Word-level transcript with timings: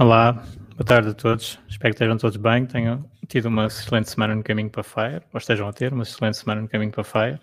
Olá, 0.00 0.32
boa 0.32 0.84
tarde 0.86 1.10
a 1.10 1.12
todos. 1.12 1.58
Espero 1.68 1.92
que 1.92 1.96
estejam 1.96 2.16
todos 2.16 2.38
bem, 2.38 2.64
tenham 2.64 3.04
tido 3.28 3.48
uma 3.48 3.66
excelente 3.66 4.08
semana 4.08 4.34
no 4.34 4.42
caminho 4.42 4.70
para 4.70 4.82
Fire, 4.82 5.22
ou 5.30 5.36
estejam 5.36 5.68
a 5.68 5.74
ter 5.74 5.92
uma 5.92 6.04
excelente 6.04 6.38
semana 6.38 6.62
no 6.62 6.68
caminho 6.70 6.90
para 6.90 7.04
Fire. 7.04 7.38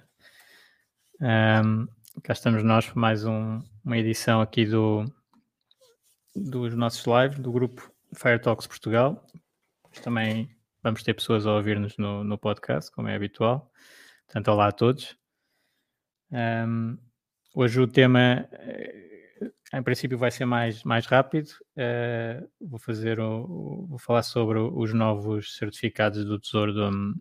Um, 1.22 1.88
cá 2.24 2.34
estamos 2.34 2.64
nós 2.64 2.88
para 2.88 3.00
mais 3.00 3.24
um, 3.26 3.62
uma 3.86 3.96
edição 3.96 4.42
aqui 4.42 4.66
do, 4.66 5.06
dos 6.36 6.74
nossos 6.74 7.06
lives, 7.06 7.38
do 7.38 7.52
grupo 7.52 7.94
Fire 8.16 8.40
Talks 8.40 8.66
Portugal. 8.66 9.24
Também 10.02 10.50
vamos 10.82 11.04
ter 11.04 11.14
pessoas 11.14 11.46
a 11.46 11.54
ouvir-nos 11.54 11.96
no, 12.00 12.24
no 12.24 12.40
podcast, 12.40 12.92
como 12.92 13.08
é 13.08 13.16
habitual. 13.16 13.72
Portanto, 14.26 14.48
olá 14.48 14.70
a 14.70 14.72
todos. 14.72 15.16
Um, 16.32 16.98
hoje 17.54 17.80
o 17.80 17.88
tema 17.88 18.50
em 19.78 19.84
princípio 19.84 20.18
vai 20.18 20.32
ser 20.32 20.46
mais, 20.46 20.84
mais 20.84 21.06
rápido. 21.06 21.50
Uh, 21.76 22.48
vou 22.60 22.80
fazer 22.80 23.20
o, 23.20 23.86
vou 23.88 24.00
falar 24.00 24.24
sobre 24.24 24.58
os 24.60 24.94
novos 24.94 25.56
certificados 25.56 26.26
do 26.26 26.40
Tesouro 26.40 26.74
do 26.74 26.90
um, 26.90 27.14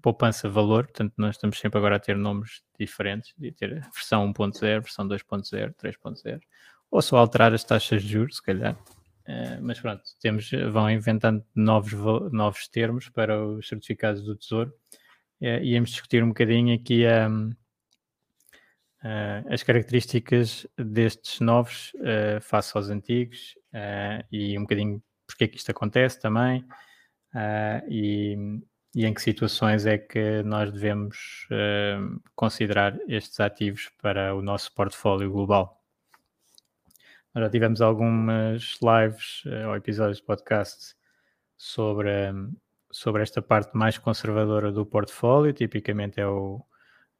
poupança 0.00 0.48
valor. 0.48 0.84
Portanto, 0.84 1.14
nós 1.16 1.36
estamos 1.36 1.58
sempre 1.58 1.78
agora 1.78 1.96
a 1.96 2.00
ter 2.00 2.16
nomes 2.16 2.62
diferentes, 2.78 3.34
de 3.36 3.50
ter 3.52 3.80
versão 3.92 4.32
1.0, 4.32 4.60
versão 4.60 5.08
2.0, 5.08 5.74
3.0, 5.74 6.40
ou 6.90 7.02
só 7.02 7.16
alterar 7.16 7.52
as 7.52 7.64
taxas 7.64 8.02
de 8.02 8.08
juros, 8.08 8.36
se 8.36 8.42
calhar. 8.42 8.76
Uh, 9.28 9.60
mas 9.60 9.80
pronto, 9.80 10.02
temos, 10.20 10.50
vão 10.70 10.88
inventando 10.88 11.44
novos, 11.54 11.92
novos 12.32 12.68
termos 12.68 13.08
para 13.08 13.44
os 13.44 13.66
certificados 13.66 14.22
do 14.22 14.36
Tesouro. 14.36 14.72
Uh, 15.40 15.62
íamos 15.62 15.90
discutir 15.90 16.22
um 16.22 16.28
bocadinho 16.28 16.74
aqui 16.74 17.06
a. 17.06 17.28
Um, 17.28 17.50
uh, 19.02 19.52
as 19.52 19.62
características 19.62 20.66
destes 20.76 21.40
novos 21.40 21.92
uh, 21.96 22.40
face 22.40 22.76
aos 22.76 22.88
antigos 22.88 23.56
uh, 23.74 24.24
e 24.30 24.58
um 24.58 24.62
bocadinho 24.62 25.02
porque 25.26 25.44
é 25.44 25.48
que 25.48 25.56
isto 25.56 25.70
acontece 25.70 26.20
também 26.20 26.64
e, 27.88 28.60
e, 28.94 29.04
em 29.04 29.12
que 29.12 29.20
situações 29.20 29.84
é 29.84 29.98
que 29.98 30.40
nós 30.44 30.72
devemos 30.72 31.46
considerar 32.34 32.96
estes 33.08 33.40
ativos 33.40 33.90
para 34.00 34.34
o 34.36 34.40
nosso 34.40 34.72
portfólio 34.72 35.30
global. 35.30 35.84
Nós 37.34 37.44
já 37.44 37.50
tivemos 37.50 37.82
algumas 37.82 38.78
lives 38.80 39.42
ou 39.66 39.74
episódios 39.74 40.18
de 40.18 40.22
podcast 40.22 40.94
sobre, 41.56 42.32
sobre 42.92 43.22
esta 43.22 43.42
parte 43.42 43.76
mais 43.76 43.98
conservadora 43.98 44.70
do 44.70 44.86
portfólio, 44.86 45.52
tipicamente 45.52 46.20
é 46.20 46.26
o, 46.26 46.64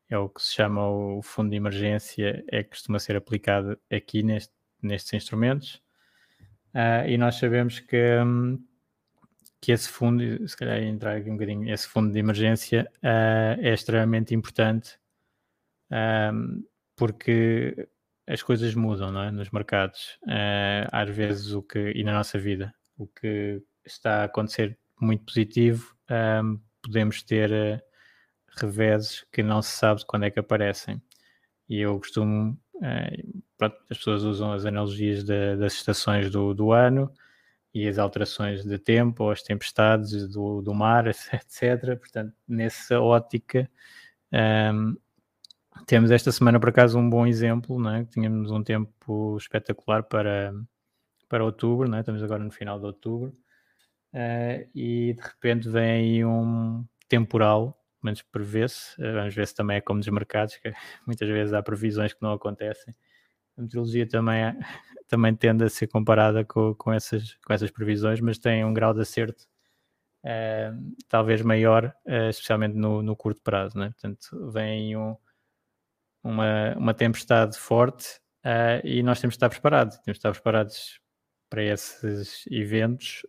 é 0.09 0.17
o 0.19 0.28
que 0.28 0.43
se 0.43 0.55
chama 0.55 0.89
o 0.89 1.21
fundo 1.22 1.50
de 1.50 1.56
emergência, 1.56 2.44
é 2.50 2.62
que 2.62 2.71
costuma 2.71 2.99
ser 2.99 3.17
aplicado 3.17 3.78
aqui 3.91 4.22
neste, 4.22 4.53
nestes 4.83 5.12
instrumentos. 5.15 5.83
Uh, 6.75 7.09
e 7.09 7.19
nós 7.19 7.37
sabemos 7.37 7.81
que, 7.81 8.19
um, 8.22 8.62
que 9.61 9.72
esse 9.72 9.89
fundo, 9.89 10.47
se 10.47 10.56
calhar 10.56 10.78
entrar 10.83 11.17
aqui 11.17 11.31
um 11.31 11.34
bocadinho, 11.34 11.72
esse 11.72 11.89
fundo 11.89 12.12
de 12.12 12.19
emergência 12.19 12.89
uh, 12.99 13.61
é 13.61 13.72
extremamente 13.72 14.34
importante 14.34 14.99
um, 15.91 16.65
porque 16.94 17.88
as 18.27 18.43
coisas 18.43 18.75
mudam 18.75 19.11
não 19.11 19.23
é? 19.23 19.31
nos 19.31 19.50
mercados, 19.50 20.19
uh, 20.25 20.87
às 20.93 21.09
vezes 21.09 21.53
o 21.53 21.62
que, 21.62 21.93
e 21.93 22.05
na 22.05 22.12
nossa 22.12 22.38
vida, 22.38 22.75
o 22.99 23.06
que 23.06 23.62
está 23.84 24.23
a 24.23 24.25
acontecer 24.25 24.78
muito 25.00 25.25
positivo, 25.25 25.94
podemos 26.83 27.23
ter 27.23 27.83
reveses 28.59 29.27
que 29.33 29.43
não 29.43 29.62
se 29.62 29.71
sabe 29.72 30.05
quando 30.06 30.25
é 30.25 30.31
que 30.31 30.41
aparecem. 30.41 31.03
E 31.69 31.81
eu 31.81 31.99
costumo, 31.99 32.59
eh, 32.83 33.25
pronto, 33.59 33.77
as 33.91 33.99
pessoas 33.99 34.22
usam 34.25 34.53
as 34.53 34.65
analogias 34.65 35.25
de, 35.25 35.56
das 35.56 35.75
estações 35.75 36.31
do, 36.31 36.55
do, 36.55 36.72
ano 36.72 37.12
e 37.75 37.89
as 37.89 37.99
alterações 37.99 38.65
de 38.65 38.78
tempo, 38.78 39.31
as 39.31 39.43
tempestades 39.43 40.28
do, 40.28 40.62
do 40.62 40.75
mar, 40.75 41.06
etc. 41.09 41.99
Portanto, 41.99 42.34
nessa 42.49 43.00
ótica, 43.00 43.71
ehm, 44.33 44.94
temos 45.87 46.11
esta 46.11 46.33
semana, 46.33 46.59
por 46.59 46.71
acaso, 46.71 46.99
um 46.99 47.09
bom 47.09 47.27
exemplo, 47.27 47.78
não 47.78 47.91
é? 47.94 48.05
tínhamos 48.05 48.50
um 48.50 48.62
tempo 48.62 49.37
espetacular 49.37 50.03
para, 50.05 50.55
para 51.28 51.44
outubro, 51.44 51.88
não 51.88 51.99
é? 51.99 52.00
estamos 52.00 52.23
agora 52.23 52.43
no 52.43 52.50
final 52.50 52.78
de 52.78 52.87
outubro, 52.87 53.33
uh, 54.15 54.69
e 54.75 55.15
de 55.15 55.23
repente 55.23 55.69
vem 55.69 55.91
aí 55.91 56.25
um 56.25 56.84
temporal 57.09 57.78
menos 58.06 58.22
prevê-se. 58.22 59.00
Eh, 59.03 59.12
vamos 59.12 59.34
ver 59.34 59.47
se 59.47 59.55
também 59.55 59.78
é 59.78 59.81
como 59.81 59.99
nos 59.99 60.09
mercados, 60.09 60.56
que 60.56 60.72
muitas 61.06 61.28
vezes 61.28 61.53
há 61.53 61.62
previsões 61.62 62.15
que 62.15 62.22
não 62.22 62.33
acontecem. 62.33 62.94
A 63.56 63.62
meteorologia 63.62 64.09
também, 64.09 64.44
é, 64.44 64.56
também 65.09 65.34
tende 65.34 65.65
a 65.65 65.69
ser 65.69 65.89
comparada 65.89 66.44
com, 66.44 66.75
com, 66.75 66.93
essas, 66.93 67.34
com 67.44 67.53
essas 67.53 67.71
previsões, 67.71 68.21
mas 68.21 68.39
tem 68.39 68.65
um 68.65 68.75
grau 68.75 68.94
de 68.94 69.00
acerto 69.03 69.47
é, 70.25 70.72
talvez 71.09 71.43
maior, 71.43 71.94
é, 72.06 72.31
especialmente 72.31 72.75
no, 72.77 73.03
no, 73.03 73.17
curto 73.17 73.41
prazo. 73.43 73.78
Né? 73.78 73.91
Portanto, 73.91 74.50
vem 74.50 74.97
um, 74.97 75.17
uma, 76.23 76.75
uma 76.77 76.94
tempestade 76.94 77.59
forte 77.59 78.21
é, 78.44 78.81
e 78.84 79.03
nós 79.03 79.21
temos 79.21 79.34
de 79.34 79.37
estar 79.38 79.50
preparados. 79.50 79.97
Temos 79.99 80.17
de 80.17 80.19
estar 80.19 80.33
preparados 80.33 81.00
para 81.49 81.62
esses 81.62 82.44
eventos 82.50 83.23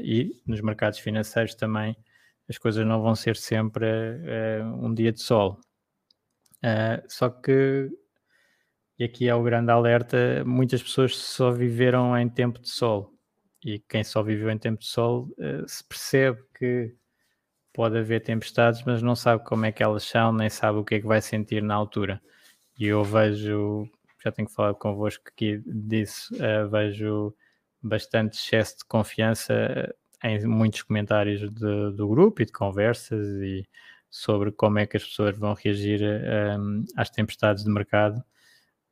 e 0.00 0.32
nos 0.46 0.60
mercados 0.60 0.98
financeiros 0.98 1.54
também 1.54 1.96
as 2.48 2.58
coisas 2.58 2.86
não 2.86 3.00
vão 3.00 3.14
ser 3.14 3.36
sempre 3.36 3.86
uh, 3.86 4.64
um 4.84 4.92
dia 4.92 5.12
de 5.12 5.20
sol. 5.20 5.58
Uh, 6.62 7.02
só 7.08 7.28
que, 7.28 7.90
e 8.98 9.04
aqui 9.04 9.28
é 9.28 9.34
o 9.34 9.42
grande 9.42 9.70
alerta, 9.70 10.44
muitas 10.44 10.82
pessoas 10.82 11.16
só 11.16 11.50
viveram 11.50 12.16
em 12.18 12.28
tempo 12.28 12.60
de 12.60 12.68
sol. 12.68 13.12
E 13.64 13.78
quem 13.78 14.04
só 14.04 14.22
viveu 14.22 14.50
em 14.50 14.58
tempo 14.58 14.80
de 14.80 14.86
sol 14.86 15.28
uh, 15.38 15.66
se 15.66 15.82
percebe 15.84 16.42
que 16.58 16.94
pode 17.72 17.98
haver 17.98 18.22
tempestades, 18.22 18.82
mas 18.84 19.02
não 19.02 19.16
sabe 19.16 19.44
como 19.44 19.64
é 19.64 19.72
que 19.72 19.82
elas 19.82 20.04
são, 20.04 20.32
nem 20.32 20.50
sabe 20.50 20.78
o 20.78 20.84
que 20.84 20.96
é 20.96 21.00
que 21.00 21.06
vai 21.06 21.20
sentir 21.20 21.62
na 21.62 21.74
altura. 21.74 22.20
E 22.78 22.86
eu 22.86 23.02
vejo, 23.02 23.88
já 24.22 24.30
tenho 24.30 24.48
falado 24.48 24.76
convosco 24.76 25.24
aqui 25.26 25.62
disso, 25.66 26.32
vejo 26.70 27.34
bastante 27.82 28.36
excesso 28.38 28.78
de 28.78 28.84
confiança 28.84 29.92
em 30.24 30.46
muitos 30.46 30.82
comentários 30.82 31.40
de, 31.40 31.92
do 31.92 32.08
grupo 32.08 32.40
e 32.42 32.46
de 32.46 32.52
conversas 32.52 33.26
e 33.42 33.68
sobre 34.10 34.50
como 34.50 34.78
é 34.78 34.86
que 34.86 34.96
as 34.96 35.04
pessoas 35.04 35.36
vão 35.36 35.54
reagir 35.54 36.00
um, 36.58 36.84
às 36.96 37.10
tempestades 37.10 37.62
de 37.62 37.70
mercado. 37.70 38.24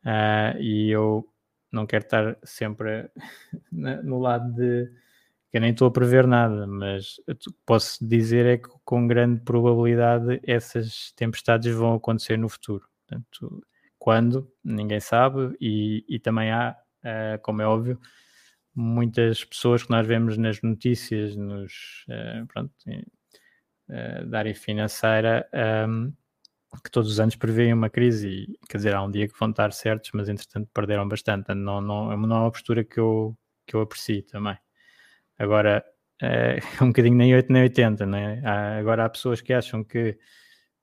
Uh, 0.04 0.60
e 0.60 0.90
eu 0.90 1.26
não 1.70 1.86
quero 1.86 2.04
estar 2.04 2.36
sempre 2.44 3.10
no 3.72 4.18
lado 4.18 4.52
de 4.52 4.90
que 5.50 5.60
nem 5.60 5.70
estou 5.70 5.88
a 5.88 5.90
prever 5.90 6.26
nada, 6.26 6.66
mas 6.66 7.20
posso 7.66 8.06
dizer 8.06 8.46
é 8.46 8.56
que 8.56 8.68
com 8.84 9.06
grande 9.06 9.40
probabilidade 9.42 10.40
essas 10.44 11.12
tempestades 11.12 11.74
vão 11.74 11.94
acontecer 11.94 12.38
no 12.38 12.48
futuro. 12.48 12.86
Portanto, 13.06 13.62
quando? 13.98 14.50
Ninguém 14.64 14.98
sabe, 14.98 15.54
e, 15.60 16.04
e 16.08 16.18
também 16.18 16.50
há, 16.50 16.76
uh, 17.04 17.42
como 17.42 17.62
é 17.62 17.66
óbvio, 17.66 18.00
muitas 18.74 19.44
pessoas 19.44 19.82
que 19.82 19.90
nós 19.90 20.06
vemos 20.06 20.36
nas 20.36 20.60
notícias, 20.62 21.36
nos, 21.36 22.04
uh, 22.08 22.46
pronto, 22.46 22.72
uh, 22.88 24.26
da 24.26 24.38
área 24.38 24.54
financeira, 24.54 25.48
um, 25.88 26.12
que 26.82 26.90
todos 26.90 27.10
os 27.10 27.20
anos 27.20 27.36
prevêem 27.36 27.72
uma 27.72 27.90
crise 27.90 28.28
e, 28.28 28.58
quer 28.68 28.78
dizer, 28.78 28.94
há 28.94 29.02
um 29.02 29.10
dia 29.10 29.28
que 29.28 29.38
vão 29.38 29.50
estar 29.50 29.72
certos, 29.72 30.10
mas 30.14 30.28
entretanto 30.28 30.70
perderam 30.72 31.06
bastante. 31.06 31.52
Não, 31.54 31.80
não, 31.80 32.16
não 32.16 32.36
é 32.36 32.40
uma 32.40 32.50
postura 32.50 32.82
que 32.84 32.98
eu, 32.98 33.36
que 33.66 33.76
eu 33.76 33.80
aprecio 33.82 34.22
também. 34.24 34.56
Agora, 35.38 35.84
é 36.20 36.58
um 36.82 36.88
bocadinho 36.88 37.16
nem 37.16 37.34
8 37.34 37.52
nem 37.52 37.62
80, 37.64 38.06
né? 38.06 38.42
Há, 38.44 38.78
agora 38.78 39.04
há 39.04 39.08
pessoas 39.08 39.40
que 39.40 39.52
acham 39.52 39.84
que 39.84 40.18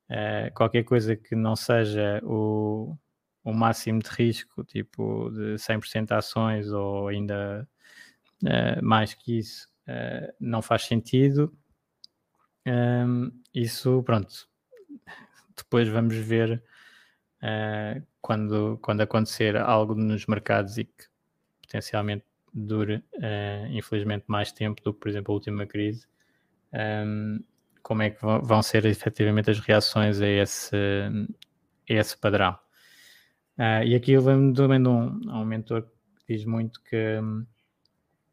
é, 0.09 0.49
qualquer 0.51 0.83
coisa 0.83 1.15
que 1.15 1.35
não 1.35 1.55
seja 1.55 2.19
o, 2.23 2.95
o 3.43 3.53
máximo 3.53 3.99
de 3.99 4.09
risco, 4.09 4.63
tipo 4.63 5.29
de 5.31 5.55
100% 5.55 6.11
ações 6.11 6.71
ou 6.71 7.07
ainda 7.07 7.67
é, 8.45 8.81
mais 8.81 9.13
que 9.13 9.37
isso, 9.37 9.67
é, 9.87 10.33
não 10.39 10.61
faz 10.61 10.83
sentido. 10.83 11.53
Um, 12.65 13.31
isso, 13.53 14.03
pronto, 14.03 14.47
depois 15.57 15.87
vamos 15.87 16.15
ver 16.15 16.63
uh, 17.41 18.05
quando, 18.21 18.77
quando 18.81 19.01
acontecer 19.01 19.57
algo 19.57 19.95
nos 19.95 20.25
mercados 20.25 20.77
e 20.77 20.85
que 20.85 21.05
potencialmente 21.61 22.25
dure, 22.53 23.03
uh, 23.15 23.67
infelizmente, 23.71 24.25
mais 24.27 24.51
tempo 24.51 24.81
do 24.83 24.93
que, 24.93 24.99
por 24.99 25.09
exemplo, 25.09 25.31
a 25.31 25.35
última 25.35 25.65
crise, 25.65 26.07
um, 26.73 27.39
como 27.81 28.03
é 28.03 28.09
que 28.11 28.21
vão 28.21 28.61
ser 28.61 28.85
efetivamente 28.85 29.49
as 29.49 29.59
reações 29.59 30.21
a 30.21 30.27
esse, 30.27 30.75
a 31.89 31.93
esse 31.93 32.17
padrão. 32.17 32.57
Uh, 33.57 33.83
e 33.85 33.95
aqui 33.95 34.11
eu 34.11 34.23
lembro 34.23 34.53
também 34.53 34.81
de 34.81 34.87
um, 34.87 35.19
um 35.31 35.45
mentor 35.45 35.83
que 36.25 36.35
diz 36.35 36.45
muito 36.45 36.81
que 36.83 37.19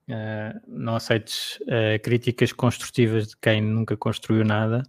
uh, 0.09 0.61
não 0.67 0.97
aceites 0.97 1.59
uh, 1.63 2.01
críticas 2.03 2.53
construtivas 2.53 3.29
de 3.29 3.37
quem 3.37 3.61
nunca 3.61 3.97
construiu 3.97 4.45
nada. 4.45 4.83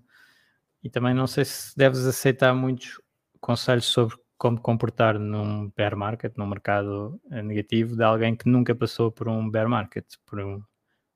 E 0.84 0.90
também 0.90 1.14
não 1.14 1.28
sei 1.28 1.46
se 1.46 1.76
deves 1.76 2.06
aceitar 2.06 2.54
muitos 2.54 3.02
conselhos 3.40 3.86
sobre 3.86 4.16
como 4.38 4.62
comportar 4.62 5.18
num 5.18 5.72
bear 5.76 5.96
market, 5.98 6.34
num 6.38 6.46
mercado 6.46 7.20
negativo, 7.44 7.96
de 7.96 8.04
alguém 8.04 8.36
que 8.36 8.48
nunca 8.48 8.76
passou 8.76 9.12
por 9.12 9.28
um 9.28 9.50
bear 9.50 9.68
market, 9.68 10.06
por 10.26 10.40
um, 10.40 10.62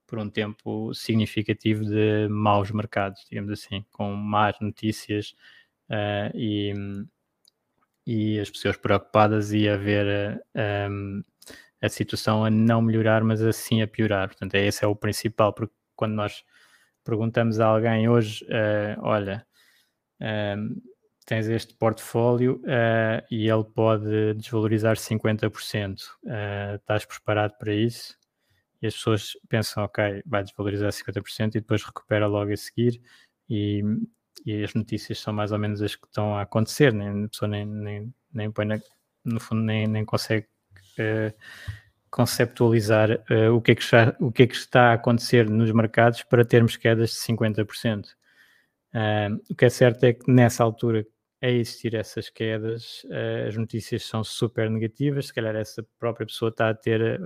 por 0.08 0.20
um 0.20 0.30
tempo 0.30 0.94
significativo 0.94 1.86
de 1.86 2.28
maus 2.30 2.72
mercados, 2.72 3.26
digamos 3.30 3.52
assim, 3.52 3.86
com 3.92 4.14
más 4.14 4.60
notícias 4.60 5.36
uh, 5.90 6.36
e, 6.36 6.74
e 8.06 8.40
as 8.40 8.50
pessoas 8.50 8.76
preocupadas 8.76 9.54
e 9.54 9.70
a 9.70 9.78
ver 9.78 10.44
um, 10.90 11.24
a 11.82 11.90
situação 11.90 12.46
a 12.46 12.50
não 12.50 12.82
melhorar, 12.82 13.24
mas 13.24 13.42
assim 13.42 13.82
a 13.82 13.88
piorar. 13.88 14.28
Portanto, 14.30 14.56
esse 14.56 14.84
é 14.86 14.88
o 14.88 14.96
principal, 14.96 15.54
porque 15.54 15.74
quando 15.96 16.14
nós 16.14 16.44
perguntamos 17.04 17.60
a 17.60 17.66
alguém 17.66 18.08
hoje, 18.08 18.46
uh, 18.46 19.00
olha, 19.02 19.46
tens 21.26 21.48
este 21.48 21.74
portfólio 21.76 22.62
uh, 22.66 23.26
e 23.32 23.50
ele 23.50 23.64
pode 23.64 24.34
desvalorizar 24.34 24.98
50%. 24.98 26.02
Uh, 26.24 26.76
estás 26.76 27.06
preparado 27.06 27.58
para 27.58 27.74
isso? 27.74 28.18
E 28.82 28.88
as 28.88 28.96
pessoas 28.96 29.38
pensam, 29.48 29.84
ok, 29.84 30.24
vai 30.26 30.44
desvalorizar 30.44 30.92
50% 30.92 31.50
e 31.50 31.62
depois 31.62 31.84
recupera 31.84 32.28
logo 32.28 32.52
a 32.52 32.58
seguir. 32.58 33.02
E, 33.50 33.82
e, 34.46 34.64
as 34.64 34.74
notícias 34.74 35.20
são 35.20 35.34
mais 35.34 35.52
ou 35.52 35.60
menos 35.60 35.82
as 35.82 35.96
que 35.96 36.06
estão 36.06 36.36
a 36.36 36.42
acontecer, 36.42 36.92
nem, 36.92 37.26
a 37.26 37.30
pessoa 37.30 37.48
nem, 37.48 37.66
nem, 37.66 38.14
nem 38.34 38.52
põe 38.52 38.66
na, 38.66 38.80
no 39.24 39.40
fundo 39.40 39.62
nem, 39.62 39.88
nem 39.88 40.04
consegue 40.04 40.48
uh, 40.48 40.61
conceptualizar 42.12 43.24
uh, 43.32 43.56
o, 43.56 43.62
que 43.62 43.72
é 43.72 43.76
que 43.76 43.82
está, 43.82 44.16
o 44.20 44.32
que 44.32 44.44
é 44.44 44.48
que 44.48 44.56
está 44.56 44.92
a 44.92 44.94
acontecer 44.94 45.50
nos 45.50 45.72
mercados 45.72 46.22
para 46.24 46.44
termos 46.44 46.76
quedas 46.76 47.12
de 47.12 47.16
50%. 47.16 48.06
Uh, 48.94 49.42
o 49.50 49.56
que 49.56 49.66
é 49.66 49.70
certo 49.70 50.04
é 50.04 50.14
que 50.14 50.30
nessa 50.30 50.62
altura, 50.62 51.08
a 51.42 51.48
existir 51.48 51.96
essas 51.96 52.30
quedas, 52.30 53.04
uh, 53.06 53.48
as 53.48 53.56
notícias 53.56 54.04
são 54.04 54.26
super 54.26 54.70
negativas. 54.70 55.28
Se 55.28 55.34
calhar 55.34 55.56
essa 55.56 55.84
própria 55.98 56.28
pessoa 56.28 56.50
está 56.50 56.70
a 56.70 56.76
ter 56.76 57.22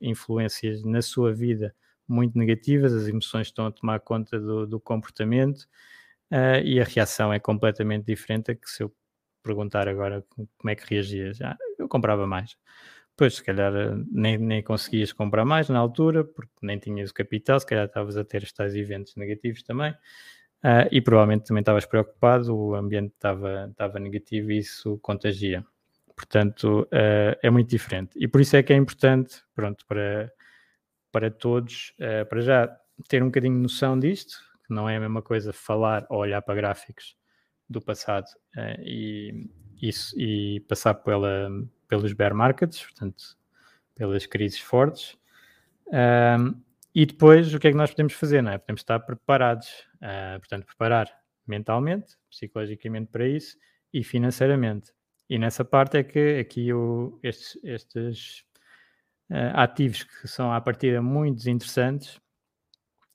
influências 0.00 0.82
na 0.82 1.02
sua 1.02 1.34
vida 1.34 1.74
muito 2.08 2.36
negativas, 2.36 2.94
as 2.94 3.06
emoções 3.06 3.48
estão 3.48 3.66
a 3.66 3.70
tomar 3.70 4.00
conta 4.00 4.40
do, 4.40 4.66
do 4.66 4.80
comportamento 4.80 5.68
ah, 6.28 6.58
e 6.58 6.80
a 6.80 6.84
reação 6.84 7.32
é 7.32 7.38
completamente 7.38 8.06
diferente. 8.06 8.54
que 8.56 8.68
se 8.68 8.82
eu 8.82 8.92
perguntar 9.42 9.86
agora 9.86 10.24
como 10.58 10.70
é 10.70 10.74
que 10.74 10.92
reagias, 10.92 11.36
já, 11.36 11.56
eu 11.78 11.88
comprava 11.88 12.26
mais. 12.26 12.56
Pois, 13.20 13.34
se 13.34 13.44
calhar 13.44 13.70
nem, 14.10 14.38
nem 14.38 14.62
conseguias 14.62 15.12
comprar 15.12 15.44
mais 15.44 15.68
na 15.68 15.78
altura, 15.78 16.24
porque 16.24 16.54
nem 16.62 16.78
tinhas 16.78 17.10
o 17.10 17.14
capital, 17.14 17.60
se 17.60 17.66
calhar 17.66 17.84
estavas 17.84 18.16
a 18.16 18.24
ter 18.24 18.42
estes 18.42 18.74
eventos 18.74 19.14
negativos 19.14 19.62
também. 19.62 19.92
Uh, 20.64 20.88
e 20.90 21.02
provavelmente 21.02 21.44
também 21.44 21.60
estavas 21.60 21.84
preocupado, 21.84 22.56
o 22.56 22.74
ambiente 22.74 23.12
estava, 23.12 23.68
estava 23.70 23.98
negativo 23.98 24.50
e 24.50 24.60
isso 24.60 24.98
contagia. 25.02 25.62
Portanto, 26.16 26.88
uh, 26.90 27.36
é 27.42 27.50
muito 27.50 27.68
diferente. 27.68 28.12
E 28.16 28.26
por 28.26 28.40
isso 28.40 28.56
é 28.56 28.62
que 28.62 28.72
é 28.72 28.76
importante, 28.76 29.42
pronto, 29.54 29.84
para, 29.86 30.32
para 31.12 31.30
todos, 31.30 31.92
uh, 32.00 32.24
para 32.26 32.40
já 32.40 32.74
ter 33.06 33.22
um 33.22 33.26
bocadinho 33.26 33.56
de 33.56 33.60
noção 33.60 34.00
disto, 34.00 34.38
que 34.66 34.72
não 34.72 34.88
é 34.88 34.96
a 34.96 35.00
mesma 35.00 35.20
coisa 35.20 35.52
falar 35.52 36.06
ou 36.08 36.20
olhar 36.20 36.40
para 36.40 36.54
gráficos 36.54 37.18
do 37.68 37.82
passado 37.82 38.28
e, 38.78 39.46
isso, 39.82 40.18
e 40.18 40.60
passar 40.68 40.94
pela, 40.94 41.48
pelos 41.88 42.12
bear 42.12 42.34
markets, 42.34 42.82
portanto, 42.82 43.36
pelas 43.94 44.26
crises 44.26 44.60
fortes. 44.60 45.18
E 46.94 47.06
depois, 47.06 47.54
o 47.54 47.58
que 47.58 47.68
é 47.68 47.70
que 47.70 47.76
nós 47.76 47.90
podemos 47.90 48.14
fazer? 48.14 48.42
Não 48.42 48.50
é? 48.50 48.58
Podemos 48.58 48.80
estar 48.80 48.98
preparados, 49.00 49.68
uh, 49.96 50.38
portanto, 50.40 50.66
preparar 50.66 51.08
mentalmente, 51.46 52.16
psicologicamente 52.28 53.10
para 53.10 53.26
isso 53.28 53.56
e 53.92 54.02
financeiramente. 54.02 54.92
E 55.28 55.38
nessa 55.38 55.64
parte 55.64 55.98
é 55.98 56.02
que 56.02 56.38
aqui 56.40 56.68
estes, 57.22 57.58
estes 57.62 58.40
uh, 59.30 59.54
ativos 59.54 60.02
que 60.02 60.26
são 60.26 60.52
à 60.52 60.60
partida 60.60 61.00
muito 61.00 61.48
interessantes, 61.48 62.20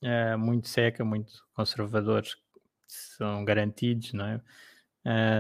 uh, 0.02 0.38
muito 0.38 0.70
seca, 0.70 1.04
muito 1.04 1.46
conservadores, 1.54 2.38
são 2.88 3.44
garantidos, 3.44 4.14
não 4.14 4.26
é? 4.26 4.42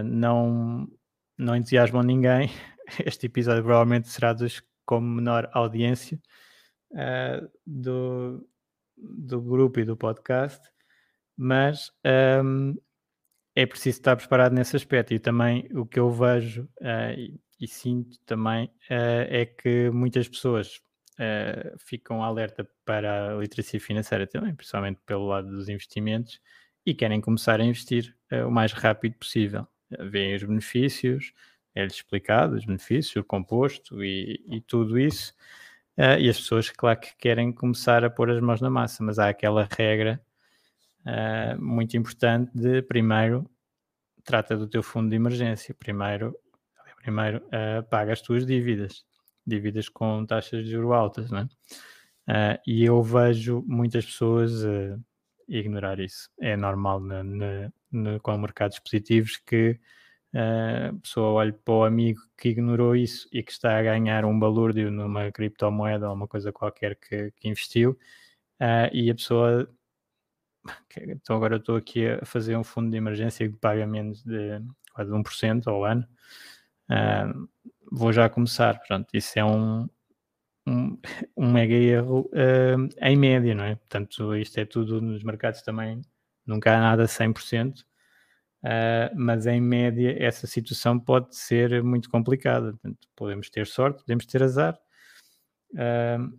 não, 0.04 0.88
não 1.38 1.56
entusiasmam 1.56 2.04
ninguém. 2.04 2.50
Este 3.04 3.26
episódio 3.26 3.64
provavelmente 3.64 4.08
será 4.10 4.32
dos 4.32 4.62
com 4.86 5.02
menor 5.02 5.50
audiência, 5.52 6.22
uh, 6.92 7.50
do, 7.66 8.48
do 8.96 9.42
grupo 9.42 9.80
e 9.80 9.86
do 9.86 9.98
podcast, 9.98 10.62
mas 11.36 11.92
um, 12.06 12.70
ehm, 12.70 12.76
é 13.56 13.66
preciso 13.66 14.00
estar 14.00 14.16
preparado 14.16 14.54
nesse 14.54 14.76
aspecto. 14.76 15.14
E 15.14 15.20
também 15.20 15.68
o 15.74 15.86
que 15.86 16.00
eu 16.00 16.10
vejo 16.12 16.64
uh, 16.82 17.12
e, 17.18 17.40
e, 17.60 17.68
sinto 17.68 18.18
também 18.26 18.68
uh, 18.90 19.26
é 19.30 19.46
que 19.46 19.90
muitas 19.90 20.28
pessoas 20.28 20.82
ficam 21.80 22.22
alerta 22.22 22.70
para 22.84 23.34
a 23.34 23.38
literacia 23.38 23.80
financeira 23.80 24.28
também, 24.28 24.54
principalmente 24.54 25.00
pelo 25.06 25.28
lado 25.28 25.50
dos 25.50 25.70
investimentos, 25.70 26.42
e 26.86 26.94
querem 26.94 27.22
começar 27.22 27.62
a 27.62 27.64
investir 27.64 28.14
o 28.46 28.52
mais 28.52 28.74
rápido 28.74 29.16
possível. 29.18 29.66
Veem 30.00 30.36
os 30.36 30.44
benefícios, 30.44 31.34
é-lhes 31.74 31.94
explicado 31.94 32.56
os 32.56 32.66
benefícios, 32.66 33.16
o 33.16 33.24
composto 33.24 34.04
e, 34.04 34.42
e 34.48 34.62
tudo 34.62 34.98
isso. 34.98 35.34
Uh, 35.98 36.20
e 36.20 36.30
as 36.30 36.38
pessoas, 36.38 36.70
claro, 36.70 37.00
que 37.00 37.16
querem 37.18 37.54
começar 37.54 38.04
a 38.04 38.10
pôr 38.10 38.30
as 38.30 38.42
mãos 38.42 38.60
na 38.60 38.70
massa, 38.70 39.04
mas 39.04 39.18
há 39.18 39.30
aquela 39.30 39.68
regra 39.78 40.22
uh, 41.02 41.62
muito 41.62 41.96
importante 41.96 42.52
de 42.54 42.82
primeiro 42.82 43.50
trata 44.24 44.58
do 44.58 44.68
teu 44.68 44.82
fundo 44.82 45.10
de 45.10 45.16
emergência, 45.16 45.76
primeiro, 45.76 46.36
primeiro 46.98 47.38
uh, 47.48 47.84
paga 47.90 48.12
as 48.12 48.22
tuas 48.22 48.46
dívidas, 48.46 49.06
dívidas 49.46 49.88
com 49.88 50.26
taxas 50.26 50.66
de 50.66 50.72
juros 50.72 50.92
altas, 50.92 51.32
não 51.32 51.48
é? 52.28 52.60
e 52.66 52.84
eu 52.84 53.04
vejo 53.04 53.64
muitas 53.68 54.04
pessoas 54.04 54.64
ignorar 55.48 56.00
isso. 56.00 56.28
É 56.40 56.58
normal 56.58 57.00
na, 57.00 57.24
na, 57.24 57.72
na, 57.96 58.20
com 58.20 58.38
mercados 58.38 58.80
positivos 58.80 59.38
que 59.38 59.80
a 60.34 60.94
pessoa 61.02 61.32
olha 61.32 61.54
para 61.54 61.74
o 61.74 61.84
amigo 61.86 62.20
que 62.38 62.50
ignorou 62.50 62.96
isso 62.96 63.28
e 63.32 63.42
que 63.42 63.52
está 63.52 63.80
a 63.80 63.84
ganhar 63.84 64.26
um 64.26 64.38
balúrdio 64.38 64.92
numa 64.92 65.32
criptomoeda 65.32 66.10
ou 66.10 66.14
uma 66.14 66.28
coisa 66.28 66.52
qualquer 66.52 66.98
que, 66.98 67.32
que 67.32 67.48
investiu, 67.48 67.98
uh, 68.62 68.90
e 68.94 69.10
a 69.10 69.16
pessoa. 69.16 69.70
Então 70.98 71.36
agora 71.36 71.58
estou 71.58 71.76
aqui 71.76 72.08
a 72.08 72.26
fazer 72.26 72.58
um 72.58 72.64
fundo 72.64 72.90
de 72.90 72.98
emergência 72.98 73.48
que 73.48 73.56
paga 73.58 73.86
menos 73.86 74.24
de 74.24 74.60
quase 74.94 75.12
1% 75.12 75.68
ao 75.68 75.86
ano. 75.86 76.08
Uh, 76.90 77.48
vou 77.92 78.12
já 78.12 78.28
começar. 78.30 78.80
Portanto, 78.80 79.10
isso 79.14 79.38
é 79.38 79.46
um, 79.46 79.88
um, 80.68 80.98
um 81.38 81.52
mega 81.52 81.76
erro 81.76 82.22
uh, 82.34 82.90
em 83.00 83.16
média, 83.16 83.54
não 83.54 83.64
é? 83.64 83.76
Portanto, 83.76 84.36
isto 84.36 84.58
é 84.60 84.66
tudo 84.66 85.02
nos 85.02 85.24
mercados 85.24 85.62
também, 85.62 86.02
nunca 86.46 86.76
há 86.76 86.80
nada 86.80 87.06
100%. 87.06 87.82
Uh, 88.66 89.14
mas 89.16 89.46
em 89.46 89.62
média 89.62 90.16
essa 90.18 90.48
situação 90.48 91.00
pode 91.00 91.36
ser 91.36 91.84
muito 91.84 92.10
complicada. 92.10 92.72
Portanto, 92.72 93.08
podemos 93.16 93.50
ter 93.50 93.68
sorte, 93.68 94.02
podemos 94.02 94.26
ter 94.26 94.42
azar. 94.42 94.78
Uh, 95.74 96.36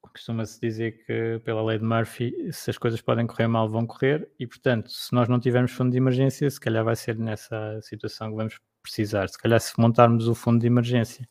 costuma-se 0.00 0.58
dizer 0.58 1.04
que 1.04 1.38
pela 1.44 1.62
lei 1.62 1.78
de 1.78 1.84
Murphy, 1.84 2.32
se 2.50 2.70
as 2.70 2.78
coisas 2.78 3.02
podem 3.02 3.26
correr 3.26 3.46
mal, 3.46 3.68
vão 3.68 3.86
correr, 3.86 4.26
e 4.38 4.46
portanto, 4.46 4.90
se 4.90 5.12
nós 5.12 5.28
não 5.28 5.38
tivermos 5.38 5.72
fundo 5.72 5.90
de 5.90 5.98
emergência, 5.98 6.48
se 6.48 6.58
calhar 6.58 6.82
vai 6.82 6.96
ser 6.96 7.18
nessa 7.18 7.78
situação 7.82 8.30
que 8.30 8.36
vamos 8.36 8.58
precisar. 8.82 9.28
Se 9.28 9.38
calhar, 9.38 9.60
se 9.60 9.78
montarmos 9.78 10.28
o 10.28 10.34
fundo 10.34 10.60
de 10.60 10.66
emergência, 10.66 11.28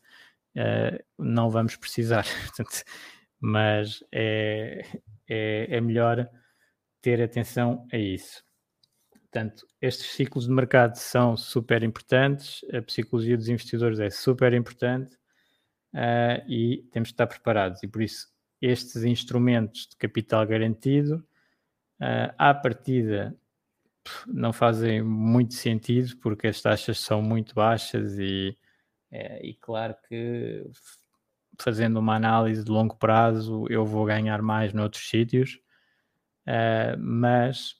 uh, 0.56 1.04
não 1.18 1.50
vamos 1.50 1.74
precisar. 1.74 2.24
mas 3.40 4.04
é, 4.12 4.84
é, 5.28 5.76
é 5.76 5.80
melhor 5.80 6.28
ter 7.06 7.22
atenção 7.22 7.86
a 7.92 7.96
isso. 7.96 8.42
Portanto, 9.12 9.64
estes 9.80 10.10
ciclos 10.10 10.46
de 10.46 10.52
mercado 10.52 10.96
são 10.96 11.36
super 11.36 11.84
importantes, 11.84 12.64
a 12.74 12.82
psicologia 12.82 13.36
dos 13.36 13.48
investidores 13.48 14.00
é 14.00 14.10
super 14.10 14.52
importante 14.52 15.14
uh, 15.94 16.42
e 16.48 16.84
temos 16.90 17.10
de 17.10 17.14
estar 17.14 17.28
preparados. 17.28 17.80
E 17.84 17.86
por 17.86 18.02
isso, 18.02 18.26
estes 18.60 19.04
instrumentos 19.04 19.86
de 19.86 19.96
capital 19.96 20.44
garantido, 20.44 21.24
uh, 22.00 22.34
à 22.36 22.52
partida, 22.52 23.38
não 24.26 24.52
fazem 24.52 25.00
muito 25.00 25.54
sentido 25.54 26.16
porque 26.16 26.48
as 26.48 26.60
taxas 26.60 26.98
são 26.98 27.22
muito 27.22 27.54
baixas 27.54 28.18
e, 28.18 28.58
é, 29.12 29.46
e 29.46 29.54
claro 29.54 29.94
que 30.08 30.68
fazendo 31.60 32.00
uma 32.00 32.16
análise 32.16 32.64
de 32.64 32.70
longo 32.70 32.96
prazo 32.96 33.64
eu 33.70 33.86
vou 33.86 34.04
ganhar 34.04 34.42
mais 34.42 34.72
noutros 34.72 35.08
sítios, 35.08 35.60
uh, 36.46 36.98
mas 36.98 37.74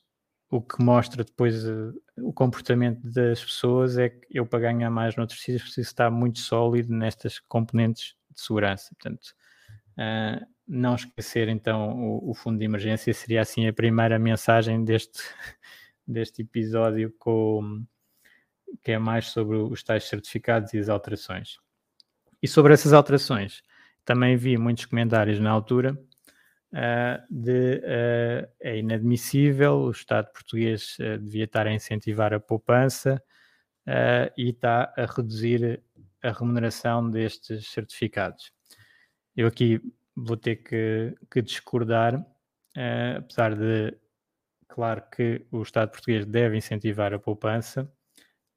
o 0.50 0.60
que 0.60 0.82
mostra 0.82 1.24
depois 1.24 1.66
uh, 1.66 1.92
o 2.18 2.32
comportamento 2.32 3.00
das 3.02 3.44
pessoas 3.44 3.98
é 3.98 4.08
que 4.08 4.26
eu 4.30 4.46
para 4.46 4.60
ganhar 4.60 4.90
mais 4.90 5.16
noutros 5.16 5.40
sítios 5.40 5.62
preciso 5.62 5.88
estar 5.88 6.10
muito 6.10 6.38
sólido 6.38 6.94
nestas 6.94 7.38
componentes 7.40 8.14
de 8.34 8.40
segurança. 8.40 8.94
Portanto, 8.94 9.34
uh, 9.98 10.46
não 10.66 10.94
esquecer 10.94 11.48
então 11.48 11.98
o, 11.98 12.30
o, 12.30 12.34
fundo 12.34 12.58
de 12.58 12.64
emergência 12.64 13.12
seria 13.14 13.40
assim 13.40 13.66
a 13.66 13.72
primeira 13.72 14.18
mensagem 14.18 14.84
deste, 14.84 15.20
deste 16.06 16.42
episódio 16.42 17.12
com, 17.18 17.84
que 18.82 18.92
é 18.92 18.98
mais 18.98 19.26
sobre 19.26 19.56
os 19.56 19.82
tais 19.82 20.04
certificados 20.04 20.72
e 20.74 20.78
as 20.78 20.88
alterações. 20.88 21.58
E 22.42 22.48
sobre 22.48 22.74
essas 22.74 22.92
alterações, 22.92 23.62
também 24.04 24.36
vi 24.36 24.56
muitos 24.56 24.86
comentários 24.86 25.40
na 25.40 25.50
altura 25.50 25.98
de 27.30 27.76
uh, 27.78 28.48
é 28.60 28.78
inadmissível, 28.78 29.78
o 29.78 29.90
Estado 29.90 30.30
português 30.32 30.96
uh, 30.98 31.18
devia 31.18 31.44
estar 31.44 31.66
a 31.66 31.72
incentivar 31.72 32.34
a 32.34 32.40
poupança 32.40 33.22
e 34.36 34.50
está 34.50 34.92
a 34.96 35.06
reduzir 35.06 35.80
a 36.20 36.32
remuneração 36.32 37.08
destes 37.08 37.68
certificados. 37.68 38.50
Eu 39.36 39.46
aqui 39.46 39.80
vou 40.16 40.36
ter 40.36 40.56
que, 40.56 41.14
que 41.30 41.40
discordar, 41.40 42.20
apesar 43.16 43.54
de, 43.54 43.96
claro 44.66 45.04
que 45.08 45.46
o 45.52 45.62
Estado 45.62 45.92
português 45.92 46.26
deve 46.26 46.56
incentivar 46.56 47.14
a 47.14 47.18
poupança, 47.20 47.88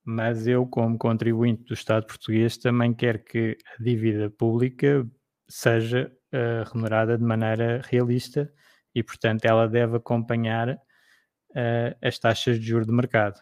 mas 0.03 0.47
eu, 0.47 0.65
como 0.65 0.97
contribuinte 0.97 1.63
do 1.65 1.75
Estado 1.75 2.07
português, 2.07 2.57
também 2.57 2.91
quero 2.91 3.23
que 3.23 3.55
a 3.77 3.83
dívida 3.83 4.31
pública 4.31 5.07
seja 5.47 6.11
uh, 6.33 6.69
remunerada 6.71 7.17
de 7.17 7.23
maneira 7.23 7.81
realista 7.85 8.51
e, 8.93 9.03
portanto, 9.03 9.45
ela 9.45 9.67
deve 9.67 9.97
acompanhar 9.97 10.69
uh, 10.69 11.95
as 12.01 12.17
taxas 12.19 12.59
de 12.59 12.65
juros 12.65 12.87
de 12.87 12.93
mercado. 12.93 13.39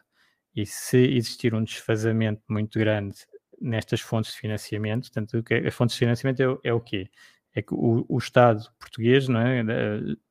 E 0.55 0.65
se 0.65 0.97
existir 0.97 1.53
um 1.53 1.63
desfazamento 1.63 2.41
muito 2.49 2.79
grande 2.79 3.15
nestas 3.61 4.01
fontes 4.01 4.33
de 4.33 4.39
financiamento, 4.39 5.11
portanto, 5.11 5.43
as 5.65 5.73
fontes 5.73 5.95
de 5.95 5.99
financiamento 5.99 6.41
é, 6.41 6.69
é 6.69 6.73
o 6.73 6.81
quê? 6.81 7.09
É 7.53 7.61
que 7.61 7.73
o, 7.73 8.05
o, 8.07 8.17
Estado 8.17 8.63
português, 8.79 9.27
não 9.27 9.39
é, 9.39 9.63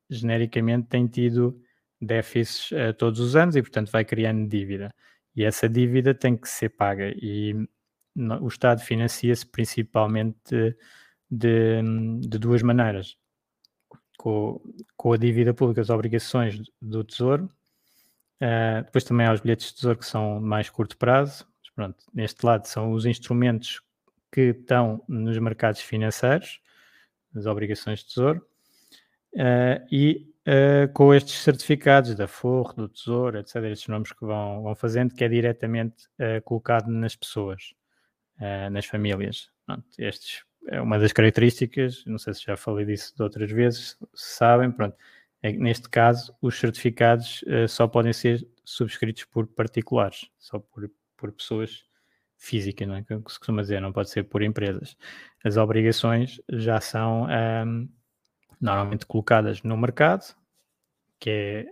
genericamente, 0.09 0.87
tem 0.87 1.07
tido 1.07 1.59
déficits 2.01 2.71
uh, 2.71 2.93
todos 2.97 3.19
os 3.19 3.35
anos 3.35 3.55
e, 3.55 3.61
portanto, 3.61 3.91
vai 3.91 4.05
criando 4.05 4.47
dívida. 4.47 4.93
E 5.35 5.43
essa 5.43 5.69
dívida 5.69 6.13
tem 6.13 6.35
que 6.37 6.49
ser 6.49 6.69
paga. 6.69 7.13
E 7.15 7.53
no, 8.15 8.43
o 8.43 8.47
Estado 8.47 8.81
financia-se 8.81 9.45
principalmente 9.45 10.75
de, 11.29 11.81
de 12.21 12.37
duas 12.39 12.61
maneiras. 12.61 13.17
Com, 14.17 14.59
com, 14.95 15.13
a 15.13 15.17
dívida 15.17 15.53
pública, 15.53 15.81
as 15.81 15.89
obrigações 15.89 16.59
do 16.81 17.03
Tesouro, 17.03 17.45
uh, 18.41 18.83
depois 18.83 19.03
também 19.03 19.27
há 19.27 19.33
os 19.33 19.41
bilhetes 19.41 19.67
de 19.67 19.75
Tesouro 19.75 19.99
que 19.99 20.05
são 20.05 20.39
de 20.39 20.45
mais 20.45 20.69
curto 20.69 20.97
prazo. 20.97 21.45
Mas 21.61 21.69
pronto, 21.73 22.05
neste 22.13 22.43
lado 22.45 22.65
são 22.65 22.93
os 22.93 23.05
instrumentos 23.05 23.81
que 24.31 24.55
estão 24.59 25.03
nos 25.07 25.37
mercados 25.37 25.81
financeiros, 25.81 26.59
as 27.35 27.45
obrigações 27.45 27.99
de 27.99 28.07
Tesouro, 28.07 28.45
uh, 29.35 29.87
e 29.91 30.33
uh, 30.47 30.91
com 30.93 31.13
estes 31.13 31.39
certificados 31.39 32.15
da 32.15 32.27
Forro, 32.27 32.73
do 32.73 32.89
Tesouro, 32.89 33.37
etc., 33.37 33.55
estes 33.65 33.87
nomes 33.87 34.11
que 34.11 34.25
vão, 34.25 34.63
vão 34.63 34.75
fazendo, 34.75 35.13
que 35.13 35.23
é 35.23 35.29
diretamente 35.29 36.07
colocado 36.43 36.87
nas 36.87 37.15
pessoas, 37.15 37.73
nas 38.71 38.85
famílias. 38.85 39.49
Pronto, 39.65 39.85
estes 39.97 40.46
é 40.67 40.81
uma 40.81 40.99
das 40.99 41.13
características, 41.13 42.03
não 42.05 42.17
sei 42.17 42.33
se 42.33 42.43
já 42.43 42.57
falei 42.57 42.85
disso 42.85 43.15
de 43.15 43.23
outras 43.23 43.51
vezes, 43.51 43.97
sabem, 44.13 44.71
pronto, 44.71 44.95
é 45.41 45.51
que 45.51 45.57
neste 45.57 45.89
caso 45.89 46.35
os 46.41 46.59
certificados 46.59 47.43
uh, 47.43 47.67
só 47.67 47.87
podem 47.87 48.13
ser 48.13 48.47
subscritos 48.65 49.23
por 49.25 49.47
particulares, 49.47 50.29
só 50.37 50.59
por, 50.59 50.89
por 51.15 51.31
pessoas 51.31 51.85
físicas, 52.37 52.87
não 52.87 52.95
é? 52.95 53.03
que 53.03 53.13
se 53.13 53.39
costuma 53.39 53.61
dizer, 53.61 53.81
não 53.81 53.91
pode 53.91 54.09
ser 54.09 54.23
por 54.23 54.41
empresas. 54.41 54.95
As 55.43 55.57
obrigações 55.57 56.41
já 56.49 56.79
são 56.79 57.23
um, 57.23 57.29
ehm, 57.31 57.89
normalmente 58.61 59.05
colocadas 59.05 59.63
no 59.63 59.77
mercado, 59.77 60.35
que 61.19 61.29
é, 61.29 61.65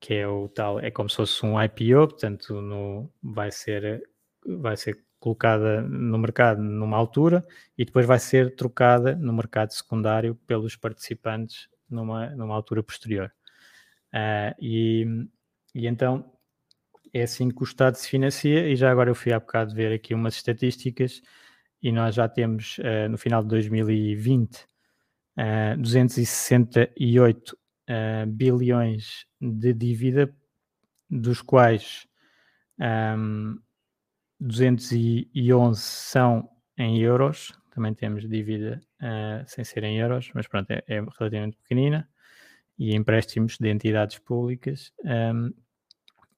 que 0.00 0.14
é 0.14 0.28
o 0.28 0.48
tal, 0.48 0.80
é 0.80 0.90
como 0.90 1.08
se 1.10 1.16
fosse 1.16 1.44
um 1.44 1.60
IPO, 1.60 2.08
portanto 2.08 2.60
no, 2.60 3.12
vai 3.22 3.50
ser 3.50 4.08
vai 4.46 4.76
ser 4.76 5.04
colocada 5.28 5.82
no 5.82 6.18
mercado 6.18 6.62
numa 6.62 6.96
altura 6.96 7.46
e 7.76 7.84
depois 7.84 8.06
vai 8.06 8.18
ser 8.18 8.54
trocada 8.56 9.14
no 9.14 9.32
mercado 9.32 9.72
secundário 9.72 10.34
pelos 10.46 10.74
participantes 10.76 11.68
numa, 11.88 12.30
numa 12.30 12.54
altura 12.54 12.82
posterior. 12.82 13.30
Uh, 14.12 14.54
e, 14.58 15.06
e 15.74 15.86
então 15.86 16.32
é 17.12 17.22
assim 17.22 17.50
que 17.50 17.62
o 17.62 17.64
Estado 17.64 17.96
se 17.96 18.08
financia, 18.08 18.68
e 18.68 18.76
já 18.76 18.90
agora 18.90 19.10
eu 19.10 19.14
fui 19.14 19.32
há 19.32 19.40
bocado 19.40 19.74
ver 19.74 19.92
aqui 19.92 20.14
umas 20.14 20.34
estatísticas, 20.34 21.22
e 21.82 21.92
nós 21.92 22.14
já 22.14 22.28
temos 22.28 22.78
uh, 22.78 23.08
no 23.10 23.18
final 23.18 23.42
de 23.42 23.48
2020 23.48 24.56
uh, 24.56 25.78
268 25.78 27.52
uh, 27.52 28.26
bilhões 28.26 29.26
de 29.40 29.72
dívida, 29.72 30.34
dos 31.10 31.40
quais 31.40 32.06
um, 32.78 33.58
211 34.40 35.80
são 35.80 36.48
em 36.76 36.98
euros, 37.00 37.52
também 37.70 37.94
temos 37.94 38.28
dívida 38.28 38.80
uh, 39.00 39.44
sem 39.46 39.64
ser 39.64 39.84
em 39.84 39.98
euros, 39.98 40.30
mas 40.34 40.46
pronto, 40.46 40.70
é, 40.70 40.82
é, 40.86 41.00
relativamente 41.18 41.56
pequenina, 41.56 42.08
e 42.78 42.94
empréstimos 42.94 43.58
de 43.58 43.68
entidades 43.68 44.18
públicas. 44.18 44.92
Um, 45.04 45.10
ehm, 45.10 45.50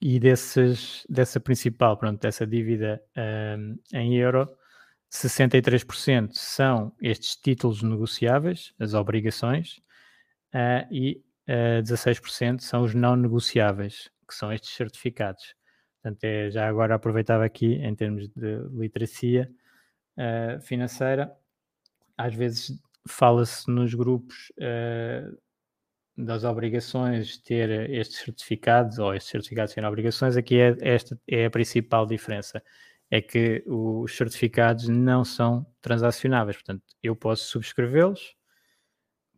e 0.01 0.19
desses, 0.19 1.07
dessa 1.11 1.39
principal, 1.39 1.97
pronto, 1.99 2.19
dessa 2.19 2.47
dívida 2.47 3.03
um, 3.15 3.21
ehm, 3.21 3.79
em 3.93 4.17
euro, 4.17 4.49
63% 5.11 6.31
são 6.33 6.95
estes 7.03 7.37
títulos 7.37 7.83
negociáveis, 7.83 8.73
as 8.79 8.95
obrigações, 8.95 9.79
uh, 10.55 10.87
e 10.91 11.23
uh, 11.49 11.81
eh, 11.81 11.83
16% 11.83 12.61
são 12.61 12.83
os 12.83 12.95
não 12.95 13.17
negociáveis, 13.17 14.09
que 14.27 14.35
são 14.35 14.53
estes 14.53 14.71
certificados. 14.71 15.55
Portanto, 16.03 16.25
é, 16.25 16.51
já 16.51 16.67
agora 16.67 16.95
aproveitava 16.95 17.45
aqui, 17.45 17.75
em 17.75 17.95
termos 17.95 18.29
de 18.29 18.57
literacia 18.73 19.51
uh, 20.17 20.61
financeira, 20.63 21.31
às 22.17 22.35
vezes 22.35 22.81
fala-se 23.07 23.71
nos 23.71 23.95
grupos 23.95 24.51
uh, 24.59 25.39
das 26.17 26.45
obrigações 26.45 27.37
ter 27.39 27.91
estes 27.91 28.21
certificados, 28.21 28.99
ou 28.99 29.15
estes 29.15 29.31
certificados 29.31 29.75
serem 29.75 29.89
obrigações, 29.89 30.37
aqui 30.37 30.59
é, 30.59 30.77
esta 30.81 31.19
é 31.29 31.47
a 31.47 31.51
principal 31.51 32.07
diferença, 32.07 32.63
é 33.11 33.21
que 33.21 33.63
os 33.67 34.17
certificados 34.17 34.89
não 34.89 35.25
são 35.25 35.67
transacionáveis, 35.83 36.57
portanto, 36.57 36.83
eu 37.03 37.15
posso 37.15 37.45
subscrevê-los, 37.45 38.35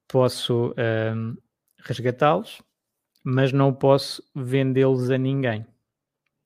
posso 0.06 0.70
uh, 0.72 1.42
resgatá-los, 1.78 2.62
mas 3.24 3.52
não 3.52 3.72
posso 3.72 4.22
vendê-los 4.34 5.10
a 5.10 5.18
ninguém. 5.18 5.66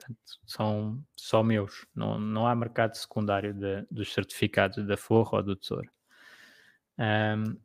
Portanto, 0.06 0.40
são 0.46 1.04
só 1.16 1.42
meus. 1.42 1.86
Não, 1.94 2.18
não 2.18 2.46
há 2.46 2.54
mercado 2.54 2.94
secundário 2.94 3.52
de, 3.52 3.84
dos 3.90 4.12
certificados 4.12 4.86
da 4.86 4.96
Forra 4.96 5.38
ou 5.38 5.42
do 5.42 5.56
Tesouro. 5.56 5.90
Um, 6.98 7.56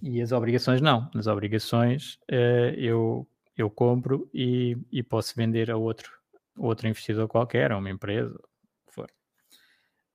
e 0.00 0.22
as 0.22 0.32
obrigações 0.32 0.80
não. 0.80 1.10
As 1.14 1.26
obrigações 1.26 2.14
uh, 2.30 2.74
eu, 2.76 3.28
eu 3.56 3.68
compro 3.68 4.28
e, 4.32 4.78
e 4.90 5.02
posso 5.02 5.34
vender 5.36 5.70
a 5.70 5.76
outro, 5.76 6.10
outro 6.56 6.88
investidor 6.88 7.28
qualquer, 7.28 7.72
a 7.72 7.78
uma 7.78 7.90
empresa, 7.90 8.38
for. 8.86 9.10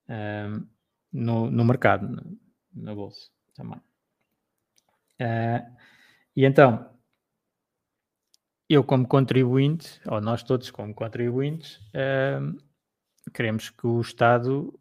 Um, 0.09 0.67
no, 1.11 1.51
no 1.51 1.63
mercado, 1.63 2.07
na, 2.09 2.23
na 2.73 2.95
bolsa 2.95 3.29
também. 3.53 3.79
Uh, 5.21 5.77
e 6.35 6.45
então, 6.45 6.92
eu 8.73 8.83
como 8.83 9.07
contribuinte, 9.07 10.01
ou 10.07 10.19
nós 10.19 10.41
todos 10.41 10.71
como 10.71 10.93
contribuintes, 10.93 11.77
uh, 11.93 12.59
queremos 13.31 13.69
que 13.69 13.85
o 13.85 14.01
Estado 14.01 14.73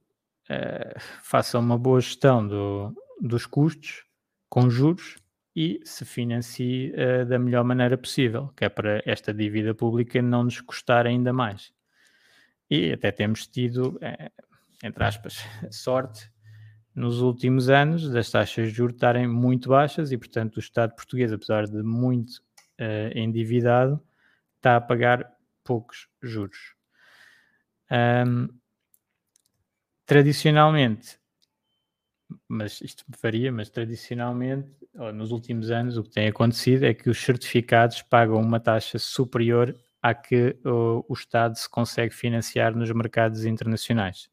uh, 0.49 1.01
faça 1.23 1.59
uma 1.59 1.79
boa 1.79 2.01
gestão 2.01 2.47
do, 2.47 2.95
dos 3.21 3.45
custos 3.47 4.05
com 4.49 4.71
juros 4.71 5.17
e 5.55 5.81
se 5.85 6.05
financie 6.07 6.93
uh, 6.93 7.27
da 7.27 7.39
melhor 7.39 7.65
maneira 7.65 7.99
possível, 7.99 8.49
que 8.57 8.65
é 8.65 8.69
para 8.71 9.03
esta 9.05 9.33
dívida 9.35 9.75
pública 9.75 10.23
não 10.23 10.45
nos 10.45 10.61
custar 10.61 11.07
ainda 11.07 11.33
mais. 11.33 11.73
E 12.71 12.93
até 12.93 13.13
temos 13.13 13.47
tido, 13.47 14.01
entre 14.83 15.05
aspas, 15.05 15.45
sorte 15.71 16.33
nos 16.95 17.21
últimos 17.21 17.69
anos 17.69 18.09
das 18.09 18.31
taxas 18.31 18.69
de 18.69 18.75
juros 18.75 18.95
estarem 18.95 19.29
muito 19.29 19.69
baixas 19.69 20.13
e, 20.13 20.17
portanto, 20.17 20.57
o 20.57 20.61
Estado 20.61 20.95
português, 20.95 21.31
apesar 21.31 21.67
de 21.67 21.83
muito 21.83 22.43
uh, 22.83 23.19
endividado, 23.19 24.03
está 24.57 24.77
a 24.77 24.81
pagar 24.81 25.33
poucos 25.62 26.09
juros. 26.21 26.75
Um, 27.91 28.49
tradicionalmente, 30.07 31.19
mas 32.49 32.81
isto 32.81 33.05
varia, 33.23 33.53
mas 33.53 33.71
tradicionalmente, 33.71 34.71
nos 35.15 35.31
últimos 35.31 35.71
anos, 35.71 35.97
o 35.97 36.03
que 36.03 36.11
tem 36.11 36.29
acontecido 36.29 36.85
é 36.85 36.93
que 36.93 37.09
os 37.09 37.19
certificados 37.19 38.03
pagam 38.03 38.41
uma 38.41 38.61
taxa 38.61 38.99
superior 38.99 39.75
à 40.03 40.15
que 40.15 40.59
o, 40.65 41.05
o 41.09 41.15
Estado 41.15 41.57
se 41.57 41.69
consegue 41.69 42.15
financiar 42.15 42.75
nos 42.75 42.91
mercados 42.91 43.45
internacionais 43.45 44.33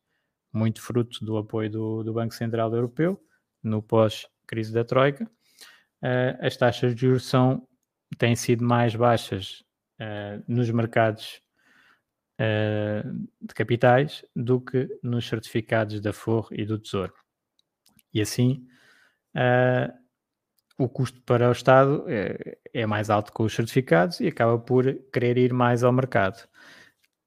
muito 0.51 0.82
fruto 0.82 1.24
do 1.24 1.38
apoio 1.38 1.70
do, 1.70 2.03
do 2.03 2.13
Banco 2.13 2.34
Central 2.34 2.74
Europeu 2.74 3.20
no 3.62 3.82
pós-crise 3.82 4.74
da 4.74 4.84
Troika. 4.84 5.25
Uh, 6.01 6.38
as 6.39 6.56
taxas 6.58 6.96
de 6.96 7.01
juros 7.01 7.25
são, 7.25 7.68
têm 8.18 8.36
sido 8.36 8.63
mais 8.63 8.96
baixas 8.96 9.63
uh, 10.00 10.44
nos 10.48 10.70
mercados 10.70 11.42
uh, 12.39 13.28
de 13.42 13.54
capitais 13.54 14.25
do 14.36 14.60
que 14.60 14.88
nos 15.04 15.28
certificados 15.28 16.01
da 16.01 16.13
FOR 16.13 16.48
e 16.51 16.66
do 16.66 16.80
Tesouro. 16.80 17.13
E 18.13 18.22
assim, 18.22 18.66
o 20.80 20.88
custo 20.88 21.22
para 21.22 21.50
o 21.50 21.51
Estado 21.51 22.06
é, 22.08 22.58
é, 22.74 22.86
mais 22.86 23.10
alto 23.10 23.34
com 23.34 23.44
os 23.44 23.54
certificados 23.54 24.22
e 24.22 24.28
acaba 24.28 24.58
por 24.58 24.86
querer 25.12 25.38
ir 25.38 25.54
mais 25.54 25.84
ao 25.84 25.92
mercado. 25.92 26.48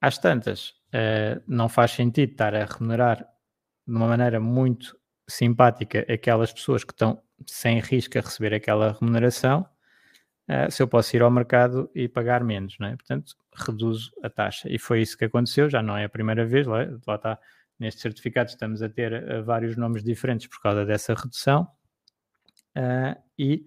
Às 0.00 0.18
tantas, 0.18 0.70
uh, 0.88 1.40
não 1.46 1.68
faz 1.68 1.92
sentido 1.92 2.32
estar 2.32 2.54
a 2.54 2.64
remunerar 2.64 3.18
de 3.86 3.94
uma 3.94 4.08
maneira 4.08 4.40
muito 4.40 4.98
simpática 5.28 6.04
aquelas 6.12 6.52
pessoas 6.52 6.82
que 6.82 6.92
estão 6.92 7.22
sem 7.46 7.78
risco 7.78 8.18
a 8.18 8.22
receber 8.22 8.54
aquela 8.54 8.96
remuneração, 8.98 9.68
uh, 10.48 10.70
se 10.70 10.82
eu 10.82 10.88
posso 10.88 11.14
ir 11.16 11.22
ao 11.22 11.30
mercado 11.30 11.90
e 11.94 12.08
pagar 12.08 12.42
menos, 12.44 12.76
não 12.78 12.88
é? 12.88 12.96
Portanto, 12.96 13.34
reduzo 13.54 14.12
a 14.22 14.30
taxa. 14.30 14.68
E 14.70 14.78
foi 14.78 15.02
isso 15.02 15.16
que 15.16 15.24
aconteceu, 15.24 15.68
já 15.68 15.82
não 15.82 15.96
é 15.96 16.04
a 16.04 16.08
primeira 16.08 16.44
vez, 16.44 16.66
lá, 16.66 16.78
lá 17.06 17.14
está, 17.16 17.38
nestes 17.78 18.02
certificados 18.02 18.52
estamos 18.52 18.82
a 18.82 18.88
ter 18.88 19.12
uh, 19.12 19.44
vários 19.44 19.76
nomes 19.76 20.02
diferentes 20.02 20.46
por 20.46 20.60
causa 20.60 20.84
dessa 20.84 21.14
redução. 21.14 21.68
Uh, 22.76 23.20
e, 23.38 23.66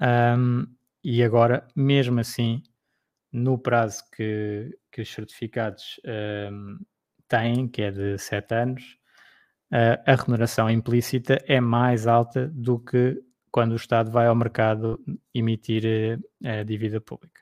um, 0.00 0.66
e 1.02 1.22
agora, 1.22 1.66
mesmo 1.74 2.20
assim, 2.20 2.62
no 3.32 3.58
prazo 3.58 4.04
que, 4.14 4.76
que 4.90 5.02
os 5.02 5.12
certificados 5.12 6.00
um, 6.52 6.78
têm, 7.28 7.68
que 7.68 7.82
é 7.82 7.90
de 7.90 8.18
7 8.18 8.54
anos, 8.54 8.98
a 9.70 10.14
remuneração 10.14 10.70
implícita 10.70 11.42
é 11.44 11.60
mais 11.60 12.06
alta 12.06 12.46
do 12.46 12.78
que 12.78 13.20
quando 13.56 13.72
o 13.72 13.76
Estado 13.76 14.10
vai 14.10 14.26
ao 14.26 14.34
mercado 14.34 15.02
emitir 15.32 16.20
uh, 16.44 16.60
a 16.60 16.62
dívida 16.62 17.00
pública, 17.00 17.40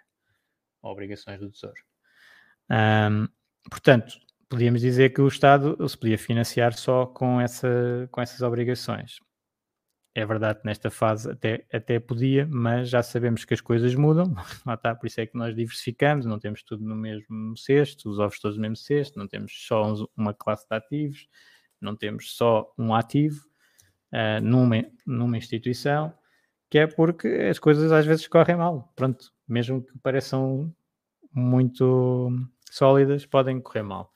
obrigações 0.81 1.41
do 1.41 1.51
Tesouro. 1.51 1.83
Um, 2.71 3.27
portanto, 3.69 4.15
podíamos 4.49 4.81
dizer 4.81 5.13
que 5.13 5.21
o 5.21 5.27
Estado 5.27 5.77
se 5.89 5.99
podia 5.99 6.17
financiar 6.17 6.73
só 6.75 7.05
com, 7.05 7.41
essa, 7.41 8.09
com 8.13 8.21
essas 8.21 8.43
obrigações. 8.43 9.19
É 10.15 10.25
verdade 10.25 10.61
que 10.61 10.67
nesta 10.67 10.89
fase 10.89 11.33
até, 11.33 11.67
até 11.73 11.99
podia, 11.99 12.47
mas 12.49 12.89
já 12.89 13.03
sabemos 13.03 13.45
que 13.45 13.55
as 13.55 13.61
coisas 13.61 13.93
mudam, 13.97 14.33
lá 14.65 14.75
está, 14.75 14.95
por 14.95 15.09
isso 15.09 15.21
é 15.21 15.27
que 15.27 15.37
nós 15.37 15.53
diversificamos, 15.53 16.27
não 16.27 16.39
temos 16.39 16.63
tudo 16.63 16.85
no 16.85 16.95
mesmo 16.95 17.57
cesto, 17.57 18.09
os 18.09 18.21
ovos 18.21 18.39
todos 18.39 18.57
no 18.57 18.63
mesmo 18.63 18.77
cesto, 18.77 19.19
não 19.19 19.27
temos 19.27 19.67
só 19.67 19.83
uma 20.17 20.33
classe 20.33 20.65
de 20.71 20.77
ativos, 20.77 21.27
não 21.81 21.97
temos 21.97 22.37
só 22.37 22.73
um 22.79 22.95
ativo 22.95 23.53
uh, 24.15 24.41
numa, 24.41 24.85
numa 25.05 25.37
instituição, 25.37 26.15
que 26.71 26.79
é 26.79 26.87
porque 26.87 27.29
as 27.29 27.59
coisas 27.59 27.91
às 27.91 28.07
vezes 28.07 28.29
correm 28.29 28.57
mal, 28.57 28.93
pronto, 28.95 29.33
mesmo 29.47 29.83
que 29.83 29.99
pareçam 29.99 30.73
muito 31.33 32.31
sólidas, 32.71 33.27
podem 33.27 33.61
correr 33.61 33.83
mal. 33.83 34.13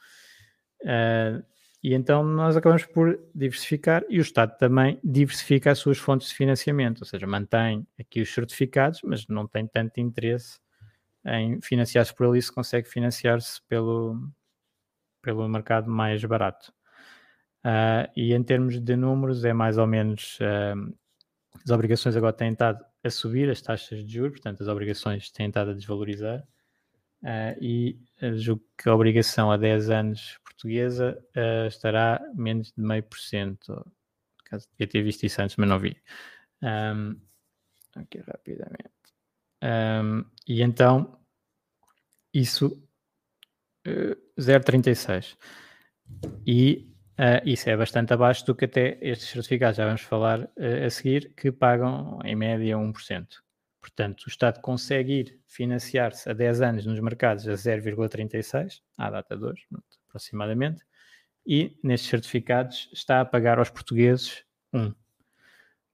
Uh, 0.82 1.42
e 1.82 1.94
então 1.94 2.24
nós 2.24 2.56
acabamos 2.56 2.84
por 2.86 3.20
diversificar 3.34 4.04
e 4.08 4.18
o 4.18 4.22
Estado 4.22 4.56
também 4.58 4.98
diversifica 5.02 5.70
as 5.70 5.78
suas 5.78 5.98
fontes 5.98 6.28
de 6.28 6.34
financiamento, 6.34 7.00
ou 7.00 7.06
seja, 7.06 7.26
mantém 7.26 7.86
aqui 7.98 8.20
os 8.20 8.32
certificados, 8.32 9.00
mas 9.04 9.26
não 9.28 9.46
tem 9.46 9.66
tanto 9.66 10.00
interesse 10.00 10.58
em 11.24 11.60
financiar-se 11.60 12.14
por 12.14 12.26
ali 12.26 12.40
se 12.40 12.52
consegue 12.52 12.88
financiar-se 12.88 13.60
pelo, 13.68 14.28
pelo 15.22 15.48
mercado 15.48 15.90
mais 15.90 16.24
barato. 16.24 16.72
Uh, 17.68 18.08
e 18.16 18.32
em 18.32 18.42
termos 18.42 18.80
de 18.80 18.96
números, 18.96 19.44
é 19.44 19.52
mais 19.52 19.76
ou 19.76 19.86
menos. 19.86 20.38
Uh, 20.40 20.96
as 21.62 21.70
obrigações 21.70 22.16
agora 22.16 22.32
têm 22.32 22.52
estado 22.52 22.82
a 23.04 23.10
subir, 23.10 23.50
as 23.50 23.60
taxas 23.60 24.06
de 24.06 24.10
juros, 24.10 24.32
portanto, 24.32 24.62
as 24.62 24.68
obrigações 24.68 25.30
têm 25.30 25.48
estado 25.48 25.72
a 25.72 25.74
desvalorizar. 25.74 26.46
Uh, 27.22 27.60
e 27.60 28.00
julgo 28.36 28.64
que 28.76 28.88
a 28.88 28.94
obrigação 28.94 29.50
a 29.50 29.58
10 29.58 29.90
anos 29.90 30.38
portuguesa 30.44 31.22
estará 31.68 32.20
menos 32.34 32.72
de 32.72 32.82
meio 32.82 33.02
por 33.02 33.18
cento. 33.18 33.84
Caso 34.46 34.66
devia 34.72 34.88
ter 34.88 35.02
visto 35.02 35.24
isso 35.24 35.42
antes, 35.42 35.56
mas 35.56 35.68
não 35.68 35.78
vi. 35.78 35.96
Um, 36.62 37.20
aqui 37.94 38.18
rapidamente. 38.18 38.90
Um, 39.62 40.24
e 40.48 40.62
então, 40.62 41.20
isso 42.32 42.66
uh, 43.86 44.16
0,36. 44.40 45.36
E 46.46 46.88
uh, 47.18 47.42
isso 47.44 47.68
é 47.68 47.76
bastante 47.76 48.12
abaixo 48.12 48.46
do 48.46 48.54
que 48.54 48.64
até 48.64 48.98
estes 49.00 49.28
certificados, 49.30 49.76
já 49.76 49.84
vamos 49.84 50.02
falar 50.02 50.40
uh, 50.42 50.86
a 50.86 50.90
seguir, 50.90 51.32
que 51.36 51.50
pagam 51.50 52.18
em 52.24 52.34
média 52.34 52.76
1%. 52.76 53.26
Portanto, 53.80 54.24
o 54.24 54.28
Estado 54.28 54.60
consegue 54.60 55.12
ir 55.12 55.40
financiar-se 55.46 56.28
a 56.28 56.32
10 56.32 56.60
anos 56.60 56.86
nos 56.86 57.00
mercados 57.00 57.48
a 57.48 57.52
0,36, 57.52 58.80
à 58.96 59.10
data 59.10 59.36
de 59.36 59.44
hoje, 59.44 59.66
aproximadamente, 60.08 60.84
e 61.46 61.78
nestes 61.82 62.10
certificados 62.10 62.90
está 62.92 63.20
a 63.20 63.24
pagar 63.24 63.58
aos 63.58 63.70
portugueses 63.70 64.44
1. 64.72 64.92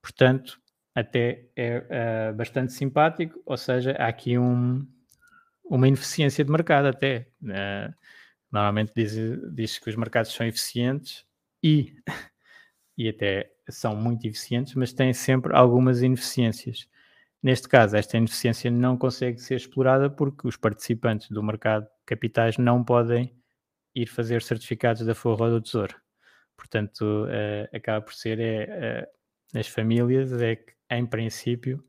Portanto, 0.02 0.60
até 0.94 1.46
é 1.56 2.30
uh, 2.30 2.34
bastante 2.34 2.72
simpático, 2.72 3.40
ou 3.44 3.56
seja, 3.56 3.92
há 3.92 4.06
aqui 4.06 4.38
um, 4.38 4.86
uma 5.64 5.88
ineficiência 5.88 6.44
de 6.44 6.50
mercado 6.50 6.86
até. 6.86 7.28
Uh, 7.42 7.94
normalmente 8.54 8.92
diz, 8.94 9.12
diz 9.52 9.78
que 9.80 9.90
os 9.90 9.96
mercados 9.96 10.32
são 10.32 10.46
eficientes 10.46 11.26
e, 11.62 11.92
e 12.96 13.08
até 13.08 13.50
são 13.68 13.96
muito 13.96 14.24
eficientes, 14.26 14.74
mas 14.74 14.92
têm 14.92 15.12
sempre 15.12 15.54
algumas 15.54 16.02
ineficiências. 16.02 16.88
Neste 17.42 17.68
caso, 17.68 17.96
esta 17.96 18.16
ineficiência 18.16 18.70
não 18.70 18.96
consegue 18.96 19.38
ser 19.40 19.56
explorada 19.56 20.08
porque 20.08 20.46
os 20.46 20.56
participantes 20.56 21.28
do 21.30 21.42
mercado 21.42 21.84
de 21.84 21.90
capitais 22.06 22.56
não 22.56 22.82
podem 22.84 23.34
ir 23.94 24.06
fazer 24.06 24.40
certificados 24.40 25.04
da 25.04 25.14
Forra 25.14 25.50
do 25.50 25.60
Tesouro. 25.60 25.94
Portanto, 26.56 27.02
uh, 27.02 27.76
acaba 27.76 28.04
por 28.04 28.14
ser 28.14 28.38
é, 28.38 29.06
uh, 29.52 29.58
as 29.58 29.66
famílias 29.66 30.32
é 30.40 30.56
que, 30.56 30.72
em 30.90 31.04
princípio, 31.04 31.84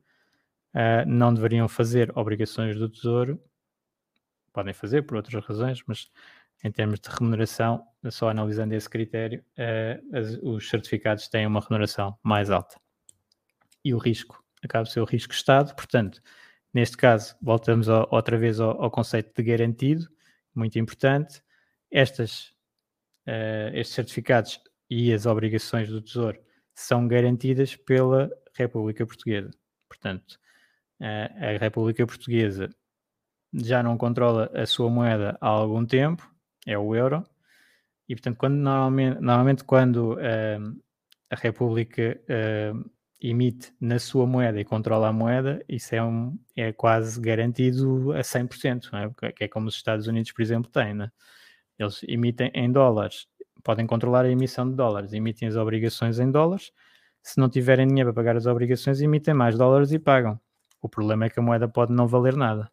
uh, 0.74 1.08
não 1.08 1.32
deveriam 1.32 1.68
fazer 1.68 2.12
obrigações 2.18 2.76
do 2.76 2.88
Tesouro. 2.88 3.40
Podem 4.52 4.74
fazer 4.74 5.02
por 5.02 5.16
outras 5.16 5.44
razões, 5.44 5.82
mas 5.86 6.10
em 6.64 6.70
termos 6.70 7.00
de 7.00 7.08
remuneração, 7.08 7.86
só 8.10 8.28
analisando 8.28 8.74
esse 8.74 8.88
critério, 8.88 9.44
as, 10.12 10.38
os 10.42 10.68
certificados 10.68 11.28
têm 11.28 11.46
uma 11.46 11.60
remuneração 11.60 12.18
mais 12.22 12.50
alta. 12.50 12.80
E 13.84 13.94
o 13.94 13.98
risco 13.98 14.42
acaba 14.62 14.84
por 14.84 14.90
ser 14.90 15.00
o 15.00 15.04
risco 15.04 15.32
Estado. 15.32 15.74
Portanto, 15.74 16.20
neste 16.72 16.96
caso, 16.96 17.34
voltamos 17.40 17.88
ao, 17.88 18.08
outra 18.10 18.36
vez 18.36 18.60
ao, 18.60 18.82
ao, 18.82 18.90
conceito 18.90 19.32
de 19.34 19.42
garantido, 19.42 20.08
muito 20.54 20.78
importante. 20.78 21.42
Estas, 21.90 22.50
uh, 23.26 23.70
estes 23.72 23.94
certificados 23.94 24.60
e 24.90 25.12
as 25.12 25.26
obrigações 25.26 25.88
do 25.88 26.00
Tesouro 26.00 26.38
são 26.74 27.06
garantidas 27.06 27.76
pela 27.76 28.30
República 28.54 29.06
Portuguesa. 29.06 29.50
Portanto, 29.88 30.38
uh, 31.00 31.54
a 31.54 31.58
República 31.58 32.06
Portuguesa 32.06 32.68
já 33.54 33.82
não 33.82 33.96
controla 33.96 34.50
a 34.54 34.66
sua 34.66 34.90
moeda 34.90 35.38
há 35.40 35.48
algum 35.48 35.86
tempo, 35.86 36.28
é 36.66 36.78
o 36.78 36.94
euro, 36.94 37.24
e 38.08 38.14
portanto, 38.14 38.36
quando 38.36 38.56
normalmente, 38.56 39.20
normalmente 39.20 39.64
quando 39.64 40.14
uh, 40.14 40.82
a 41.30 41.36
República 41.36 42.20
emite 43.20 43.72
na 43.80 43.98
sua 43.98 44.26
moeda 44.26 44.60
e 44.60 44.64
controla 44.64 45.08
a 45.08 45.12
moeda, 45.12 45.64
isso 45.68 45.94
é, 45.94 46.02
um, 46.02 46.38
é 46.54 46.72
quase 46.72 47.20
garantido 47.20 48.12
a 48.12 48.20
100%, 48.20 48.90
não 48.92 48.98
é? 48.98 49.32
que 49.32 49.44
é 49.44 49.48
como 49.48 49.68
os 49.68 49.74
Estados 49.74 50.06
Unidos, 50.06 50.32
por 50.32 50.42
exemplo, 50.42 50.70
têm. 50.70 50.94
Né? 50.94 51.10
Eles 51.78 52.02
emitem 52.06 52.50
em 52.54 52.70
dólares, 52.70 53.26
podem 53.64 53.86
controlar 53.86 54.24
a 54.24 54.30
emissão 54.30 54.68
de 54.68 54.76
dólares, 54.76 55.12
emitem 55.12 55.48
as 55.48 55.56
obrigações 55.56 56.18
em 56.18 56.30
dólares. 56.30 56.72
Se 57.22 57.38
não 57.40 57.48
tiverem 57.48 57.88
dinheiro 57.88 58.12
para 58.12 58.22
pagar 58.22 58.36
as 58.36 58.46
obrigações, 58.46 59.00
emitem 59.00 59.34
mais 59.34 59.56
dólares 59.58 59.92
e 59.92 59.98
pagam. 59.98 60.38
O 60.80 60.88
problema 60.88 61.24
é 61.26 61.30
que 61.30 61.40
a 61.40 61.42
moeda 61.42 61.66
pode 61.66 61.92
não 61.92 62.06
valer 62.06 62.36
nada. 62.36 62.70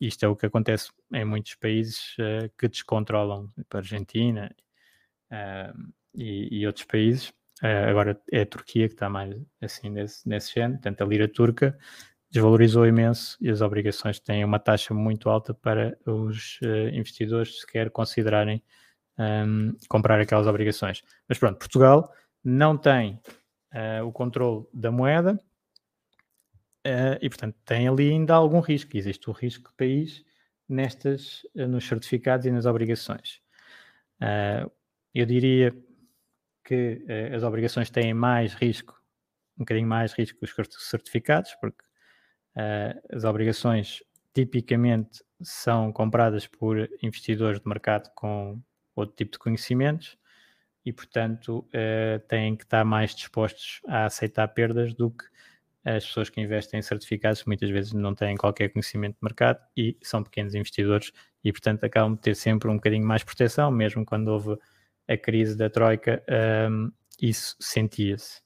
Isto 0.00 0.24
é 0.24 0.28
o 0.28 0.36
que 0.36 0.46
acontece 0.46 0.90
em 1.12 1.24
muitos 1.24 1.54
países 1.54 2.14
uh, 2.18 2.50
que 2.58 2.68
descontrolam, 2.68 3.48
tipo 3.54 3.76
a 3.76 3.80
Argentina 3.80 4.54
uh, 5.30 5.92
e, 6.14 6.60
e, 6.60 6.66
outros 6.66 6.84
países. 6.84 7.30
Uh, 7.62 7.88
agora 7.88 8.20
é 8.30 8.42
a 8.42 8.46
Turquia 8.46 8.88
que 8.88 8.94
está 8.94 9.08
mais 9.08 9.34
assim 9.60 9.88
nesse, 9.88 10.28
nesse 10.28 10.54
género. 10.54 10.74
Portanto, 10.74 11.00
a 11.00 11.06
lira 11.06 11.28
turca 11.28 11.78
desvalorizou 12.30 12.86
imenso 12.86 13.38
e 13.40 13.48
as 13.48 13.62
obrigações 13.62 14.20
têm 14.20 14.44
uma 14.44 14.58
taxa 14.58 14.92
muito 14.92 15.30
alta 15.30 15.54
para 15.54 15.96
os 16.04 16.58
investidores 16.92 17.60
sequer 17.60 17.90
considerarem 17.90 18.62
um, 19.18 19.74
comprar 19.88 20.20
aquelas 20.20 20.46
obrigações. 20.46 21.02
Mas 21.26 21.38
pronto, 21.38 21.56
Portugal 21.58 22.12
não 22.44 22.76
tem 22.76 23.18
o 24.04 24.12
controle 24.12 24.66
da 24.74 24.90
moeda 24.90 25.38
Uh, 26.86 27.18
e, 27.20 27.28
portanto, 27.28 27.56
tem 27.64 27.88
ali 27.88 28.10
ainda 28.10 28.32
algum 28.32 28.60
risco. 28.60 28.96
Existe 28.96 29.28
o 29.28 29.32
risco 29.32 29.70
de 29.70 29.76
país 29.76 30.24
nestas, 30.68 31.42
uh, 31.56 31.66
nos 31.66 31.84
certificados 31.84 32.46
e 32.46 32.50
nas 32.52 32.64
obrigações. 32.64 33.40
Uh, 34.22 34.70
eu 35.12 35.26
diria 35.26 35.76
que 36.64 37.04
as 37.34 37.42
obrigações 37.42 37.90
têm 37.90 38.12
mais 38.12 38.52
risco, 38.54 39.00
um 39.56 39.60
bocadinho 39.60 39.88
mais 39.88 40.12
risco 40.12 40.38
que 40.38 40.44
os 40.44 40.88
certificados, 40.88 41.54
porque 41.60 41.84
as 43.08 43.22
obrigações 43.22 44.02
tipicamente 44.34 45.22
são 45.40 45.92
compradas 45.92 46.46
por 46.48 46.90
investidores 47.00 47.60
de 47.60 47.68
mercado 47.68 48.10
com 48.16 48.60
outro 48.96 49.14
tipo 49.14 49.32
de 49.32 49.38
conhecimentos 49.38 50.18
e, 50.84 50.92
portanto, 50.92 51.66
têm 52.26 52.56
que 52.56 52.64
estar 52.64 52.84
mais 52.84 53.14
dispostos 53.14 53.80
a 53.86 54.06
aceitar 54.06 54.48
perdas 54.48 54.92
do 54.92 55.12
que 55.12 55.24
as 55.86 56.04
pessoas 56.04 56.28
que 56.28 56.40
investem 56.40 56.80
em 56.80 56.82
certificados 56.82 57.44
muitas 57.44 57.70
vezes 57.70 57.92
não 57.92 58.12
têm 58.12 58.36
qualquer 58.36 58.70
conhecimento 58.70 59.14
de 59.14 59.20
mercado 59.22 59.60
e 59.76 59.96
são 60.02 60.20
pequenos 60.20 60.52
investidores 60.56 61.12
e, 61.44 61.52
portanto, 61.52 61.84
acabam 61.84 62.16
de 62.16 62.20
ter 62.22 62.34
sempre 62.34 62.68
um 62.68 62.74
bocadinho 62.74 63.06
mais 63.06 63.22
proteção, 63.22 63.70
mesmo 63.70 64.04
quando 64.04 64.26
houve 64.26 64.58
a 65.08 65.16
crise 65.16 65.56
da 65.56 65.70
Troika, 65.70 66.20
um, 66.68 66.90
isso 67.22 67.54
sentia-se. 67.60 68.40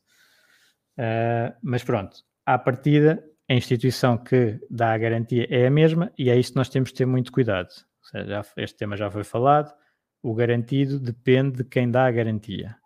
Uh, 0.98 1.56
mas 1.62 1.82
pronto, 1.82 2.18
à 2.44 2.58
partida, 2.58 3.24
a 3.48 3.54
instituição 3.54 4.18
que 4.18 4.60
dá 4.68 4.92
a 4.92 4.98
garantia 4.98 5.46
é 5.48 5.66
a 5.66 5.70
mesma 5.70 6.12
e 6.18 6.28
é 6.28 6.36
isto 6.36 6.52
que 6.52 6.58
nós 6.58 6.68
temos 6.68 6.90
de 6.90 6.96
ter 6.96 7.06
muito 7.06 7.32
cuidado. 7.32 7.70
Seja, 8.02 8.42
este 8.58 8.76
tema 8.76 8.98
já 8.98 9.10
foi 9.10 9.24
falado, 9.24 9.74
o 10.22 10.34
garantido 10.34 11.00
depende 11.00 11.58
de 11.58 11.64
quem 11.64 11.90
dá 11.90 12.04
a 12.04 12.10
garantia. 12.10 12.76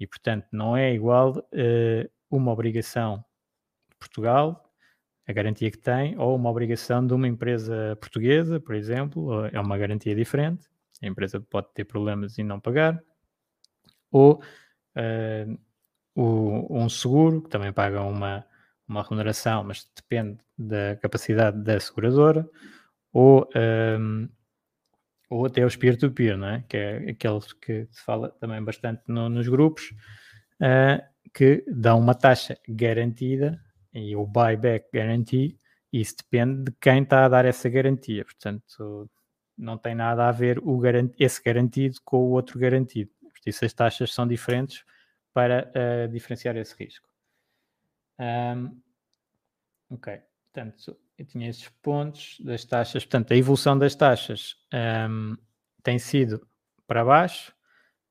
E, 0.00 0.08
portanto, 0.08 0.48
não 0.50 0.76
é 0.76 0.92
igual 0.92 1.38
uh, 1.38 2.10
uma 2.28 2.50
obrigação 2.50 3.24
Portugal, 4.02 4.72
a 5.26 5.32
garantia 5.32 5.70
que 5.70 5.78
tem, 5.78 6.18
ou 6.18 6.34
uma 6.34 6.50
obrigação 6.50 7.06
de 7.06 7.14
uma 7.14 7.28
empresa 7.28 7.96
portuguesa, 8.00 8.58
por 8.60 8.74
exemplo, 8.74 9.46
é 9.46 9.60
uma 9.60 9.78
garantia 9.78 10.14
diferente, 10.14 10.68
a 11.02 11.06
empresa 11.06 11.40
pode 11.40 11.68
ter 11.74 11.84
problemas 11.84 12.38
e 12.38 12.42
não 12.42 12.60
pagar, 12.60 13.02
ou 14.10 14.42
uh, 14.96 15.58
o, 16.14 16.82
um 16.82 16.88
seguro, 16.88 17.42
que 17.42 17.50
também 17.50 17.72
paga 17.72 18.02
uma, 18.02 18.44
uma 18.86 19.02
remuneração, 19.02 19.64
mas 19.64 19.88
depende 19.94 20.38
da 20.58 20.96
capacidade 20.96 21.62
da 21.62 21.78
seguradora, 21.78 22.48
ou, 23.12 23.48
um, 23.98 24.28
ou 25.30 25.46
até 25.46 25.64
os 25.64 25.76
peer-to-peer, 25.76 26.36
-peer, 26.36 26.66
que 26.66 26.76
é 26.76 27.10
aqueles 27.10 27.52
que 27.52 27.86
se 27.90 28.02
fala 28.02 28.30
também 28.40 28.62
bastante 28.62 29.02
no, 29.06 29.28
nos 29.28 29.48
grupos, 29.48 29.94
uh, 30.60 31.02
que 31.32 31.64
dão 31.66 31.98
uma 31.98 32.14
taxa 32.14 32.58
garantida 32.68 33.60
e 33.92 34.16
o 34.16 34.26
buyback 34.26 34.88
guarantee, 34.94 35.56
isso 35.92 36.16
depende 36.16 36.64
de 36.64 36.76
quem 36.80 37.02
está 37.02 37.24
a 37.24 37.28
dar 37.28 37.44
essa 37.44 37.68
garantia. 37.68 38.24
Portanto, 38.24 39.10
não 39.56 39.76
tem 39.76 39.94
nada 39.94 40.28
a 40.28 40.32
ver 40.32 40.58
o 40.58 40.78
garant 40.78 41.12
esse 41.18 41.42
garantido 41.42 41.98
com 42.04 42.16
o 42.18 42.30
outro 42.30 42.58
garantido. 42.58 43.10
Por 43.20 43.50
isso, 43.50 43.64
as 43.64 43.72
taxas 43.72 44.12
são 44.12 44.26
diferentes 44.26 44.84
para 45.34 45.70
uh, 45.70 46.08
diferenciar 46.08 46.56
esse 46.56 46.74
risco. 46.76 47.08
Um, 48.18 48.80
ok, 49.90 50.20
portanto, 50.52 50.96
eu 51.18 51.26
tinha 51.26 51.48
esses 51.48 51.68
pontos 51.82 52.38
das 52.40 52.64
taxas. 52.64 53.04
Portanto, 53.04 53.32
a 53.32 53.36
evolução 53.36 53.78
das 53.78 53.94
taxas 53.94 54.56
um, 55.10 55.36
tem 55.82 55.98
sido 55.98 56.46
para 56.86 57.04
baixo 57.04 57.54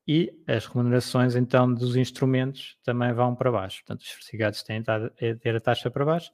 e 0.07 0.31
as 0.47 0.65
remunerações 0.65 1.35
então 1.35 1.71
dos 1.73 1.95
instrumentos 1.95 2.77
também 2.83 3.13
vão 3.13 3.35
para 3.35 3.51
baixo. 3.51 3.83
Portanto, 3.83 4.01
os 4.01 4.09
certificados 4.09 4.63
têm 4.63 4.83
a 4.87 5.35
ter 5.39 5.55
a 5.55 5.59
taxa 5.59 5.91
para 5.91 6.05
baixo. 6.05 6.31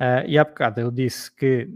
Uh, 0.00 0.26
e 0.26 0.38
há 0.38 0.44
bocado 0.44 0.80
eu 0.80 0.90
disse 0.90 1.34
que 1.34 1.68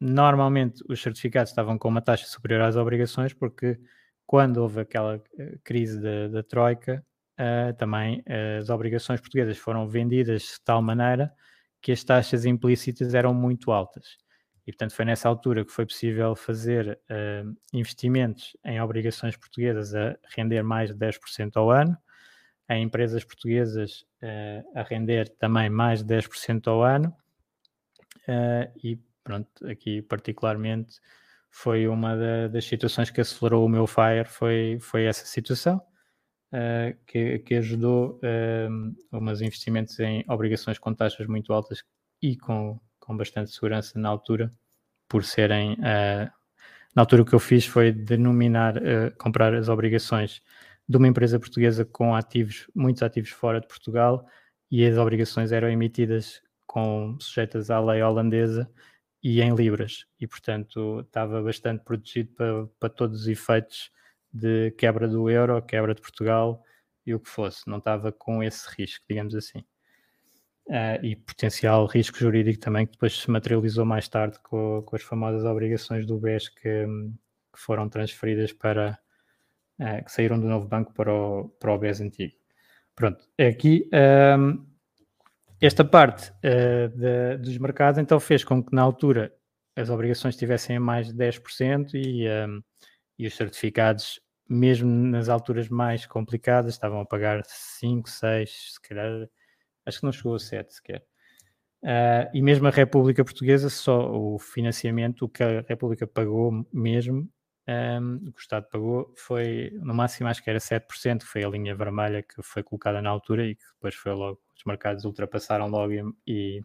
normalmente 0.00 0.82
os 0.88 1.00
certificados 1.00 1.50
estavam 1.50 1.78
com 1.78 1.88
uma 1.88 2.00
taxa 2.00 2.26
superior 2.26 2.62
às 2.62 2.76
obrigações, 2.76 3.32
porque 3.32 3.78
quando 4.26 4.58
houve 4.58 4.80
aquela 4.80 5.22
eh, 5.38 5.58
crise 5.64 6.00
da, 6.00 6.28
da 6.28 6.42
Troika, 6.42 7.04
uh, 7.38 7.74
também 7.76 8.20
uh, 8.20 8.60
as 8.60 8.70
obrigações 8.70 9.20
portuguesas 9.20 9.58
foram 9.58 9.86
vendidas 9.88 10.42
de 10.42 10.60
tal 10.64 10.80
maneira 10.80 11.32
que 11.82 11.92
as 11.92 12.04
taxas 12.04 12.44
implícitas 12.44 13.14
eram 13.14 13.34
muito 13.34 13.72
altas. 13.72 14.18
E, 14.70 14.72
portanto, 14.72 14.94
foi 14.94 15.04
nessa 15.04 15.28
altura 15.28 15.64
que 15.64 15.72
foi 15.72 15.84
possível 15.84 16.36
fazer 16.36 16.96
uh, 17.10 17.56
investimentos 17.72 18.56
em 18.64 18.80
obrigações 18.80 19.36
portuguesas 19.36 19.96
a 19.96 20.16
render 20.36 20.62
mais 20.62 20.90
de 20.90 20.96
10% 20.96 21.56
ao 21.56 21.72
ano, 21.72 21.98
em 22.68 22.84
empresas 22.84 23.24
portuguesas 23.24 24.02
uh, 24.22 24.78
a 24.78 24.82
render 24.84 25.28
também 25.40 25.68
mais 25.68 26.04
de 26.04 26.14
10% 26.14 26.68
ao 26.68 26.84
ano. 26.84 27.12
Uh, 28.28 28.70
e, 28.80 28.96
pronto, 29.24 29.66
aqui 29.66 30.02
particularmente 30.02 31.00
foi 31.50 31.88
uma 31.88 32.16
da, 32.16 32.46
das 32.46 32.64
situações 32.64 33.10
que 33.10 33.20
acelerou 33.20 33.66
o 33.66 33.68
meu 33.68 33.88
FIRE, 33.88 34.28
foi, 34.28 34.78
foi 34.80 35.02
essa 35.06 35.26
situação. 35.26 35.82
Uh, 36.52 36.96
que, 37.06 37.40
que, 37.40 37.54
ajudou 37.56 38.20
uh, 38.22 38.96
umas 39.10 39.40
investimentos 39.40 39.98
em 39.98 40.24
obrigações 40.28 40.78
com 40.78 40.94
taxas 40.94 41.26
muito 41.26 41.52
altas 41.52 41.82
e 42.22 42.36
com 42.36 42.80
com 43.10 43.16
bastante 43.16 43.50
segurança 43.50 43.98
na 43.98 44.08
altura, 44.08 44.52
por 45.08 45.24
serem. 45.24 45.72
Uh, 45.74 46.30
na 46.94 47.02
altura 47.02 47.22
o 47.22 47.24
que 47.24 47.34
eu 47.34 47.40
fiz 47.40 47.66
foi 47.66 47.90
denominar, 47.90 48.76
uh, 48.76 49.16
comprar 49.18 49.52
as 49.52 49.68
obrigações 49.68 50.40
de 50.88 50.96
uma 50.96 51.08
empresa 51.08 51.38
portuguesa 51.40 51.84
com 51.84 52.14
ativos, 52.14 52.68
muitos 52.72 53.02
ativos 53.02 53.30
fora 53.30 53.60
de 53.60 53.66
Portugal, 53.66 54.24
e 54.70 54.86
as 54.86 54.96
obrigações 54.96 55.50
eram 55.50 55.68
emitidas 55.68 56.40
com 56.68 57.18
sujeitas 57.18 57.68
à 57.68 57.80
lei 57.80 58.00
holandesa 58.00 58.70
e 59.20 59.40
em 59.42 59.56
libras, 59.56 60.06
e 60.20 60.26
portanto 60.26 61.00
estava 61.00 61.42
bastante 61.42 61.82
protegido 61.82 62.30
para, 62.36 62.66
para 62.78 62.88
todos 62.90 63.22
os 63.22 63.28
efeitos 63.28 63.90
de 64.32 64.70
quebra 64.78 65.08
do 65.08 65.28
euro, 65.28 65.60
quebra 65.62 65.96
de 65.96 66.00
Portugal 66.00 66.62
e 67.04 67.12
o 67.12 67.18
que 67.18 67.28
fosse, 67.28 67.68
não 67.68 67.78
estava 67.78 68.12
com 68.12 68.40
esse 68.40 68.68
risco, 68.76 69.04
digamos 69.08 69.34
assim 69.34 69.64
uh, 70.70 71.04
e 71.04 71.16
potencial 71.16 71.84
risco 71.86 72.16
jurídico 72.18 72.60
também, 72.60 72.86
que 72.86 72.92
depois 72.92 73.20
se 73.20 73.30
materializou 73.30 73.84
mais 73.84 74.08
tarde 74.08 74.38
com, 74.42 74.82
com 74.86 74.96
as 74.96 75.02
famosas 75.02 75.44
obrigações 75.44 76.06
do 76.06 76.18
BES 76.18 76.48
que, 76.48 76.86
que 77.52 77.60
foram 77.60 77.88
transferidas 77.88 78.52
para, 78.52 78.98
uh, 79.80 80.04
que 80.04 80.12
saíram 80.12 80.38
do 80.38 80.46
novo 80.46 80.66
banco 80.66 80.94
para 80.94 81.12
o, 81.12 81.48
para 81.60 81.74
o 81.74 81.78
BES 81.78 82.00
antigo. 82.00 82.34
Pronto, 82.94 83.24
aqui 83.38 83.88
um, 84.38 84.64
esta 85.60 85.84
parte 85.84 86.30
uh, 86.30 86.88
de, 86.88 87.38
dos 87.38 87.58
mercados 87.58 87.98
então 87.98 88.20
fez 88.20 88.44
com 88.44 88.62
que 88.62 88.74
na 88.74 88.82
altura 88.82 89.34
as 89.76 89.90
obrigações 89.90 90.36
tivessem 90.36 90.78
mais 90.78 91.08
de 91.08 91.14
10% 91.14 91.94
e, 91.94 92.28
um, 92.28 92.62
e 93.18 93.26
os 93.26 93.34
certificados, 93.34 94.20
mesmo 94.48 94.88
nas 94.88 95.28
alturas 95.28 95.68
mais 95.68 96.04
complicadas, 96.06 96.74
estavam 96.74 97.00
a 97.00 97.06
pagar 97.06 97.42
5, 97.44 98.08
6, 98.08 98.74
se 98.74 98.80
calhar 98.80 99.28
acho 99.86 100.00
que 100.00 100.04
não 100.04 100.12
chegou 100.12 100.34
a 100.34 100.38
7 100.38 100.74
sequer. 100.74 101.04
Uh, 101.82 102.28
e 102.34 102.42
mesmo 102.42 102.66
a 102.68 102.70
República 102.70 103.24
Portuguesa, 103.24 103.70
só 103.70 104.10
o 104.12 104.38
financiamento, 104.38 105.24
o 105.24 105.28
que 105.28 105.42
a 105.42 105.62
República 105.62 106.06
pagou 106.06 106.66
mesmo, 106.72 107.28
um, 107.68 108.16
o 108.16 108.32
que 108.32 108.40
o 108.40 108.42
Estado 108.42 108.66
pagou, 108.70 109.14
foi 109.16 109.70
no 109.80 109.94
máximo 109.94 110.28
acho 110.28 110.42
que 110.42 110.50
era 110.50 110.58
7%, 110.58 111.22
foi 111.22 111.44
a 111.44 111.48
linha 111.48 111.74
vermelha 111.74 112.22
que 112.22 112.42
foi 112.42 112.62
colocada 112.62 113.00
na 113.00 113.08
altura 113.08 113.46
e 113.46 113.54
que 113.54 113.64
depois 113.74 113.94
foi 113.94 114.12
logo, 114.12 114.40
os 114.56 114.64
mercados 114.64 115.04
ultrapassaram 115.04 115.68
logo 115.68 115.92
e, 116.26 116.62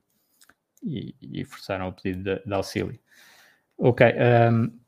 e, 0.83 1.15
e 1.21 1.45
forçaram 1.45 1.87
o 1.87 1.93
pedido 1.93 2.23
de, 2.23 2.43
de 2.43 2.53
auxílio. 2.53 2.99
Ok, 3.77 4.05
um, 4.51 4.79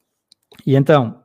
e 0.65 0.75
então 0.75 1.23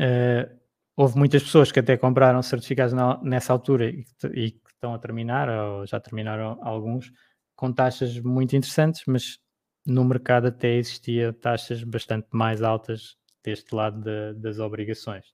uh, 0.00 0.56
houve 0.96 1.18
muitas 1.18 1.42
pessoas 1.42 1.72
que 1.72 1.80
até 1.80 1.96
compraram 1.96 2.42
certificados 2.42 2.92
na, 2.92 3.20
nessa 3.22 3.52
altura 3.52 3.90
e, 3.90 4.04
e 4.34 4.60
estão 4.86 4.94
a 4.94 4.98
terminar, 4.98 5.48
ou 5.48 5.86
já 5.86 5.98
terminaram 6.00 6.58
alguns, 6.62 7.12
com 7.54 7.72
taxas 7.72 8.18
muito 8.20 8.54
interessantes, 8.54 9.02
mas 9.06 9.38
no 9.84 10.04
mercado 10.04 10.46
até 10.48 10.74
existia 10.74 11.32
taxas 11.32 11.82
bastante 11.82 12.28
mais 12.32 12.62
altas 12.62 13.16
deste 13.42 13.74
lado 13.74 14.00
de, 14.00 14.34
das 14.40 14.58
obrigações. 14.58 15.24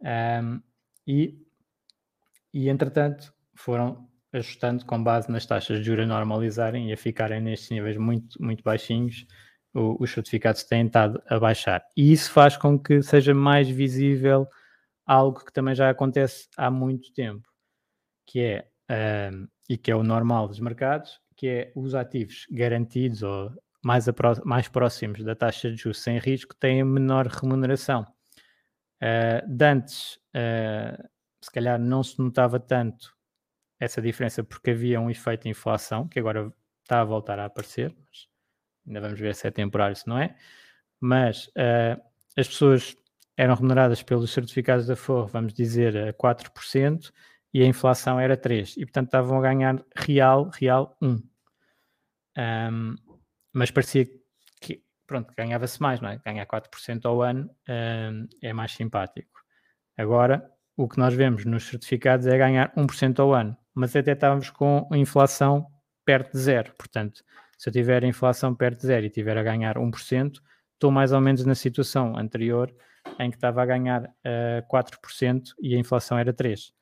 Um, 0.00 0.60
e, 1.06 1.38
e, 2.52 2.68
entretanto, 2.68 3.32
foram 3.54 4.08
ajustando 4.32 4.84
com 4.84 5.02
base 5.02 5.30
nas 5.30 5.46
taxas 5.46 5.78
de 5.78 5.84
juros 5.84 6.06
normalizarem 6.06 6.90
e 6.90 6.92
a 6.92 6.96
ficarem 6.96 7.40
nestes 7.40 7.70
níveis 7.70 7.96
muito, 7.96 8.42
muito 8.42 8.62
baixinhos, 8.64 9.26
o, 9.72 10.02
os 10.02 10.10
certificados 10.10 10.64
têm 10.64 10.86
estado 10.86 11.22
a 11.28 11.38
baixar. 11.38 11.84
E 11.96 12.12
isso 12.12 12.30
faz 12.32 12.56
com 12.56 12.78
que 12.78 13.02
seja 13.02 13.34
mais 13.34 13.68
visível 13.68 14.46
algo 15.06 15.44
que 15.44 15.52
também 15.52 15.74
já 15.74 15.90
acontece 15.90 16.48
há 16.56 16.70
muito 16.70 17.12
tempo, 17.12 17.46
que 18.26 18.40
é, 18.40 19.30
um, 19.30 19.48
e 19.68 19.76
que 19.76 19.90
é 19.90 19.96
o 19.96 20.02
normal 20.02 20.48
dos 20.48 20.60
mercados, 20.60 21.20
que 21.36 21.48
é 21.48 21.72
os 21.74 21.94
ativos 21.94 22.46
garantidos 22.50 23.22
ou 23.22 23.50
mais, 23.84 24.06
mais 24.44 24.68
próximos 24.68 25.22
da 25.22 25.34
taxa 25.34 25.70
de 25.70 25.76
juros 25.76 26.02
sem 26.02 26.18
risco 26.18 26.54
têm 26.54 26.82
menor 26.84 27.26
remuneração. 27.26 28.06
Uh, 29.02 29.46
de 29.46 29.64
antes, 29.64 30.16
uh, 30.34 31.08
se 31.40 31.50
calhar 31.50 31.78
não 31.78 32.02
se 32.02 32.18
notava 32.18 32.58
tanto 32.58 33.14
essa 33.78 34.00
diferença 34.00 34.42
porque 34.42 34.70
havia 34.70 35.00
um 35.00 35.10
efeito 35.10 35.42
de 35.42 35.50
inflação, 35.50 36.08
que 36.08 36.18
agora 36.18 36.52
está 36.82 37.00
a 37.00 37.04
voltar 37.04 37.38
a 37.38 37.44
aparecer, 37.44 37.94
mas 38.06 38.28
ainda 38.86 39.00
vamos 39.00 39.20
ver 39.20 39.34
se 39.34 39.46
é 39.46 39.50
temporário, 39.50 39.96
se 39.96 40.06
não 40.06 40.18
é. 40.18 40.34
Mas 41.00 41.48
uh, 41.48 42.00
as 42.36 42.48
pessoas 42.48 42.96
eram 43.36 43.54
remuneradas 43.54 44.02
pelos 44.02 44.32
certificados 44.32 44.86
da 44.86 44.96
Forro, 44.96 45.26
vamos 45.26 45.52
dizer, 45.52 45.96
a 45.96 46.12
4%, 46.12 47.12
e 47.54 47.62
a 47.62 47.66
inflação 47.66 48.18
era 48.18 48.36
3%. 48.36 48.74
E, 48.76 48.84
portanto, 48.84 49.06
estavam 49.06 49.38
a 49.38 49.42
ganhar 49.42 49.80
real, 49.96 50.50
real 50.52 50.98
1%. 51.00 51.22
Um, 52.36 52.96
mas 53.52 53.70
parecia 53.70 54.06
que, 54.60 54.82
pronto, 55.06 55.32
ganhava-se 55.38 55.80
mais, 55.80 56.00
não 56.00 56.08
é? 56.08 56.20
Ganhar 56.24 56.44
4% 56.46 57.04
ao 57.04 57.22
ano 57.22 57.48
um, 57.68 58.26
é 58.42 58.52
mais 58.52 58.72
simpático. 58.72 59.40
Agora, 59.96 60.50
o 60.76 60.88
que 60.88 60.98
nós 60.98 61.14
vemos 61.14 61.44
nos 61.44 61.62
certificados 61.68 62.26
é 62.26 62.36
ganhar 62.36 62.74
1% 62.74 63.20
ao 63.20 63.32
ano, 63.32 63.56
mas 63.72 63.94
até 63.94 64.12
estávamos 64.12 64.50
com 64.50 64.88
a 64.92 64.98
inflação 64.98 65.64
perto 66.04 66.32
de 66.32 66.38
zero. 66.38 66.74
Portanto, 66.76 67.22
se 67.56 67.68
eu 67.68 67.72
tiver 67.72 68.02
a 68.02 68.08
inflação 68.08 68.52
perto 68.52 68.80
de 68.80 68.88
zero 68.88 69.06
e 69.06 69.10
tiver 69.10 69.38
a 69.38 69.44
ganhar 69.44 69.76
1%, 69.76 70.40
estou 70.72 70.90
mais 70.90 71.12
ou 71.12 71.20
menos 71.20 71.46
na 71.46 71.54
situação 71.54 72.18
anterior 72.18 72.74
em 73.20 73.30
que 73.30 73.36
estava 73.36 73.62
a 73.62 73.66
ganhar 73.66 74.02
uh, 74.02 74.08
eh, 74.24 74.64
4% 74.68 75.54
e 75.62 75.76
a 75.76 75.78
inflação 75.78 76.18
era 76.18 76.32
3%. 76.32 76.72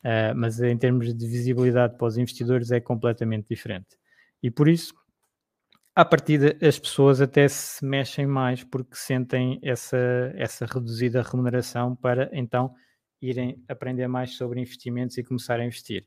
Uh, 0.00 0.34
mas 0.34 0.60
em 0.60 0.78
termos 0.78 1.14
de 1.14 1.26
visibilidade 1.26 1.96
para 1.98 2.06
os 2.06 2.16
investidores 2.16 2.70
é 2.70 2.80
completamente 2.80 3.48
diferente. 3.48 3.98
E 4.42 4.50
por 4.50 4.66
isso, 4.66 4.94
à 5.94 6.04
partida, 6.04 6.56
as 6.66 6.78
pessoas 6.78 7.20
até 7.20 7.46
se 7.48 7.84
mexem 7.84 8.26
mais 8.26 8.64
porque 8.64 8.94
sentem 8.94 9.58
essa, 9.62 9.98
essa 10.34 10.64
reduzida 10.64 11.22
remuneração 11.22 11.94
para 11.94 12.30
então 12.32 12.74
irem 13.20 13.62
aprender 13.68 14.08
mais 14.08 14.36
sobre 14.36 14.60
investimentos 14.60 15.18
e 15.18 15.22
começar 15.22 15.60
a 15.60 15.64
investir. 15.64 16.06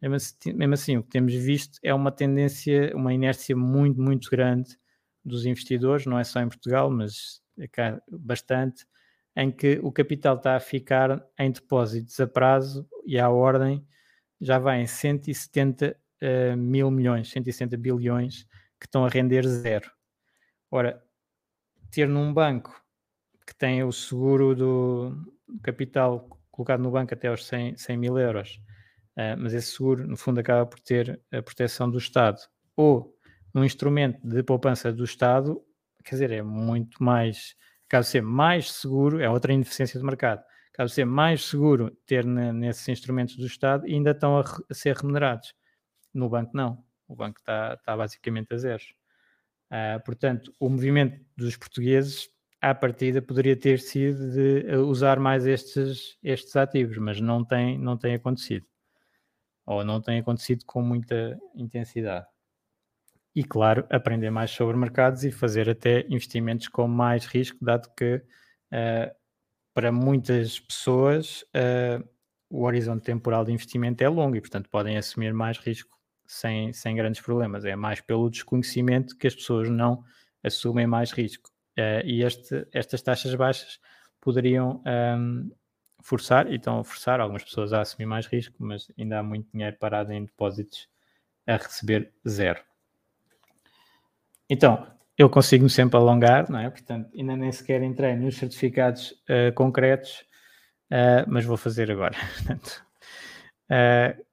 Mesmo 0.00 0.16
assim, 0.16 0.52
mesmo 0.54 0.74
assim, 0.74 0.96
o 0.96 1.02
que 1.02 1.10
temos 1.10 1.34
visto 1.34 1.78
é 1.82 1.92
uma 1.92 2.10
tendência, 2.10 2.92
uma 2.94 3.12
inércia 3.12 3.56
muito, 3.56 4.00
muito 4.00 4.30
grande 4.30 4.78
dos 5.24 5.44
investidores, 5.44 6.06
não 6.06 6.18
é 6.18 6.24
só 6.24 6.40
em 6.40 6.48
Portugal, 6.48 6.90
mas 6.90 7.42
bastante, 8.08 8.86
em 9.36 9.50
que 9.50 9.78
o 9.82 9.92
capital 9.92 10.36
está 10.36 10.56
a 10.56 10.60
ficar 10.60 11.22
em 11.38 11.50
depósitos 11.50 12.18
a 12.18 12.26
prazo 12.26 12.88
e 13.04 13.18
à 13.18 13.28
ordem 13.28 13.86
já 14.40 14.58
vai 14.58 14.80
em 14.80 14.86
170 14.86 15.90
uh, 15.90 15.94
eh, 16.20 16.56
mil 16.56 16.90
milhões, 16.90 17.30
160 17.30 17.76
bilhões 17.76 18.44
que 18.80 18.86
estão 18.86 19.04
a 19.04 19.08
render 19.08 19.46
zero. 19.46 19.90
Ora, 20.70 21.02
ter 21.90 22.08
num 22.08 22.32
banco 22.32 22.82
que 23.46 23.54
tem 23.54 23.82
o 23.84 23.92
seguro 23.92 24.54
do 24.54 25.16
capital 25.62 26.28
colocado 26.50 26.82
no 26.82 26.90
banco 26.90 27.14
até 27.14 27.28
aos 27.28 27.46
100, 27.46 27.76
100 27.76 27.96
mil 27.96 28.18
euros, 28.18 28.60
uh, 29.16 29.36
mas 29.38 29.54
esse 29.54 29.72
seguro, 29.72 30.06
no 30.06 30.16
fundo, 30.16 30.40
acaba 30.40 30.66
por 30.66 30.80
ter 30.80 31.20
a 31.30 31.42
proteção 31.42 31.90
do 31.90 31.98
Estado, 31.98 32.40
ou 32.74 33.14
num 33.54 33.64
instrumento 33.64 34.26
de 34.26 34.42
poupança 34.42 34.92
do 34.92 35.04
Estado, 35.04 35.62
quer 36.04 36.16
dizer, 36.16 36.30
é 36.30 36.42
muito 36.42 37.02
mais, 37.02 37.54
caso 37.96 38.10
ser 38.10 38.20
mais 38.20 38.70
seguro, 38.72 39.20
é 39.20 39.30
outra 39.30 39.54
ineficiência 39.54 39.98
do 39.98 40.04
mercado, 40.04 40.44
caso 40.74 40.92
ser 40.92 41.06
mais 41.06 41.42
seguro 41.46 41.90
ter 42.04 42.26
nesses 42.26 42.86
instrumentos 42.88 43.36
do 43.36 43.46
Estado, 43.46 43.86
ainda 43.86 44.10
estão 44.10 44.38
a, 44.38 44.42
a, 44.42 44.74
ser 44.74 44.94
remunerados. 44.94 45.54
No 46.12 46.28
banco, 46.28 46.54
não. 46.54 46.84
O 47.08 47.16
banco 47.16 47.38
está, 47.38 47.78
basicamente 47.96 48.52
a 48.52 48.58
zero. 48.58 48.82
Uh, 49.70 50.04
portanto, 50.04 50.52
o 50.60 50.68
movimento 50.68 51.24
dos 51.36 51.56
portugueses, 51.56 52.28
à 52.60 52.74
partida, 52.74 53.22
poderia 53.22 53.56
ter 53.56 53.80
sido 53.80 54.30
de 54.30 54.76
usar 54.76 55.18
mais 55.18 55.46
estes, 55.46 56.18
estes 56.22 56.54
ativos, 56.54 56.98
mas 56.98 57.18
não 57.18 57.44
tem, 57.44 57.78
não 57.78 57.96
tem 57.96 58.14
acontecido. 58.14 58.66
Ou 59.64 59.82
não 59.84 60.02
tem 60.02 60.18
acontecido 60.18 60.64
com 60.66 60.82
muita 60.82 61.38
intensidade 61.54 62.26
e, 63.36 63.44
claro, 63.44 63.86
aprender 63.90 64.30
mais 64.30 64.50
sobre 64.50 64.74
mercados 64.78 65.22
e 65.22 65.30
fazer 65.30 65.68
até 65.68 66.06
investimentos 66.08 66.68
com 66.68 66.88
mais 66.88 67.26
risco, 67.26 67.62
dado 67.62 67.86
que 67.94 68.14
uh, 68.16 69.14
para 69.74 69.92
muitas 69.92 70.58
pessoas 70.58 71.42
uh, 71.54 72.02
o 72.48 72.64
horizonte 72.64 73.04
temporal 73.04 73.44
de 73.44 73.52
investimento 73.52 74.02
é 74.02 74.08
longo 74.08 74.36
e, 74.36 74.40
portanto, 74.40 74.70
podem 74.70 74.96
assumir 74.96 75.34
mais 75.34 75.58
risco 75.58 75.94
sem, 76.26 76.72
sem 76.72 76.96
grandes 76.96 77.20
problemas. 77.20 77.66
É 77.66 77.76
mais 77.76 78.00
pelo 78.00 78.30
desconhecimento 78.30 79.14
que 79.18 79.26
as 79.26 79.34
pessoas 79.34 79.68
não 79.68 80.02
assumem 80.42 80.86
mais 80.86 81.12
risco. 81.12 81.50
Uh, 81.78 82.00
e 82.06 82.22
este, 82.22 82.66
estas 82.72 83.02
taxas 83.02 83.34
baixas 83.34 83.78
poderiam 84.18 84.76
um, 84.76 84.88
ehm, 84.88 85.50
forçar, 86.02 86.50
e 86.50 86.56
estão 86.56 86.80
a 86.80 86.84
forçar 86.84 87.20
algumas 87.20 87.44
pessoas 87.44 87.74
a 87.74 87.82
assumir 87.82 88.06
mais 88.06 88.26
risco, 88.26 88.56
mas 88.58 88.90
ainda 88.98 89.18
há 89.18 89.22
muito 89.22 89.52
dinheiro 89.52 89.76
parado 89.78 90.10
em 90.10 90.24
depósitos 90.24 90.88
a 91.46 91.56
receber 91.56 92.14
zero. 92.26 92.64
Então, 94.48 94.86
eu 95.18 95.30
consigo 95.30 95.68
sempre 95.68 95.96
alongar, 95.96 96.50
não 96.50 96.58
é? 96.58 96.68
Portanto, 96.68 97.10
ainda 97.16 97.36
nem 97.36 97.50
sequer 97.50 97.82
entrei 97.82 98.14
nos 98.14 98.36
certificados 98.36 99.12
uh, 99.28 99.52
concretos, 99.54 100.24
uh, 100.90 101.24
mas 101.26 101.44
vou 101.44 101.56
fazer 101.56 101.90
agora. 101.90 102.14
Portanto, 102.36 102.84
uh, 103.70 104.24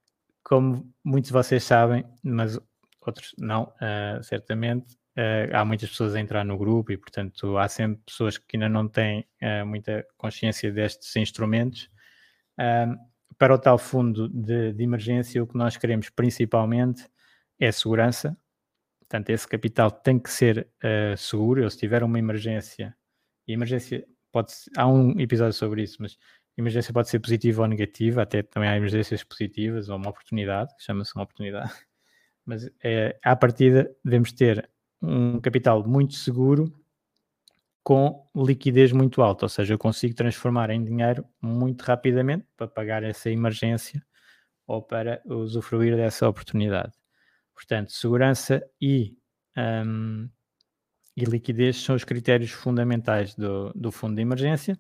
como 0.43 0.93
muitos 1.04 1.30
de 1.30 1.34
vocês 1.34 1.63
sabem, 1.63 2.06
mas 2.21 2.60
outros 3.02 3.34
não, 3.38 3.73
certamente, 4.21 4.97
há 5.54 5.65
muitas 5.65 5.89
pessoas 5.89 6.15
a 6.15 6.19
entrar 6.19 6.43
no 6.45 6.58
grupo 6.58 6.91
e, 6.91 6.97
portanto, 6.97 7.58
há 7.58 7.67
sempre 7.67 8.02
pessoas 8.06 8.38
que 8.38 8.56
ainda 8.56 8.69
não 8.69 8.88
têm 8.88 9.26
muita 9.65 10.06
consciência 10.17 10.71
destes 10.71 11.15
instrumentos. 11.15 11.89
para 13.38 13.54
o 13.54 13.58
tal 13.58 13.78
fundo 13.78 14.30
de, 14.30 14.73
de 14.73 14.84
emergência, 14.84 15.43
o 15.43 15.47
que 15.47 15.58
nós 15.58 15.76
queremos 15.76 16.10
principalmente 16.10 17.10
é 17.60 17.71
segurança, 17.71 18.38
Portanto, 19.13 19.30
esse 19.30 19.47
capital 19.47 19.91
tem 19.91 20.17
que 20.17 20.32
ser 20.32 20.67
uh, 20.84 21.15
seguro. 21.15 21.62
Eu, 21.62 21.69
se 21.69 21.78
tiver 21.78 22.04
uma 22.04 22.17
emergência, 22.17 22.97
e 23.47 23.54
emergência 23.54 24.04
pode 24.32 24.52
ser, 24.52 24.71
há 24.76 24.88
um 24.88 25.19
episódio 25.19 25.54
sobre 25.54 25.84
isso, 25.84 25.97
mas 25.99 26.17
emergência 26.58 26.91
pode 26.91 27.10
ser 27.10 27.19
positiva 27.19 27.62
ou 27.62 27.67
negativa, 27.67 28.23
até 28.23 28.41
também 28.41 28.67
há 28.67 28.76
emergências 28.76 29.23
positivas 29.23 29.88
ou 29.88 29.97
uma 29.97 30.10
oportunidade, 30.10 30.73
chama-se 30.80 31.13
uma 31.15 31.26
oportunidade. 31.26 31.71
Mas 32.43 32.67
é, 32.84 33.17
à 33.23 33.36
partida 33.36 33.95
devemos 34.04 34.34
ter 34.34 34.67
um 35.02 35.39
capital 35.39 35.88
muito 35.88 36.15
seguro 36.15 36.73
com 37.84 38.28
liquidez 38.36 38.91
muito 38.91 39.21
alta, 39.21 39.45
ou 39.45 39.49
seja, 39.49 39.76
eu 39.76 39.78
consigo 39.78 40.15
transformar 40.15 40.71
em 40.71 40.84
dinheiro 40.84 41.23
muito 41.41 41.84
rapidamente 41.84 42.47
para 42.58 42.67
pagar 42.67 43.04
essa 43.04 43.30
emergência 43.30 44.04
ou 44.67 44.82
para 44.82 45.21
usufruir 45.26 45.95
dessa 45.95 46.28
oportunidade. 46.28 47.03
Portanto, 47.54 47.92
segurança 47.92 48.63
e, 48.82 49.18
um, 49.58 50.30
e 51.16 51.24
liquidez 51.24 51.78
são 51.78 51.96
os 51.96 52.04
critérios 52.04 52.52
fundamentais 52.52 53.36
do, 53.36 53.72
do 53.74 53.92
fundo 53.92 54.16
de 54.16 54.22
emergência. 54.22 54.78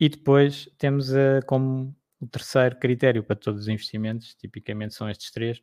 E 0.00 0.08
depois 0.08 0.68
temos 0.78 1.10
uh, 1.10 1.44
como 1.46 1.94
o 2.20 2.26
terceiro 2.26 2.76
critério 2.76 3.22
para 3.22 3.36
todos 3.36 3.62
os 3.62 3.68
investimentos, 3.68 4.34
tipicamente 4.34 4.94
são 4.94 5.08
estes 5.08 5.30
três, 5.30 5.60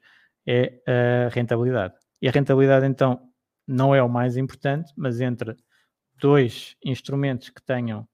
é 0.47 0.81
a 0.87 1.29
rentabilidade. 1.29 1.95
E 2.21 2.27
a 2.27 2.31
rentabilidade, 2.31 2.85
então, 2.85 3.29
não 3.67 3.93
é 3.93 4.01
o 4.01 4.09
mais 4.09 4.37
importante, 4.37 4.93
mas 4.95 5.19
entre 5.19 5.55
dois 6.15 6.75
instrumentos 6.83 7.49
que 7.49 7.61
tenham 7.61 8.07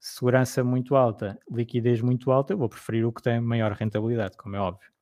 segurança 0.00 0.62
muito 0.62 0.94
alta, 0.96 1.38
liquidez 1.50 2.00
muito 2.00 2.30
alta, 2.30 2.52
eu 2.52 2.58
vou 2.58 2.68
preferir 2.68 3.06
o 3.06 3.12
que 3.12 3.22
tem 3.22 3.40
maior 3.40 3.72
rentabilidade, 3.72 4.36
como 4.36 4.56
é 4.56 4.60
óbvio. 4.60 4.95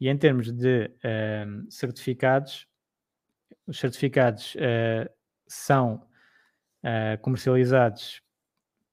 E 0.00 0.08
em 0.08 0.16
termos 0.16 0.50
de 0.50 0.86
uh, 0.86 1.70
certificados, 1.70 2.66
os 3.66 3.78
certificados 3.78 4.54
uh, 4.54 5.10
são 5.46 6.06
uh, 6.82 7.20
comercializados 7.20 8.22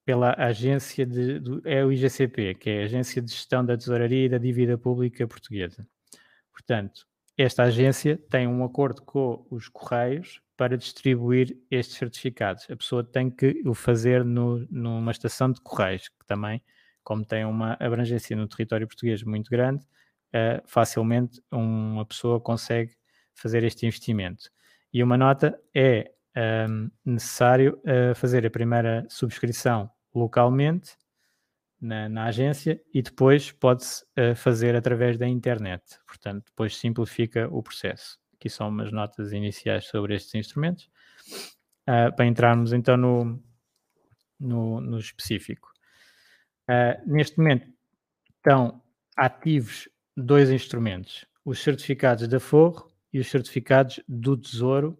pela 0.03 0.33
agência 0.37 1.05
de, 1.05 1.39
do, 1.39 1.61
é 1.65 1.83
o 1.83 1.91
IGCP, 1.91 2.55
que 2.55 2.69
é 2.69 2.81
a 2.81 2.85
Agência 2.85 3.21
de 3.21 3.29
Gestão 3.29 3.65
da 3.65 3.77
Tesouraria 3.77 4.25
e 4.25 4.29
da 4.29 4.37
Dívida 4.37 4.77
Pública 4.77 5.27
Portuguesa. 5.27 5.85
Portanto, 6.51 7.05
esta 7.37 7.63
agência 7.63 8.17
tem 8.29 8.47
um 8.47 8.63
acordo 8.63 9.01
com 9.01 9.45
os 9.51 9.67
Correios 9.67 10.41
para 10.55 10.77
distribuir 10.77 11.57
estes 11.69 11.97
certificados. 11.97 12.65
A 12.69 12.75
pessoa 12.75 13.03
tem 13.03 13.29
que 13.29 13.61
o 13.65 13.73
fazer 13.73 14.25
no, 14.25 14.65
numa 14.71 15.11
estação 15.11 15.51
de 15.51 15.61
Correios, 15.61 16.07
que 16.07 16.25
também, 16.25 16.63
como 17.03 17.23
tem 17.23 17.45
uma 17.45 17.77
abrangência 17.79 18.35
no 18.35 18.47
território 18.47 18.87
português 18.87 19.21
muito 19.23 19.51
grande, 19.51 19.85
uh, 20.33 20.61
facilmente 20.65 21.41
uma 21.51 22.05
pessoa 22.05 22.39
consegue 22.39 22.95
fazer 23.33 23.63
este 23.63 23.85
investimento. 23.85 24.49
E 24.93 25.03
uma 25.03 25.17
nota 25.17 25.59
é 25.75 26.11
um, 26.35 26.39
ehm, 26.39 26.91
necessário 27.05 27.79
uh, 27.83 28.15
fazer 28.15 28.45
a 28.45 28.49
primeira 28.49 29.05
subscrição 29.09 29.89
localmente 30.13 30.95
na, 31.79 32.09
na 32.09 32.25
agência 32.25 32.81
e 32.93 33.01
depois 33.01 33.51
pode-se 33.51 34.03
uh, 34.17 34.35
fazer 34.35 34.75
através 34.75 35.17
da 35.17 35.27
internet. 35.27 35.83
Portanto, 36.05 36.45
depois 36.45 36.75
simplifica 36.75 37.47
o 37.51 37.61
processo. 37.61 38.17
Aqui 38.33 38.49
são 38.49 38.69
umas 38.69 38.91
notas 38.91 39.31
iniciais 39.31 39.85
sobre 39.85 40.15
estes 40.15 40.33
instrumentos. 40.35 40.89
Uh, 41.87 42.13
para 42.15 42.25
entrarmos 42.25 42.73
então 42.73 42.97
no, 42.97 43.41
no, 44.39 44.81
no 44.81 44.97
específico. 44.97 45.71
Neste 47.05 47.37
momento 47.37 47.65
estão 48.35 48.81
ativos 49.15 49.87
dois 50.17 50.49
instrumentos, 50.49 51.25
os 51.45 51.59
certificados 51.59 52.27
da 52.27 52.39
Forro 52.39 52.91
e 53.13 53.19
os 53.19 53.27
certificados 53.27 54.01
do 54.07 54.35
Tesouro, 54.35 54.99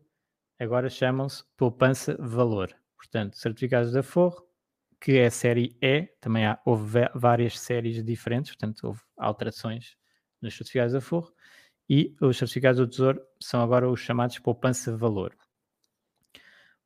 agora 0.59 0.89
chamam-se 0.89 1.43
poupança 1.57 2.15
valor. 2.19 2.73
Portanto, 2.95 3.37
certificados 3.37 3.91
da 3.91 4.01
Forro 4.01 4.47
que 4.99 5.17
é 5.17 5.27
a 5.27 5.31
série 5.31 5.77
E, 5.81 6.03
também 6.19 6.45
há, 6.45 6.59
houve 6.65 6.99
várias 7.13 7.59
séries 7.59 8.03
diferentes, 8.03 8.51
portanto 8.51 8.85
houve 8.85 9.01
alterações 9.15 9.95
nos 10.41 10.55
certificados 10.55 10.91
de 10.91 10.97
aforro, 10.97 11.31
e 11.89 12.15
os 12.19 12.37
certificados 12.37 12.79
do 12.79 12.87
Tesouro 12.87 13.21
são 13.41 13.61
agora 13.61 13.89
os 13.89 13.99
chamados 13.99 14.39
poupança-valor. 14.39 15.35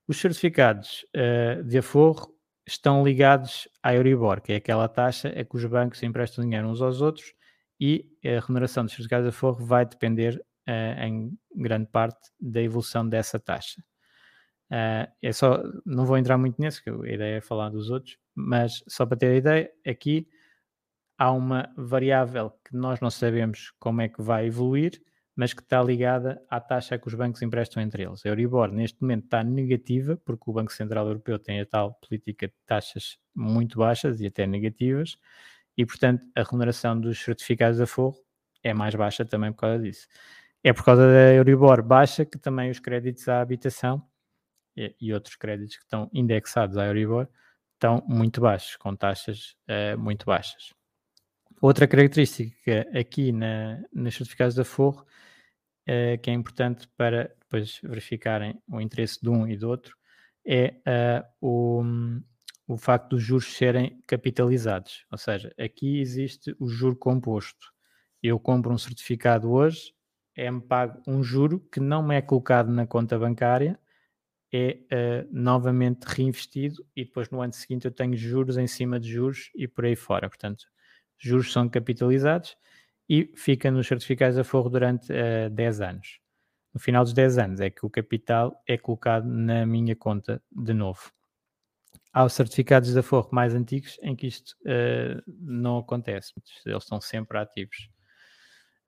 Os 0.07 0.17
certificados 0.17 1.05
uh, 1.15 1.63
de 1.63 1.77
aforro 1.77 2.35
estão 2.67 3.03
ligados 3.03 3.67
à 3.81 3.95
Euribor, 3.95 4.41
que 4.41 4.53
é 4.53 4.57
aquela 4.57 4.87
taxa 4.87 5.29
a 5.29 5.43
que 5.43 5.55
os 5.55 5.65
bancos 5.65 6.03
emprestam 6.03 6.43
dinheiro 6.43 6.67
uns 6.67 6.81
aos 6.81 7.01
outros 7.01 7.33
e 7.81 8.05
a 8.23 8.39
remuneração 8.39 8.83
dos 8.85 8.93
certificados 8.93 9.25
de 9.25 9.35
aforro 9.35 9.65
vai 9.65 9.83
depender 9.83 10.39
uh, 10.69 11.03
em 11.03 11.35
grande 11.55 11.87
parte 11.87 12.29
da 12.39 12.61
evolução 12.61 13.09
dessa 13.09 13.39
taxa. 13.39 13.81
Uh, 14.71 15.09
é 15.19 15.33
só, 15.33 15.63
não 15.83 16.05
vou 16.05 16.15
entrar 16.15 16.37
muito 16.37 16.61
nisso, 16.61 16.81
que 16.83 16.91
a 16.91 17.13
ideia 17.13 17.37
é 17.37 17.41
falar 17.41 17.69
dos 17.69 17.89
outros, 17.89 18.19
mas 18.35 18.83
só 18.87 19.03
para 19.03 19.17
ter 19.17 19.31
a 19.31 19.35
ideia, 19.35 19.71
aqui 19.85 20.27
há 21.17 21.31
uma 21.31 21.73
variável 21.75 22.51
que 22.63 22.75
nós 22.75 22.99
não 22.99 23.09
sabemos 23.09 23.73
como 23.79 24.01
é 24.01 24.07
que 24.07 24.21
vai 24.21 24.45
evoluir, 24.45 25.01
mas 25.35 25.53
que 25.53 25.61
está 25.61 25.81
ligada 25.81 26.39
à 26.49 26.59
taxa 26.59 26.99
que 26.99 27.07
os 27.07 27.15
bancos 27.15 27.41
emprestam 27.41 27.81
entre 27.81 28.03
eles. 28.03 28.23
A 28.25 28.29
Euribor 28.29 28.71
neste 28.71 29.01
momento 29.01 29.25
está 29.25 29.43
negativa, 29.43 30.15
porque 30.17 30.43
o 30.49 30.53
Banco 30.53 30.71
Central 30.71 31.07
Europeu 31.07 31.39
tem 31.39 31.59
a 31.59 31.65
tal 31.65 31.95
política 31.95 32.47
de 32.47 32.53
taxas 32.65 33.17
muito 33.33 33.79
baixas 33.79 34.21
e 34.21 34.27
até 34.27 34.45
negativas, 34.45 35.17
e 35.77 35.85
portanto 35.85 36.25
a 36.35 36.43
remuneração 36.43 36.99
dos 36.99 37.19
certificados 37.19 37.77
de 37.77 37.83
aforro 37.83 38.17
é 38.63 38.73
mais 38.73 38.95
baixa 38.95 39.25
também 39.25 39.51
por 39.51 39.61
causa 39.61 39.79
disso. 39.83 40.07
É 40.63 40.71
por 40.73 40.83
causa 40.85 41.01
da 41.01 41.33
Euribor 41.33 41.81
baixa 41.81 42.25
que 42.25 42.37
também 42.37 42.69
os 42.69 42.79
créditos 42.79 43.27
à 43.27 43.41
habitação 43.41 44.05
e, 44.75 45.13
outros 45.13 45.35
créditos 45.35 45.77
que 45.77 45.83
estão 45.83 46.09
indexados 46.13 46.77
à 46.77 46.85
Euribor 46.85 47.27
estão 47.73 48.03
muito 48.07 48.39
baixos, 48.41 48.75
com 48.77 48.95
taxas 48.95 49.55
uh, 49.67 49.97
muito 49.97 50.25
baixas. 50.25 50.73
Outra 51.59 51.87
característica 51.87 52.87
aqui 52.97 53.31
na, 53.31 53.81
nos 53.91 54.15
certificados 54.15 54.55
de 54.55 54.61
aforro, 54.61 55.05
uh, 55.87 56.17
que 56.21 56.29
é 56.29 56.33
importante 56.33 56.87
para 56.95 57.35
depois 57.39 57.79
verificarem 57.83 58.61
o 58.67 58.79
interesse 58.79 59.19
de 59.21 59.29
um 59.29 59.47
e 59.47 59.57
do 59.57 59.67
outro, 59.67 59.97
é 60.45 60.75
uh, 60.87 61.27
o, 61.41 61.83
o 62.67 62.77
facto 62.77 63.09
dos 63.09 63.23
juros 63.23 63.53
serem 63.55 64.01
capitalizados. 64.07 65.05
Ou 65.11 65.17
seja, 65.17 65.53
aqui 65.59 65.99
existe 65.99 66.55
o 66.59 66.67
juro 66.67 66.95
composto. 66.95 67.71
Eu 68.21 68.39
compro 68.39 68.71
um 68.71 68.77
certificado 68.77 69.51
hoje, 69.51 69.93
é-me 70.35 70.61
pago 70.61 71.01
um 71.07 71.23
juro 71.23 71.59
que 71.71 71.79
não 71.79 72.03
me 72.03 72.15
é 72.15 72.21
colocado 72.21 72.71
na 72.71 72.85
conta 72.85 73.17
bancária, 73.17 73.79
é 74.53 74.79
uh, 74.91 75.29
novamente 75.31 76.03
reinvestido 76.03 76.85
e 76.95 77.05
depois 77.05 77.29
no 77.29 77.41
ano 77.41 77.53
seguinte 77.53 77.85
eu 77.85 77.91
tenho 77.91 78.15
juros 78.15 78.57
em 78.57 78.67
cima 78.67 78.99
de 78.99 79.09
juros 79.09 79.49
e 79.55 79.67
por 79.67 79.85
aí 79.85 79.95
fora. 79.95 80.27
Portanto, 80.29 80.65
juros 81.17 81.51
são 81.51 81.69
capitalizados 81.69 82.57
e 83.07 83.31
fica 83.35 83.71
nos 83.71 83.87
certificados 83.87 84.37
a 84.37 84.43
forro 84.43 84.69
durante 84.69 85.11
uh, 85.11 85.15
eh, 85.15 85.49
10 85.49 85.81
anos. 85.81 86.19
No 86.73 86.79
final 86.79 87.03
dos 87.03 87.13
10 87.13 87.37
anos 87.37 87.59
é 87.59 87.69
que 87.69 87.85
o 87.85 87.89
capital 87.89 88.61
é 88.65 88.77
colocado 88.77 89.25
na 89.25 89.65
minha 89.65 89.95
conta 89.95 90.41
de 90.51 90.73
novo. 90.73 91.11
Há 92.13 92.25
os 92.25 92.33
certificados 92.33 92.91
de 92.91 92.99
aforro 92.99 93.29
mais 93.31 93.55
antigos 93.55 93.97
em 94.01 94.15
que 94.15 94.27
isto 94.27 94.51
uh, 94.61 95.21
não 95.27 95.77
acontece, 95.77 96.33
eles 96.65 96.83
estão 96.83 96.99
sempre 96.99 97.37
ativos. 97.37 97.89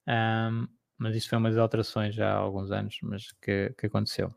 Um, 0.08 0.68
mas 0.98 1.16
isto 1.16 1.30
foi 1.30 1.38
umas 1.38 1.58
alterações 1.58 2.14
já 2.14 2.34
há 2.34 2.36
alguns 2.36 2.72
anos, 2.72 2.98
mas 3.02 3.32
que, 3.42 3.74
que 3.78 3.88
aconteceu. 3.88 4.34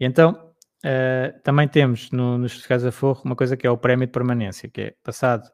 E 0.00 0.04
então, 0.04 0.54
uh, 0.84 1.40
também 1.42 1.68
temos 1.68 2.10
no, 2.10 2.38
nos 2.38 2.52
certificados 2.52 2.86
a 2.86 2.92
forro 2.92 3.22
uma 3.24 3.36
coisa 3.36 3.56
que 3.56 3.66
é 3.66 3.70
o 3.70 3.78
prémio 3.78 4.06
de 4.06 4.12
permanência, 4.12 4.68
que 4.68 4.80
é 4.80 4.94
passado 5.02 5.50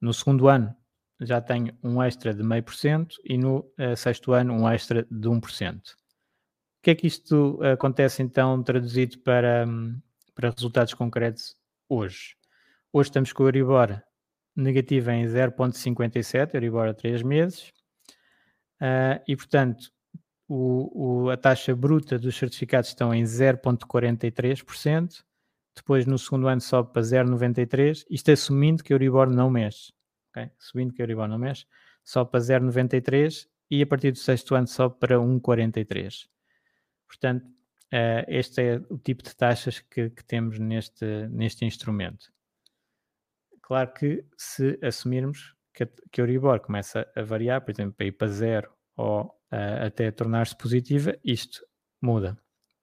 no 0.00 0.12
segundo 0.12 0.48
ano 0.48 0.74
já 1.20 1.40
tenho 1.40 1.76
um 1.82 2.02
extra 2.02 2.34
de 2.34 2.42
meio 2.42 2.62
por 2.62 2.74
cento 2.74 3.16
e 3.24 3.38
no 3.38 3.60
uh, 3.78 3.96
sexto 3.96 4.32
ano 4.32 4.52
um 4.52 4.68
extra 4.68 5.06
de 5.10 5.28
1%. 5.28 5.76
O 5.78 6.82
que 6.82 6.90
é 6.90 6.94
que 6.94 7.06
isto 7.06 7.58
acontece 7.62 8.22
então 8.22 8.62
traduzido 8.62 9.18
para, 9.20 9.66
um, 9.66 10.00
para 10.36 10.50
resultados 10.50 10.94
concretos 10.94 11.56
hoje? 11.88 12.36
Hoje 12.92 13.08
estamos 13.08 13.32
com 13.32 13.42
o 13.42 13.48
Euribor 13.48 14.00
negativo 14.54 15.10
em 15.10 15.24
0.57, 15.24 16.54
Euribor 16.54 16.86
a 16.88 16.94
3 16.94 17.22
meses, 17.22 17.72
uh, 18.80 19.20
e 19.26 19.34
portanto 19.34 19.90
o, 20.46 21.24
o, 21.24 21.30
a 21.30 21.36
taxa 21.36 21.74
bruta 21.74 22.16
dos 22.18 22.36
certificados 22.36 22.90
estão 22.90 23.14
em 23.14 23.24
0,43%, 23.24 25.24
depois 25.74 26.06
no 26.06 26.18
segundo 26.18 26.48
ano 26.48 26.60
sobe 26.60 26.92
para 26.92 27.02
0,93%, 27.02 28.04
isto 28.10 28.30
assumindo 28.30 28.84
que 28.84 28.92
o 28.92 28.94
Euribor 28.94 29.30
não 29.30 29.50
mexe, 29.50 29.92
okay? 30.30 30.50
subindo 30.58 30.92
que 30.92 31.00
o 31.00 31.04
Euribor 31.04 31.28
não 31.28 31.38
mexe, 31.38 31.64
sobe 32.04 32.30
para 32.30 32.40
0,93% 32.40 33.46
e 33.70 33.82
a 33.82 33.86
partir 33.86 34.12
do 34.12 34.18
sexto 34.18 34.54
ano 34.54 34.66
sobe 34.66 34.96
para 35.00 35.16
1,43%. 35.16 36.28
Portanto, 37.06 37.55
uh, 37.92 38.24
este 38.28 38.62
é 38.62 38.76
o 38.90 38.98
tipo 38.98 39.22
de 39.22 39.34
taxas 39.34 39.80
que, 39.80 40.10
que 40.10 40.24
temos 40.24 40.58
neste, 40.58 41.28
neste 41.28 41.64
instrumento. 41.64 42.32
Claro 43.62 43.92
que 43.92 44.24
se 44.36 44.78
assumirmos 44.82 45.54
que, 45.74 45.86
que 46.12 46.22
o 46.22 46.24
Euribor 46.24 46.60
começa 46.60 47.06
a 47.16 47.22
variar, 47.22 47.60
por 47.62 47.72
exemplo, 47.72 47.94
para 47.94 48.06
ir 48.06 48.12
para 48.12 48.28
zero 48.28 48.70
ou 48.96 49.24
uh, 49.24 49.86
até 49.86 50.10
tornar-se 50.10 50.56
positiva, 50.56 51.16
isto 51.24 51.66
muda. 52.00 52.38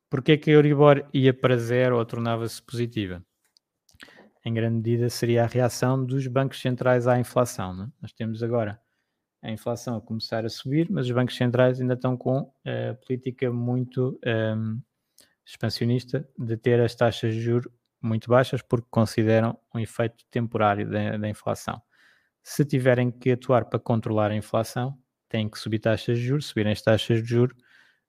Porquê 0.10 0.38
que 0.38 0.52
a 0.52 0.54
Euribor 0.54 1.10
ia 1.14 1.34
para 1.34 1.58
zero 1.58 1.98
ou 1.98 2.06
tornava-se 2.06 2.62
positiva? 2.62 3.26
Em 4.46 4.54
grande 4.54 4.76
medida 4.76 5.10
seria 5.10 5.44
a 5.44 5.48
reação 5.48 6.06
dos 6.06 6.28
bancos 6.28 6.62
centrais 6.62 7.08
à 7.08 7.18
inflação. 7.18 7.74
Né? 7.74 7.90
Nós 8.02 8.12
temos 8.12 8.44
agora 8.44 8.80
a 9.42 9.50
inflação 9.50 9.98
a 9.98 10.02
começar 10.02 10.46
a 10.46 10.50
subir, 10.50 10.88
mas 10.92 11.06
os 11.06 11.12
bancos 11.12 11.36
centrais 11.36 11.80
ainda 11.80 11.94
estão 11.94 12.16
com 12.16 12.38
a 12.66 12.92
uh, 12.92 13.06
política 13.06 13.52
muito 13.52 14.20
um, 14.26 14.30
ehm, 14.30 14.82
expansionista 15.46 16.28
de 16.38 16.58
ter 16.58 16.80
as 16.80 16.96
taxas 16.96 17.34
de 17.34 17.42
juros 17.42 17.72
muito 18.02 18.30
baixas 18.30 18.62
porque 18.62 18.88
consideram 18.90 19.58
um 19.74 19.80
efeito 19.80 20.26
temporário 20.30 20.90
da, 20.90 21.18
da 21.18 21.30
inflação. 21.30 21.82
Se 22.42 22.66
tiverem 22.66 23.10
que 23.10 23.32
atuar 23.32 23.66
para 23.66 23.80
controlar 23.80 24.32
a 24.32 24.36
inflação, 24.36 24.98
têm 25.30 25.50
que 25.50 25.58
subir 25.58 25.80
taxas 25.80 26.18
de 26.20 26.26
juros, 26.26 26.46
subirem 26.48 26.74
as 26.74 26.82
taxas 26.82 27.24
de 27.24 27.30
juros, 27.30 27.56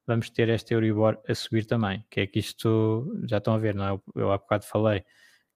vamos 0.07 0.29
ter 0.29 0.49
esta 0.49 0.75
Euribor 0.75 1.19
a 1.29 1.35
subir 1.35 1.65
também, 1.65 2.05
que 2.11 2.21
é 2.21 2.27
que 2.27 2.39
isto, 2.39 3.23
já 3.27 3.39
estão 3.39 3.55
a 3.55 3.59
ver, 3.59 3.75
não 3.75 3.87
é? 3.87 4.01
Eu 4.15 4.33
há 4.33 4.39
bocado 4.39 4.67
falei 4.67 5.05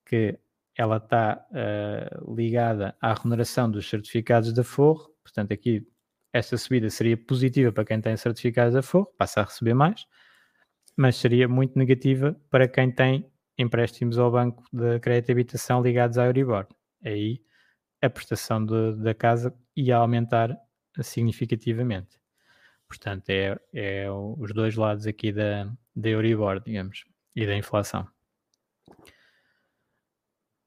que 0.06 0.38
ela 0.76 0.96
está 0.98 1.44
uh, 1.50 2.34
ligada 2.34 2.96
à 3.00 3.12
remuneração 3.12 3.70
dos 3.70 3.88
certificados 3.90 4.52
da 4.52 4.62
Forro, 4.62 5.12
portanto 5.22 5.52
aqui 5.52 5.86
esta 6.32 6.56
subida 6.56 6.88
seria 6.88 7.16
positiva 7.16 7.72
para 7.72 7.84
quem 7.84 8.00
tem 8.00 8.16
certificados 8.16 8.74
da 8.74 8.82
Forro, 8.82 9.12
passa 9.18 9.40
a 9.40 9.44
receber 9.44 9.74
mais, 9.74 10.06
mas 10.98 11.14
seria 11.14 11.46
muito 11.46 11.78
negativa 11.78 12.36
para 12.50 12.66
quem 12.66 12.90
tem 12.90 13.24
empréstimos 13.56 14.18
ao 14.18 14.32
banco 14.32 14.64
de 14.72 14.98
crédito 14.98 15.28
e 15.28 15.32
habitação 15.32 15.80
ligados 15.80 16.18
à 16.18 16.26
Euribor. 16.26 16.66
Aí 17.04 17.40
a 18.02 18.10
prestação 18.10 18.66
de, 18.66 18.96
da 18.96 19.14
casa 19.14 19.54
ia 19.76 19.96
aumentar 19.96 20.58
significativamente. 21.00 22.18
Portanto, 22.88 23.30
é, 23.30 23.56
é 23.72 24.10
os 24.10 24.52
dois 24.52 24.74
lados 24.74 25.06
aqui 25.06 25.30
da, 25.30 25.72
da 25.94 26.08
Euribor, 26.08 26.60
digamos, 26.60 27.04
e 27.36 27.46
da 27.46 27.56
inflação. 27.56 28.04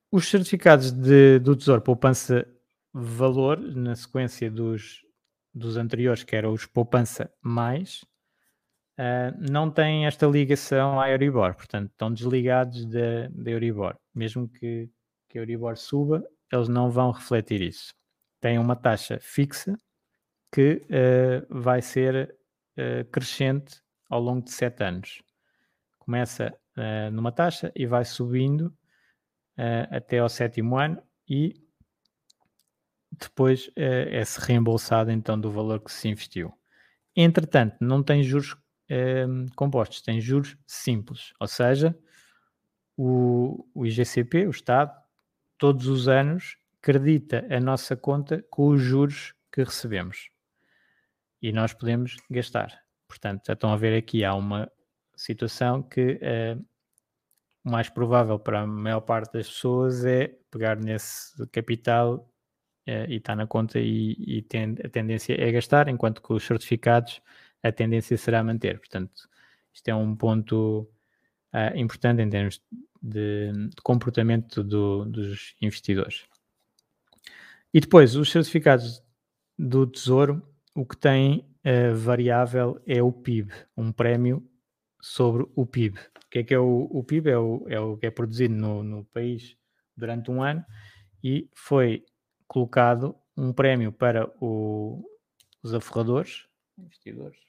os 0.10 0.30
certificados 0.30 0.92
de, 0.92 1.40
do 1.40 1.58
Tesouro 1.58 1.82
Poupança 1.82 2.48
Valor, 2.94 3.60
na 3.60 3.96
sequência 3.96 4.50
dos, 4.50 5.02
dos 5.54 5.76
anteriores, 5.76 6.24
que 6.24 6.38
eram 6.38 6.54
os 6.54 6.66
Poupança 6.66 7.30
Mais, 7.42 8.06
uh, 9.02 9.52
não 9.52 9.72
têm 9.72 10.06
esta 10.06 10.28
ligação 10.28 11.00
à 11.00 11.10
Euribor, 11.10 11.56
portanto, 11.56 11.90
estão 11.90 12.14
desligados 12.14 12.86
da, 12.86 13.28
da 13.30 13.52
Euribor. 13.52 13.98
Mesmo 14.14 14.48
que, 14.48 14.90
que 15.28 15.40
a 15.40 15.42
Euribor 15.42 15.76
suba, 15.76 16.24
eles 16.52 16.68
não 16.68 16.92
vão 16.92 17.12
refletir 17.12 17.62
isso. 17.62 17.94
Têm 18.40 18.60
uma 18.60 18.76
taxa 18.76 19.18
fixa 19.20 19.76
que 20.52 20.86
uh, 20.86 21.62
vai 21.62 21.82
ser 21.82 22.36
uh, 22.78 23.06
crescente 23.12 23.82
ao 24.10 24.22
longo 24.22 24.44
de 24.44 24.52
sete 24.52 24.84
anos. 24.84 25.22
Começa 26.00 26.54
numa 27.12 27.32
taxa 27.32 27.72
e 27.76 27.86
vai 27.86 28.04
subindo 28.04 28.74
até 29.92 30.20
ao 30.20 30.30
sétimo 30.30 30.78
ano 30.78 31.02
e 31.30 31.54
depois 33.12 33.70
é-se 33.76 34.40
reembolsado 34.40 35.12
então 35.12 35.40
do 35.40 35.52
valor 35.52 35.82
que 35.82 35.92
se 35.92 36.08
investiu. 36.08 36.52
Entretanto, 37.16 37.76
não 37.82 38.02
tem 38.02 38.24
juros 38.24 38.56
compostos, 39.56 40.02
tem 40.02 40.20
juros 40.20 40.58
simples, 40.66 41.34
ou 41.40 41.48
seja, 41.48 41.98
o, 42.98 43.66
o 43.74 43.86
IGCP, 43.86 44.48
o 44.48 44.52
Estado, 44.52 44.92
todos 45.58 45.88
os 45.88 46.08
anos 46.08 46.58
credita 46.82 47.46
a 47.50 47.60
nossa 47.60 47.96
conta 47.96 48.44
com 48.50 48.70
os 48.70 48.82
juros 48.82 49.34
que 49.52 49.64
recebemos 49.64 50.30
e 51.42 51.52
nós 51.52 51.74
podemos 51.74 52.18
gastar. 52.30 52.82
Portanto, 53.08 53.44
já 53.48 53.54
estão 53.54 53.74
a 53.74 53.78
ver 53.78 53.98
aqui, 53.98 54.24
há 54.24 54.34
uma 54.34 54.72
situação 55.16 55.82
que 55.82 56.18
é 56.22 56.58
o 57.64 57.70
mais 57.70 57.90
provável 57.90 58.40
para 58.40 58.62
a 58.62 58.68
maior 58.68 59.02
parte 59.02 59.34
das 59.34 59.48
pessoas 59.48 60.04
é 60.06 60.36
pegar 60.50 60.78
nesse 60.78 61.46
capital 61.48 62.28
é, 62.86 63.06
e 63.08 63.18
está 63.18 63.36
na 63.36 63.46
conta 63.46 63.80
e, 63.80 64.16
e 64.18 64.42
tem, 64.42 64.76
a 64.84 64.90
tendência 64.90 65.40
é 65.40 65.52
gastar, 65.52 65.88
enquanto 65.88 66.22
que 66.22 66.34
os 66.34 66.44
certificados 66.44 67.22
a 67.64 67.72
tendência 67.72 68.18
será 68.18 68.44
manter. 68.44 68.80
Portanto, 68.80 69.30
isto 69.74 69.88
é 69.88 69.96
um 69.96 70.16
ponto 70.16 70.90
uh, 71.54 71.78
importante 71.78 72.22
em 72.22 72.30
termos 72.30 72.62
de, 73.02 73.52
de 73.52 73.82
comportamento 73.84 74.64
do, 74.64 75.06
dos 75.06 75.56
investidores. 75.62 76.26
E 77.74 77.80
depois, 77.80 78.16
os 78.16 78.32
certificados 78.32 79.04
do 79.58 79.88
Tesouro 79.88 80.42
o 80.74 80.86
que 80.86 80.96
tem 80.96 81.46
uh, 81.66 81.96
variável 81.96 82.82
é 82.88 83.02
o 83.04 83.12
PIB, 83.12 83.52
um 83.76 83.92
prémio 83.92 84.48
sobre 85.02 85.46
o 85.56 85.66
PIB. 85.66 86.00
O 86.00 86.30
que 86.30 86.40
é 86.40 86.44
que 86.44 86.54
é 86.54 86.60
o, 86.60 86.88
o 86.90 87.04
PIB? 87.04 87.30
É 87.30 87.38
o, 87.38 87.66
é 87.68 87.80
o 87.80 87.98
que 87.98 88.06
é 88.06 88.12
produzido 88.12 88.54
no, 88.54 88.82
no 88.84 89.06
país 89.06 89.58
durante 89.96 90.32
um 90.32 90.42
ano 90.42 90.64
e 91.24 91.50
foi 91.54 92.06
colocado 92.48 93.16
um 93.36 93.52
prémio 93.52 93.92
para 93.92 94.32
o, 94.40 95.04
os 95.62 95.74
aforradores, 95.74 96.46
investidores, 96.82 97.40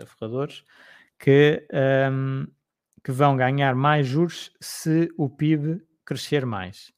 aforradores, 0.00 0.64
que, 1.18 1.66
um, 2.12 2.46
que 3.02 3.12
vão 3.12 3.36
ganhar 3.36 3.74
mais 3.74 4.06
juros 4.06 4.52
se 4.60 5.12
o 5.16 5.28
PIB 5.28 5.82
crescer 6.04 6.46
mais. 6.46 6.92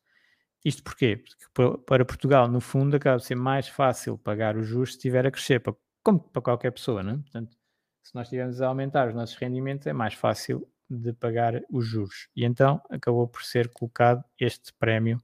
Isto 0.64 0.82
porquê? 0.82 1.24
Porque 1.55 1.78
para 1.86 2.05
Portugal, 2.05 2.49
no 2.49 2.61
fundo, 2.61 2.97
acaba 2.97 3.16
de 3.16 3.24
ser 3.24 3.34
mais 3.34 3.66
fácil 3.66 4.18
pagar 4.18 4.57
os 4.57 4.66
juros 4.66 4.91
se 4.91 4.97
estiver 4.97 5.26
a 5.26 5.30
crescer, 5.30 5.62
como 6.03 6.20
para 6.20 6.43
qualquer 6.43 6.70
pessoa, 6.70 7.03
não 7.03 7.12
é? 7.12 7.16
Portanto, 7.16 7.57
se 8.03 8.14
nós 8.14 8.26
estivermos 8.26 8.61
a 8.61 8.66
aumentar 8.66 9.09
os 9.09 9.14
nossos 9.14 9.36
rendimentos, 9.36 9.86
é 9.86 9.93
mais 9.93 10.14
fácil 10.14 10.68
de 10.88 11.12
pagar 11.12 11.62
os 11.70 11.86
juros. 11.86 12.28
E 12.34 12.45
então 12.45 12.82
acabou 12.91 13.26
por 13.28 13.43
ser 13.43 13.68
colocado 13.68 14.24
este 14.38 14.72
prémio 14.74 15.22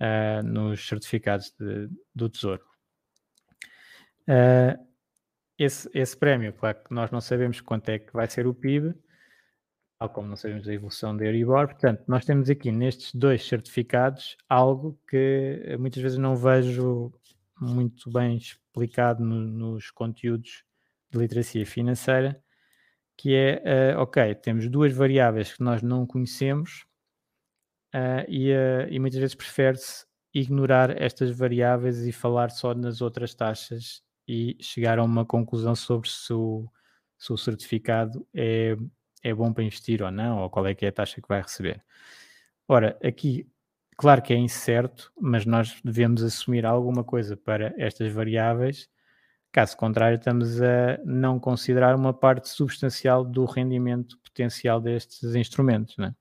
uh, 0.00 0.46
nos 0.46 0.86
certificados 0.86 1.52
de, 1.58 1.88
do 2.14 2.28
Tesouro. 2.28 2.62
Uh, 4.28 4.87
esse, 5.58 5.90
esse 5.92 6.16
prémio, 6.16 6.52
claro 6.52 6.78
que 6.84 6.94
nós 6.94 7.10
não 7.10 7.20
sabemos 7.20 7.60
quanto 7.60 7.88
é 7.88 7.98
que 7.98 8.12
vai 8.12 8.28
ser 8.28 8.46
o 8.46 8.54
PIB, 8.54 8.94
tal 9.98 10.08
como 10.10 10.28
não 10.28 10.36
sabemos 10.36 10.68
a 10.68 10.72
evolução 10.72 11.16
da 11.16 11.24
Euribor. 11.24 11.66
Portanto, 11.66 12.04
nós 12.06 12.24
temos 12.24 12.48
aqui 12.48 12.70
nestes 12.70 13.12
dois 13.14 13.46
certificados 13.46 14.36
algo 14.48 14.98
que 15.08 15.76
muitas 15.78 16.02
vezes 16.02 16.18
não 16.18 16.36
vejo 16.36 17.12
muito 17.60 18.10
bem 18.10 18.36
explicado 18.36 19.24
no, 19.24 19.40
nos 19.40 19.90
conteúdos 19.90 20.64
de 21.10 21.18
literacia 21.18 21.66
financeira, 21.66 22.40
que 23.16 23.34
é, 23.34 23.96
uh, 23.96 24.00
ok, 24.00 24.34
temos 24.36 24.68
duas 24.68 24.92
variáveis 24.92 25.52
que 25.52 25.62
nós 25.62 25.82
não 25.82 26.06
conhecemos 26.06 26.86
uh, 27.92 28.22
e, 28.28 28.52
uh, 28.52 28.86
e, 28.88 28.98
muitas 29.00 29.18
vezes 29.18 29.34
prefere-se 29.34 30.06
ignorar 30.32 31.02
estas 31.02 31.36
variáveis 31.36 32.06
e 32.06 32.12
falar 32.12 32.50
só 32.50 32.74
nas 32.74 33.00
outras 33.00 33.34
taxas 33.34 34.02
e 34.28 34.56
chegar 34.60 34.98
a 34.98 35.04
uma 35.04 35.24
conclusão 35.24 35.74
sobre 35.74 36.08
se 36.10 36.32
o, 36.32 36.68
se 37.16 37.32
o 37.32 37.38
certificado 37.38 38.26
é 38.34 38.76
é 39.22 39.34
bom 39.34 39.52
para 39.52 39.64
investir 39.64 40.02
ou 40.02 40.10
não, 40.10 40.42
ou 40.42 40.50
qual 40.50 40.66
é 40.66 40.74
que 40.74 40.84
é 40.84 40.88
a 40.88 40.92
taxa 40.92 41.20
que 41.20 41.28
vai 41.28 41.42
receber. 41.42 41.82
Ora, 42.66 42.98
aqui, 43.02 43.48
claro 43.96 44.22
que 44.22 44.32
é 44.32 44.36
incerto, 44.36 45.12
mas 45.20 45.44
nós 45.46 45.80
devemos 45.84 46.22
assumir 46.22 46.66
alguma 46.66 47.04
coisa 47.04 47.36
para 47.36 47.74
estas 47.78 48.12
variáveis, 48.12 48.88
caso 49.50 49.76
contrário, 49.76 50.18
estamos 50.18 50.60
a 50.60 50.98
não 51.04 51.40
considerar 51.40 51.96
uma 51.96 52.12
parte 52.12 52.48
substancial 52.48 53.24
do 53.24 53.44
rendimento 53.44 54.18
potencial 54.20 54.80
destes 54.80 55.34
instrumentos, 55.34 55.96
né? 55.96 56.14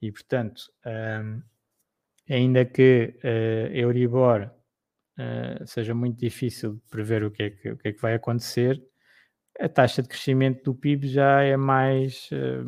E, 0.00 0.10
portanto, 0.10 0.72
um, 0.86 1.42
ainda 2.28 2.64
que 2.64 3.14
uh, 3.24 3.72
Euribor 3.72 4.50
uh, 5.18 5.66
seja 5.66 5.94
muito 5.94 6.18
difícil 6.18 6.80
prever 6.90 7.24
o 7.24 7.30
que, 7.30 7.42
é 7.42 7.50
que, 7.50 7.70
o 7.70 7.76
que 7.76 7.88
é 7.88 7.92
que 7.92 8.00
vai 8.00 8.14
acontecer, 8.14 8.82
a 9.60 9.68
taxa 9.68 10.02
de 10.02 10.08
crescimento 10.08 10.62
do 10.64 10.74
PIB 10.74 11.08
já 11.08 11.42
é 11.42 11.56
mais. 11.56 12.28
Eh, 12.32 12.64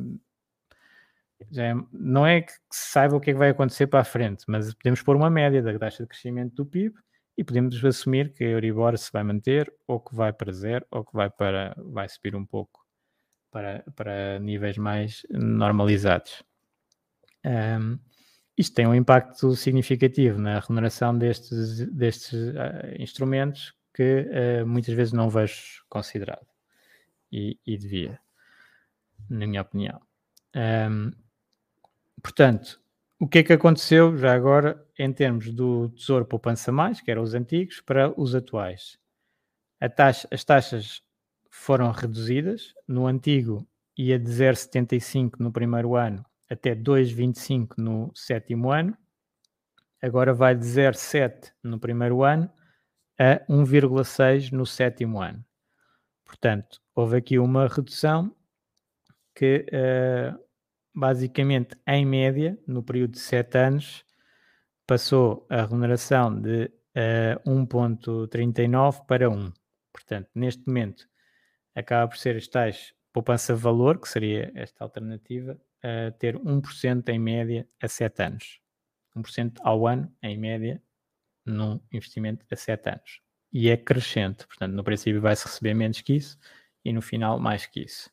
já 1.50 1.64
é, 1.64 1.74
não 1.92 2.26
é 2.26 2.42
que 2.42 2.52
se 2.70 2.92
saiba 2.92 3.16
o 3.16 3.20
que 3.20 3.30
é 3.30 3.32
que 3.32 3.38
vai 3.38 3.50
acontecer 3.50 3.86
para 3.86 4.00
a 4.00 4.04
frente, 4.04 4.44
mas 4.48 4.72
podemos 4.74 5.02
pôr 5.02 5.16
uma 5.16 5.30
média 5.30 5.62
da 5.62 5.78
taxa 5.78 6.02
de 6.02 6.08
crescimento 6.08 6.54
do 6.54 6.66
PIB 6.66 6.94
e 7.36 7.44
podemos 7.44 7.84
assumir 7.84 8.32
que 8.32 8.44
a 8.44 8.48
Euribor 8.48 8.96
se 8.96 9.10
vai 9.12 9.24
manter, 9.24 9.72
ou 9.86 10.00
que 10.00 10.14
vai 10.14 10.32
para 10.32 10.52
zero, 10.52 10.86
ou 10.90 11.04
que 11.04 11.12
vai, 11.12 11.28
para, 11.28 11.74
vai 11.78 12.08
subir 12.08 12.36
um 12.36 12.46
pouco 12.46 12.86
para, 13.50 13.84
para 13.94 14.38
níveis 14.38 14.78
mais 14.78 15.26
normalizados. 15.30 16.42
Um, 17.44 17.98
isto 18.56 18.74
tem 18.74 18.86
um 18.86 18.94
impacto 18.94 19.54
significativo 19.56 20.38
na 20.38 20.60
remuneração 20.60 21.16
destes, 21.16 21.86
destes 21.90 22.32
uh, 22.32 23.02
instrumentos 23.02 23.74
que 23.92 24.26
uh, 24.62 24.66
muitas 24.66 24.94
vezes 24.94 25.12
não 25.12 25.28
vejo 25.28 25.84
considerado 25.88 26.46
e, 27.30 27.58
e 27.66 27.76
devia, 27.76 28.20
na 29.28 29.46
minha 29.46 29.62
opinião. 29.62 30.00
Um, 30.54 31.10
portanto, 32.22 32.80
o 33.18 33.26
que 33.26 33.38
é 33.38 33.42
que 33.42 33.52
aconteceu 33.52 34.16
já 34.16 34.32
agora 34.32 34.84
em 34.96 35.12
termos 35.12 35.50
do 35.52 35.88
Tesouro 35.90 36.24
Poupança 36.24 36.70
Mais, 36.70 37.00
que 37.00 37.10
eram 37.10 37.22
os 37.22 37.34
antigos, 37.34 37.80
para 37.80 38.12
os 38.20 38.34
atuais? 38.34 38.98
Taxa, 39.96 40.28
as 40.30 40.44
taxas 40.44 41.02
foram 41.50 41.90
reduzidas. 41.90 42.72
No 42.86 43.06
antigo 43.06 43.66
ia 43.96 44.18
de 44.18 44.30
0,75 44.30 45.34
no 45.38 45.52
primeiro 45.52 45.94
ano 45.94 46.24
até 46.48 46.74
2,25 46.74 47.74
no 47.78 48.10
sétimo 48.14 48.70
ano. 48.70 48.96
Agora 50.00 50.34
vai 50.34 50.54
de 50.54 50.64
0,7 50.64 51.52
no 51.62 51.78
primeiro 51.78 52.22
ano 52.22 52.50
a 53.18 53.40
1,6 53.48 54.52
no 54.52 54.66
sétimo 54.66 55.20
ano. 55.20 55.44
Portanto, 56.24 56.80
houve 56.94 57.16
aqui 57.16 57.38
uma 57.38 57.68
redução 57.68 58.34
que, 59.34 59.66
uh, 59.72 60.38
basicamente, 60.94 61.76
em 61.86 62.04
média, 62.04 62.58
no 62.66 62.82
período 62.82 63.12
de 63.12 63.20
7 63.20 63.58
anos, 63.58 64.04
passou 64.86 65.46
a 65.48 65.62
remuneração 65.62 66.40
de 66.40 66.64
uh, 66.64 66.70
eh, 66.94 67.40
1,39 67.46 69.06
para 69.06 69.30
1. 69.30 69.52
Portanto, 69.92 70.28
neste 70.34 70.66
momento, 70.66 71.08
acaba 71.74 72.08
por 72.08 72.18
ser 72.18 72.36
as 72.36 72.46
tais 72.46 72.94
poupança-valor, 73.12 74.00
que 74.00 74.08
seria 74.08 74.52
esta 74.54 74.84
alternativa, 74.84 75.58
a 75.84 76.10
ter 76.12 76.36
1% 76.36 77.08
em 77.10 77.18
média 77.18 77.68
a 77.80 77.86
7 77.86 78.22
anos. 78.22 78.60
1% 79.16 79.58
ao 79.62 79.86
ano, 79.86 80.10
em 80.22 80.36
média, 80.38 80.82
num 81.44 81.78
investimento 81.92 82.44
a 82.50 82.56
7 82.56 82.88
anos 82.88 83.24
e 83.54 83.70
é 83.70 83.76
crescente. 83.76 84.44
Portanto, 84.48 84.72
no 84.74 84.82
princípio 84.82 85.20
vai-se 85.20 85.46
receber 85.46 85.74
menos 85.74 86.00
que 86.00 86.14
isso 86.14 86.36
e 86.84 86.92
no 86.92 87.00
final 87.00 87.38
mais 87.38 87.64
que 87.64 87.80
isso. 87.82 88.10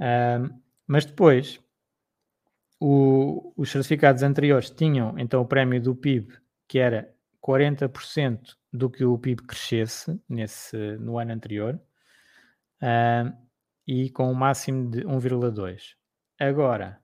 Um, 0.00 0.58
mas 0.86 1.04
depois, 1.04 1.60
o, 2.80 3.52
os 3.56 3.70
certificados 3.70 4.22
anteriores 4.22 4.70
tinham 4.70 5.18
então 5.18 5.42
o 5.42 5.46
prémio 5.46 5.80
do 5.80 5.94
PIB, 5.94 6.38
que 6.66 6.78
era 6.78 7.14
40% 7.46 8.56
do 8.72 8.88
que 8.88 9.04
o 9.04 9.18
PIB 9.18 9.42
crescesse 9.42 10.18
nesse, 10.26 10.76
no 10.98 11.18
ano 11.18 11.32
anterior, 11.32 11.78
um, 12.82 13.44
e 13.86 14.08
com 14.10 14.30
um 14.30 14.34
máximo 14.34 14.90
de 14.90 15.02
1,2. 15.02 15.94
Agora, 16.38 17.00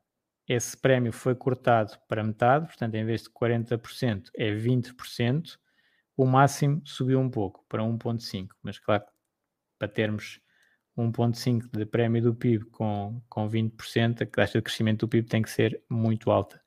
esse 0.48 0.76
prémio 0.76 1.12
foi 1.12 1.34
cortado 1.34 1.96
para 2.08 2.24
metade, 2.24 2.66
portanto, 2.66 2.94
em 2.96 3.04
vez 3.04 3.22
de 3.22 3.30
40%, 3.30 4.30
é 4.36 4.50
20%. 4.50 5.58
O 6.16 6.26
máximo 6.26 6.82
subiu 6.84 7.20
um 7.20 7.30
pouco 7.30 7.64
para 7.68 7.82
1,5%, 7.82 8.48
mas 8.62 8.78
claro, 8.78 9.04
para 9.78 9.88
termos 9.88 10.40
1,5% 10.98 11.70
de 11.70 11.86
prémio 11.86 12.22
do 12.22 12.34
PIB 12.34 12.64
com, 12.66 13.22
com 13.28 13.48
20%, 13.48 14.22
a 14.22 14.26
taxa 14.26 14.58
de 14.58 14.62
crescimento 14.62 15.00
do 15.00 15.08
PIB 15.08 15.28
tem 15.28 15.40
que 15.40 15.50
ser 15.50 15.82
muito 15.88 16.30
alta. 16.30 16.60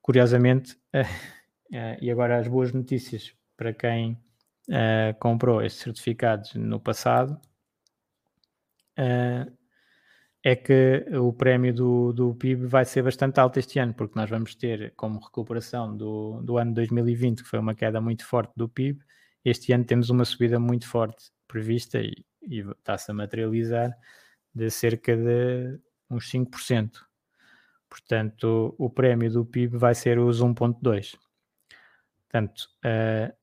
Curiosamente, 0.00 0.78
e 2.00 2.10
agora 2.10 2.38
as 2.38 2.46
boas 2.46 2.72
notícias 2.72 3.34
para 3.56 3.74
quem 3.74 4.12
uh, 4.68 5.18
comprou 5.18 5.60
estes 5.60 5.82
certificados 5.82 6.54
no 6.54 6.78
passado, 6.78 7.38
uh, 8.96 9.57
é 10.42 10.54
que 10.54 11.04
o 11.14 11.32
prémio 11.32 11.74
do, 11.74 12.12
do 12.12 12.34
PIB 12.34 12.66
vai 12.66 12.84
ser 12.84 13.02
bastante 13.02 13.40
alto 13.40 13.58
este 13.58 13.78
ano, 13.78 13.92
porque 13.94 14.18
nós 14.18 14.30
vamos 14.30 14.54
ter 14.54 14.92
como 14.96 15.18
recuperação 15.20 15.96
do, 15.96 16.40
do 16.42 16.58
ano 16.58 16.72
2020, 16.74 17.42
que 17.42 17.48
foi 17.48 17.58
uma 17.58 17.74
queda 17.74 18.00
muito 18.00 18.24
forte 18.24 18.52
do 18.56 18.68
PIB, 18.68 19.00
este 19.44 19.72
ano 19.72 19.84
temos 19.84 20.10
uma 20.10 20.24
subida 20.24 20.58
muito 20.58 20.86
forte 20.86 21.30
prevista 21.46 21.98
e, 22.00 22.12
e 22.42 22.60
está-se 22.60 23.10
a 23.10 23.14
materializar 23.14 23.96
de 24.54 24.70
cerca 24.70 25.16
de 25.16 25.78
uns 26.10 26.30
5%. 26.30 26.90
Portanto, 27.88 28.74
o 28.78 28.90
prémio 28.90 29.30
do 29.30 29.44
PIB 29.44 29.76
vai 29.78 29.94
ser 29.94 30.18
os 30.18 30.42
1,2%. 30.42 31.18
Portanto, 32.30 32.68
uh, 32.84 33.34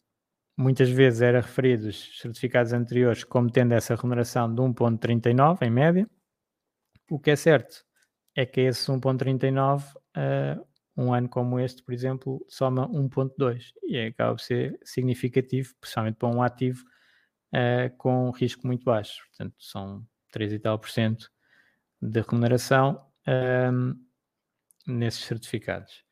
muitas 0.56 0.90
vezes 0.90 1.22
era 1.22 1.42
referido 1.42 1.88
os 1.88 2.20
certificados 2.20 2.72
anteriores 2.72 3.24
como 3.24 3.50
tendo 3.50 3.74
essa 3.74 3.96
remuneração 3.96 4.54
de 4.54 4.62
1,39 4.62 5.64
em 5.64 5.72
média, 5.72 6.08
o 7.10 7.20
que 7.20 7.32
é 7.32 7.36
certo 7.36 7.86
é 8.36 8.46
que 8.46 8.62
esse 8.62 8.92
1.39, 8.92 9.84
uh, 9.96 10.68
um 10.98 11.14
ano 11.14 11.30
como 11.30 11.60
este, 11.60 11.84
por 11.84 11.94
exemplo, 11.94 12.46
soma 12.48 12.88
1.2 12.90 13.74
e 13.84 14.00
acaba 14.00 14.36
por 14.36 14.42
ser 14.42 14.80
significativo, 14.84 15.74
principalmente 15.80 16.16
para 16.16 16.30
um 16.30 16.42
ativo 16.42 16.84
uh, 17.54 17.96
com 17.98 18.30
risco 18.32 18.66
muito 18.68 18.84
baixo. 18.84 19.26
Portanto, 19.30 19.56
são 19.60 20.06
3 20.32 20.54
e 20.54 20.60
tal 20.60 20.80
por 20.80 20.90
cento 20.90 21.32
de 22.02 22.22
remuneração 22.22 23.06
ehm, 23.26 23.94
nesses 24.86 25.24
certificados. 25.24 26.04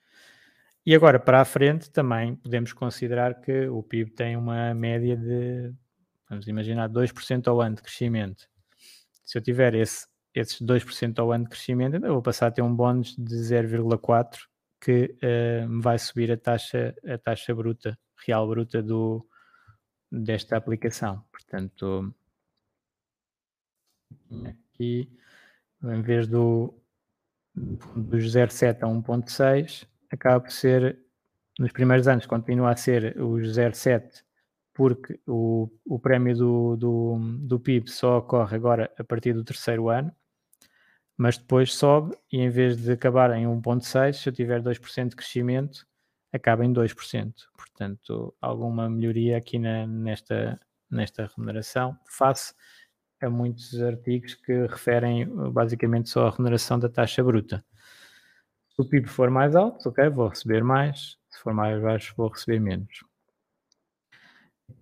E 0.86 0.96
agora, 0.96 1.20
para 1.20 1.42
a 1.42 1.46
frente, 1.46 1.90
também 1.92 2.36
podemos 2.36 2.74
considerar 2.74 3.40
que 3.40 3.68
o 3.68 3.84
PIB 3.84 4.12
tem 4.12 4.36
uma 4.36 4.74
média 4.74 5.16
de, 5.16 5.74
vamos 6.30 6.48
imaginar, 6.48 6.90
2% 6.90 7.48
ao 7.48 7.62
ano 7.62 7.76
de 7.76 7.82
crescimento. 7.82 8.50
Se 9.24 9.38
eu 9.38 9.42
tiver 9.42 9.76
esse 9.76 10.08
esses 10.34 10.62
2% 10.62 11.20
ao 11.20 11.32
ano 11.32 11.46
de 11.46 11.50
crescimento, 11.52 11.96
eu 11.96 12.14
vou 12.14 12.22
passar 12.22 12.48
a 12.48 12.52
ter 12.52 12.62
um 12.62 12.76
bónus 12.76 13.16
de 13.16 13.36
0,4 13.36 14.40
que 14.82 15.16
uh, 15.24 15.70
me 15.70 15.82
vai 15.82 15.98
subir 15.98 16.32
a 16.32 16.38
taxa, 16.38 16.96
a 17.06 17.18
taxa 17.18 17.56
bruta, 17.56 17.98
real 18.26 18.48
bruta 18.48 18.82
do, 18.82 19.26
desta 20.12 20.58
aplicação. 20.58 21.24
Portanto, 21.32 22.14
aqui, 24.46 25.10
em 25.84 26.02
vez 26.02 26.28
do, 26.28 26.74
dos 27.56 28.26
0,7 28.26 28.84
a 28.84 28.88
1,6, 28.88 29.88
acaba 30.12 30.42
por 30.42 30.52
ser, 30.52 31.00
nos 31.58 31.72
primeiros 31.72 32.08
anos, 32.08 32.26
continua 32.26 32.72
a 32.72 32.76
ser 32.76 33.18
os 33.22 33.56
0,7 33.56 34.24
porque 34.74 35.20
o, 35.28 35.70
o 35.86 36.00
prémio 36.00 36.36
do, 36.36 36.76
do, 36.76 37.20
do 37.42 37.60
PIB 37.60 37.90
só 37.90 38.18
ocorre 38.18 38.56
agora 38.56 38.92
a 38.98 39.04
partir 39.04 39.34
do 39.34 39.44
terceiro 39.44 39.90
ano, 39.90 40.12
mas 41.24 41.38
depois 41.38 41.74
sobe 41.74 42.14
e 42.30 42.42
em 42.42 42.50
vez 42.50 42.76
de 42.76 42.92
acabar 42.92 43.32
em 43.32 43.46
1,6, 43.46 44.12
se 44.16 44.28
eu 44.28 44.34
tiver 44.34 44.62
2% 44.62 45.08
de 45.08 45.16
crescimento, 45.16 45.88
acaba 46.34 46.66
em 46.66 46.74
2%. 46.74 47.34
Portanto, 47.56 48.36
alguma 48.42 48.90
melhoria 48.90 49.38
aqui 49.38 49.58
na, 49.58 49.88
nesta, 49.88 50.60
nesta 50.92 51.32
remuneração, 51.34 51.98
face 52.06 52.54
a 53.22 53.30
muitos 53.30 53.82
artigos 53.82 54.36
que 54.36 54.68
referem 54.68 55.26
basicamente 55.54 56.10
só 56.10 56.28
a 56.28 56.30
remuneração 56.30 56.78
da 56.78 56.90
taxa 56.90 57.24
bruta. 57.24 57.64
Se 58.76 58.82
o 58.82 58.86
PIB 58.86 59.08
for 59.08 59.30
mais 59.30 59.56
alto, 59.56 59.88
ok, 59.88 60.10
vou 60.10 60.28
receber 60.28 60.62
mais, 60.62 61.18
se 61.30 61.40
for 61.40 61.54
mais 61.54 61.82
baixo, 61.82 62.14
vou 62.18 62.28
receber 62.28 62.60
menos. 62.60 63.00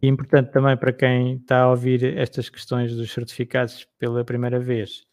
E 0.02 0.08
importante 0.08 0.52
também 0.52 0.76
para 0.76 0.92
quem 0.92 1.36
está 1.36 1.62
a 1.62 1.70
ouvir 1.70 2.18
estas 2.18 2.50
questões 2.50 2.96
dos 2.96 3.12
certificados 3.14 3.88
pela 4.00 4.26
primeira 4.26 4.60
vez, 4.60 5.06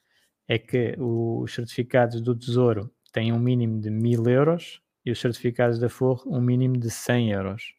é 0.48 0.58
que 0.58 0.96
os 0.98 1.54
certificados 1.54 2.22
do 2.22 2.34
Tesouro 2.34 2.90
têm 3.12 3.32
um 3.32 3.38
mínimo 3.38 3.80
de 3.80 3.90
1000 3.90 4.24
euros 4.28 4.82
e 5.04 5.10
os 5.10 5.20
certificados 5.20 5.78
da 5.78 5.90
Forro 5.90 6.22
um 6.26 6.40
mínimo 6.40 6.78
de 6.78 6.90
100 6.90 7.32
euros. 7.32 7.74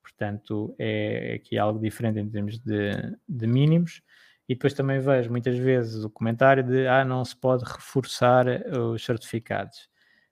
Portanto, 0.00 0.74
é 0.78 1.34
aqui 1.34 1.58
algo 1.58 1.80
diferente 1.80 2.20
em 2.20 2.30
termos 2.30 2.58
de, 2.60 2.92
de 3.28 3.46
mínimos. 3.48 4.00
E 4.48 4.54
depois 4.54 4.74
também 4.74 5.00
vejo 5.00 5.30
muitas 5.30 5.58
vezes 5.58 6.04
o 6.04 6.10
comentário 6.10 6.62
de 6.62 6.86
ah, 6.86 7.04
não 7.04 7.24
se 7.24 7.34
pode 7.34 7.64
reforçar 7.64 8.46
os 8.78 9.04
certificados. 9.04 9.88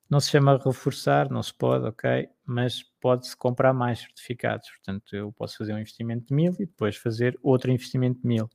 Não 0.08 0.20
se 0.20 0.30
chama 0.30 0.60
reforçar, 0.62 1.30
não 1.30 1.42
se 1.42 1.54
pode, 1.54 1.86
ok, 1.86 2.28
mas 2.44 2.82
pode-se 3.00 3.34
comprar 3.34 3.72
mais 3.72 4.00
certificados. 4.00 4.70
Portanto, 4.70 5.16
eu 5.16 5.32
posso 5.32 5.56
fazer 5.56 5.72
um 5.72 5.78
investimento 5.78 6.26
de 6.26 6.34
mil 6.34 6.52
e 6.52 6.66
depois 6.66 6.96
fazer 6.96 7.38
outro 7.42 7.72
investimento 7.72 8.20
de 8.20 8.28
mil 8.28 8.50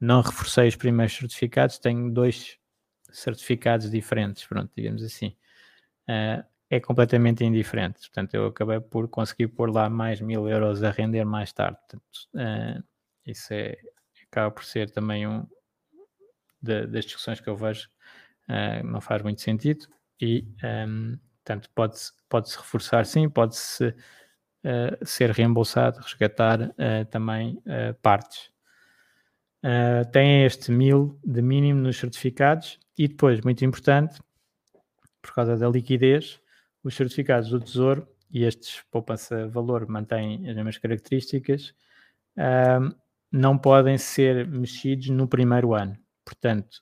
não 0.00 0.20
reforcei 0.20 0.68
os 0.68 0.76
primeiros 0.76 1.14
certificados, 1.16 1.78
tenho 1.78 2.10
dois 2.10 2.58
certificados 3.10 3.90
diferentes, 3.90 4.44
pronto, 4.46 4.70
digamos 4.76 5.02
assim. 5.02 5.36
Uh, 6.08 6.44
é 6.68 6.80
completamente 6.80 7.44
indiferente, 7.44 8.00
portanto, 8.00 8.34
eu 8.34 8.46
acabei 8.46 8.80
por 8.80 9.08
conseguir 9.08 9.48
pôr 9.48 9.70
lá 9.72 9.88
mais 9.88 10.20
mil 10.20 10.48
euros 10.48 10.82
a 10.82 10.90
render 10.90 11.24
mais 11.24 11.52
tarde. 11.52 11.78
Portanto, 11.78 12.04
uh, 12.34 12.84
isso 13.24 13.54
é, 13.54 13.76
acaba 14.30 14.50
por 14.50 14.64
ser 14.64 14.90
também 14.90 15.26
um 15.26 15.46
de, 16.60 16.86
das 16.86 17.04
discussões 17.04 17.40
que 17.40 17.48
eu 17.48 17.56
vejo, 17.56 17.88
uh, 18.48 18.84
não 18.84 19.00
faz 19.00 19.22
muito 19.22 19.40
sentido 19.40 19.86
e, 20.20 20.46
um, 20.88 21.16
portanto, 21.44 21.70
pode-se 21.74 22.12
pode 22.28 22.48
-se 22.50 22.58
reforçar 22.58 23.06
sim, 23.06 23.28
pode-se 23.28 23.94
ser 25.04 25.30
reembolsado, 25.30 26.00
resgatar 26.00 26.74
também 27.08 27.62
partes 28.02 28.50
uh, 29.66 30.08
têm 30.12 30.44
este 30.44 30.70
mil 30.70 31.18
de 31.24 31.42
mínimo 31.42 31.80
nos 31.80 31.98
certificados 31.98 32.78
e 32.96 33.08
depois, 33.08 33.40
muito 33.40 33.64
importante, 33.64 34.20
por 35.20 35.34
causa 35.34 35.56
da 35.56 35.68
liquidez, 35.68 36.40
os 36.84 36.94
certificados 36.94 37.50
do 37.50 37.58
Tesouro 37.58 38.06
e 38.30 38.44
estes 38.44 38.82
poupança-valor 38.90 39.88
mantêm 39.88 40.48
as 40.48 40.54
mesmas 40.54 40.78
características, 40.78 41.74
uh, 42.36 42.94
não 43.32 43.58
podem 43.58 43.98
ser 43.98 44.46
mexidos 44.46 45.08
no 45.08 45.26
primeiro 45.26 45.74
ano. 45.74 45.98
Portanto, 46.24 46.80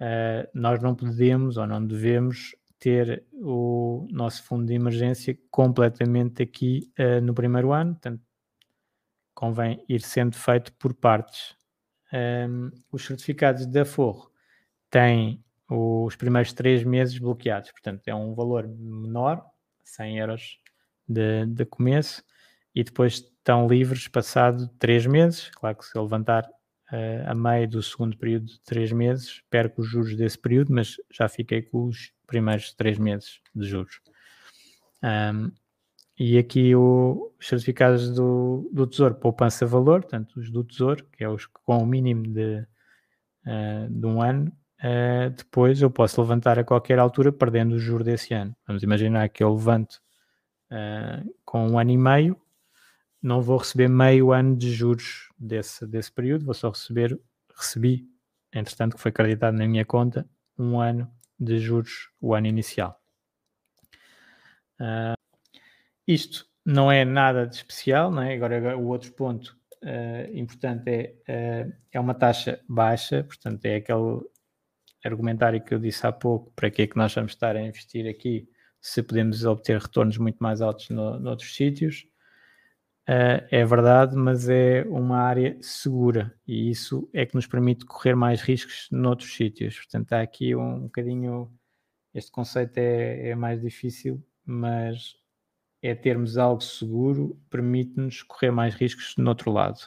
uh, 0.00 0.48
nós 0.54 0.80
não 0.80 0.94
podemos 0.94 1.56
ou 1.56 1.66
não 1.66 1.84
devemos 1.84 2.54
ter 2.78 3.24
o 3.32 4.06
nosso 4.10 4.42
fundo 4.44 4.64
de 4.66 4.74
emergência 4.74 5.36
completamente 5.50 6.42
aqui 6.42 6.90
uh, 6.98 7.20
no 7.20 7.34
primeiro 7.34 7.72
ano, 7.72 7.92
portanto, 7.92 8.22
convém 9.34 9.84
ir 9.88 10.00
sendo 10.00 10.36
feito 10.36 10.72
por 10.74 10.94
partes 10.94 11.59
um, 12.12 12.70
os 12.90 13.04
certificados 13.04 13.66
da 13.66 13.84
Forro 13.84 14.30
têm 14.90 15.42
os 15.68 16.16
primeiros 16.16 16.52
três 16.52 16.82
meses 16.82 17.16
bloqueados, 17.18 17.70
portanto 17.70 18.02
é 18.06 18.14
um 18.14 18.34
valor 18.34 18.66
menor, 18.66 19.44
100 19.84 20.18
euros 20.18 20.58
de, 21.08 21.46
de 21.46 21.64
começo, 21.64 22.24
e 22.74 22.82
depois 22.82 23.14
estão 23.14 23.68
livres 23.68 24.08
passado 24.08 24.68
três 24.78 25.06
meses. 25.06 25.48
Claro 25.50 25.76
que 25.76 25.84
se 25.84 25.96
eu 25.96 26.02
levantar 26.02 26.44
uh, 26.44 27.28
a 27.30 27.34
meio 27.34 27.68
do 27.68 27.82
segundo 27.82 28.16
período 28.16 28.46
de 28.46 28.60
três 28.60 28.90
meses, 28.92 29.42
perco 29.48 29.80
os 29.80 29.88
juros 29.88 30.16
desse 30.16 30.38
período, 30.38 30.72
mas 30.72 30.96
já 31.10 31.28
fiquei 31.28 31.62
com 31.62 31.86
os 31.86 32.12
primeiros 32.26 32.72
três 32.72 32.98
meses 32.98 33.40
de 33.54 33.66
juros. 33.66 34.00
Um, 35.02 35.50
e 36.22 36.36
aqui 36.36 36.74
o, 36.74 37.32
os 37.40 37.48
certificados 37.48 38.10
do, 38.10 38.68
do 38.70 38.86
Tesouro 38.86 39.14
poupança 39.14 39.64
valor, 39.64 40.02
portanto, 40.02 40.38
os 40.38 40.50
do 40.50 40.62
Tesouro, 40.62 41.02
que 41.10 41.24
é 41.24 41.28
os 41.30 41.46
com 41.46 41.78
o 41.78 41.86
mínimo 41.86 42.24
de, 42.24 42.58
uh, 43.46 43.88
de 43.88 44.06
um 44.06 44.20
ano, 44.20 44.52
uh, 44.84 45.30
depois 45.30 45.80
eu 45.80 45.90
posso 45.90 46.20
levantar 46.20 46.58
a 46.58 46.64
qualquer 46.64 46.98
altura 46.98 47.32
perdendo 47.32 47.74
o 47.74 47.78
juro 47.78 48.04
desse 48.04 48.34
ano. 48.34 48.54
Vamos 48.66 48.82
imaginar 48.82 49.30
que 49.30 49.42
eu 49.42 49.50
levanto 49.50 49.94
uh, 50.70 51.34
com 51.42 51.66
um 51.70 51.78
ano 51.78 51.90
e 51.90 51.96
meio, 51.96 52.38
não 53.22 53.40
vou 53.40 53.56
receber 53.56 53.88
meio 53.88 54.30
ano 54.30 54.54
de 54.54 54.70
juros 54.70 55.30
desse, 55.38 55.86
desse 55.86 56.12
período, 56.12 56.44
vou 56.44 56.52
só 56.52 56.68
receber, 56.68 57.18
recebi, 57.56 58.06
entretanto, 58.52 58.94
que 58.94 59.00
foi 59.00 59.08
acreditado 59.08 59.56
na 59.56 59.66
minha 59.66 59.86
conta, 59.86 60.28
um 60.58 60.78
ano 60.78 61.10
de 61.38 61.58
juros, 61.58 62.10
o 62.20 62.34
ano 62.34 62.46
inicial. 62.46 63.00
Isto 66.06 66.46
não 66.64 66.90
é 66.90 67.04
nada 67.04 67.46
de 67.46 67.56
especial, 67.56 68.10
não 68.10 68.22
é? 68.22 68.34
Agora, 68.34 68.76
o 68.76 68.86
outro 68.86 69.12
ponto 69.12 69.56
uh, 69.82 70.36
importante 70.36 70.90
é, 70.90 71.68
uh, 71.68 71.72
é 71.92 72.00
uma 72.00 72.14
taxa 72.14 72.60
baixa, 72.68 73.24
portanto, 73.24 73.64
é 73.64 73.76
aquele 73.76 74.20
argumentário 75.04 75.62
que 75.62 75.74
eu 75.74 75.78
disse 75.78 76.06
há 76.06 76.12
pouco, 76.12 76.52
para 76.54 76.70
que 76.70 76.82
é 76.82 76.86
que 76.86 76.96
nós 76.96 77.14
vamos 77.14 77.32
estar 77.32 77.56
a 77.56 77.62
investir 77.62 78.08
aqui 78.08 78.48
se 78.80 79.02
podemos 79.02 79.44
obter 79.44 79.78
retornos 79.80 80.18
muito 80.18 80.38
mais 80.38 80.60
altos 80.60 80.88
no, 80.90 81.18
noutros 81.18 81.54
sítios. 81.54 82.06
Uh, 83.08 83.42
é 83.50 83.64
verdade, 83.64 84.14
mas 84.14 84.48
é 84.48 84.84
uma 84.88 85.18
área 85.18 85.58
segura 85.60 86.32
e 86.46 86.70
isso 86.70 87.10
é 87.12 87.26
que 87.26 87.34
nos 87.34 87.46
permite 87.46 87.84
correr 87.84 88.14
mais 88.14 88.40
riscos 88.40 88.88
noutros 88.90 89.34
sítios. 89.34 89.76
Portanto, 89.76 90.12
há 90.12 90.20
aqui 90.20 90.54
um, 90.54 90.76
um 90.76 90.82
bocadinho. 90.82 91.50
Este 92.14 92.30
conceito 92.30 92.78
é, 92.78 93.30
é 93.30 93.34
mais 93.34 93.60
difícil, 93.60 94.22
mas 94.44 95.16
é 95.82 95.94
termos 95.94 96.36
algo 96.36 96.60
seguro, 96.60 97.40
permite-nos 97.48 98.22
correr 98.22 98.50
mais 98.50 98.74
riscos 98.74 99.14
no 99.16 99.28
outro 99.28 99.50
lado. 99.50 99.80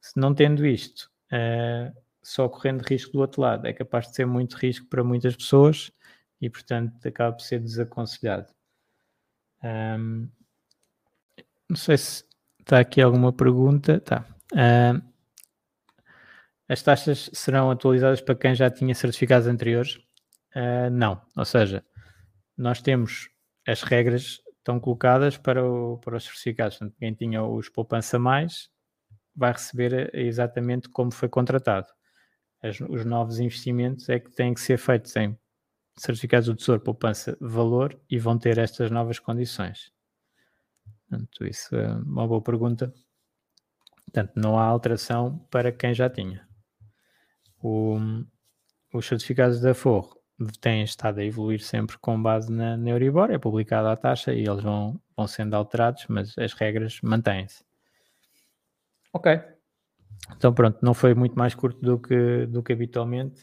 Se 0.00 0.18
não 0.18 0.34
tendo 0.34 0.66
isto, 0.66 1.10
uh, 1.32 1.96
só 2.22 2.48
correndo 2.48 2.82
risco 2.82 3.12
do 3.12 3.20
outro 3.20 3.40
lado, 3.40 3.66
é 3.66 3.72
capaz 3.72 4.08
de 4.08 4.14
ser 4.14 4.26
muito 4.26 4.54
risco 4.56 4.86
para 4.86 5.02
muitas 5.02 5.34
pessoas 5.34 5.90
e, 6.40 6.50
portanto, 6.50 7.06
acaba 7.06 7.34
por 7.34 7.42
ser 7.42 7.60
desaconselhado. 7.60 8.52
Um, 9.64 10.28
não 11.68 11.76
sei 11.76 11.96
se 11.96 12.24
está 12.60 12.80
aqui 12.80 13.00
alguma 13.00 13.32
pergunta. 13.32 14.00
Tá. 14.00 14.24
Um, 14.52 15.02
as 16.68 16.82
taxas 16.82 17.30
serão 17.32 17.70
atualizadas 17.70 18.20
para 18.20 18.34
quem 18.34 18.54
já 18.54 18.70
tinha 18.70 18.94
certificados 18.94 19.48
anteriores? 19.48 19.96
Uh, 20.54 20.90
não, 20.92 21.20
ou 21.36 21.44
seja, 21.44 21.84
nós 22.56 22.82
temos 22.82 23.30
as 23.66 23.82
regras 23.82 24.40
estão 24.68 24.78
colocadas 24.78 25.38
para, 25.38 25.64
o, 25.64 25.96
para 25.98 26.18
os 26.18 26.24
certificados. 26.24 26.76
Portanto, 26.76 26.98
quem 26.98 27.14
tinha 27.14 27.42
os 27.42 27.70
poupança 27.70 28.18
mais 28.18 28.68
vai 29.34 29.52
receber 29.52 30.14
exatamente 30.14 30.90
como 30.90 31.10
foi 31.10 31.28
contratado. 31.28 31.86
As, 32.62 32.78
os 32.80 33.04
novos 33.04 33.38
investimentos 33.38 34.08
é 34.10 34.20
que 34.20 34.30
têm 34.30 34.52
que 34.52 34.60
ser 34.60 34.76
feitos 34.76 35.16
em 35.16 35.38
certificados 35.96 36.46
do 36.46 36.54
Tesouro 36.54 36.82
Poupança 36.82 37.36
Valor 37.40 37.98
e 38.10 38.18
vão 38.18 38.38
ter 38.38 38.58
estas 38.58 38.90
novas 38.90 39.18
condições. 39.18 39.90
Portanto, 41.08 41.46
isso 41.46 41.74
é 41.74 41.94
uma 41.94 42.28
boa 42.28 42.42
pergunta. 42.42 42.92
Portanto, 44.04 44.32
não 44.36 44.58
há 44.58 44.64
alteração 44.64 45.38
para 45.50 45.72
quem 45.72 45.94
já 45.94 46.10
tinha. 46.10 46.46
O, 47.62 47.98
os 48.92 49.06
certificados 49.06 49.60
da 49.60 49.72
Forro 49.74 50.17
têm 50.60 50.82
estado 50.82 51.18
a 51.18 51.24
evoluir 51.24 51.60
sempre 51.60 51.98
com 51.98 52.20
base 52.20 52.50
na, 52.50 52.76
na 52.76 52.90
Euribor, 52.90 53.30
é 53.30 53.38
publicada 53.38 53.90
a 53.90 53.96
taxa 53.96 54.32
e 54.32 54.46
eles 54.46 54.62
vão, 54.62 55.00
vão 55.16 55.26
sendo 55.26 55.54
alterados, 55.54 56.06
mas 56.08 56.36
as 56.38 56.52
regras 56.52 57.00
mantêm-se. 57.02 57.64
Ok. 59.12 59.40
Então 60.36 60.52
pronto, 60.52 60.78
não 60.82 60.94
foi 60.94 61.14
muito 61.14 61.36
mais 61.36 61.54
curto 61.54 61.80
do 61.80 61.98
que, 61.98 62.46
do 62.46 62.62
que 62.62 62.72
habitualmente, 62.72 63.42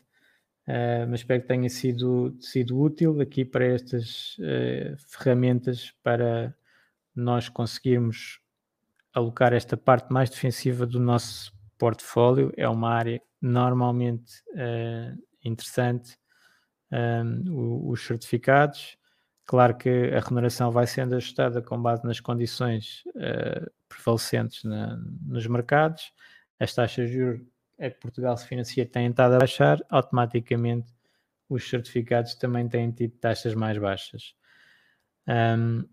uh, 0.68 1.08
mas 1.10 1.22
espero 1.22 1.42
que 1.42 1.48
tenha 1.48 1.70
sido, 1.70 2.36
sido 2.40 2.80
útil 2.80 3.20
aqui 3.20 3.44
para 3.44 3.66
estas 3.66 4.38
uh, 4.38 4.96
ferramentas 5.10 5.94
para 6.04 6.56
nós 7.14 7.50
conseguirmos 7.50 8.40
alocar 9.14 9.54
esta 9.54 9.76
parte 9.76 10.12
mais 10.12 10.30
defensiva 10.30 10.86
do 10.86 11.00
nosso 11.00 11.54
portfólio. 11.78 12.54
É 12.56 12.68
uma 12.68 12.92
área 12.92 13.22
normalmente 13.42 14.42
uh, 14.52 15.18
interessante 15.44 16.18
um, 16.96 17.90
os 17.90 18.06
certificados. 18.06 18.98
Claro 19.46 19.78
que 19.78 19.90
a 19.90 20.20
remuneração 20.20 20.72
vai 20.72 20.88
sendo 20.88 21.16
ajustada 21.16 21.62
com 21.62 21.82
base 21.82 22.04
nas 22.06 22.20
condições 22.20 23.04
uh, 23.16 23.70
prevalecentes 23.88 24.64
na, 24.64 24.98
nos 25.22 25.46
mercados. 25.48 26.12
As 26.60 26.74
taxas 26.74 27.10
de 27.10 27.18
juros 27.18 27.42
a 27.80 27.90
que 27.90 28.00
Portugal 28.00 28.38
se 28.38 28.48
financia 28.48 28.86
têm 28.86 29.10
estado 29.10 29.36
a 29.36 29.40
baixar, 29.40 29.80
automaticamente 29.90 30.94
os 31.50 31.70
certificados 31.70 32.36
também 32.36 32.68
têm 32.68 32.92
tido 32.92 33.18
taxas 33.18 33.54
mais 33.54 33.78
baixas. 33.78 34.34
Um, 35.28 35.84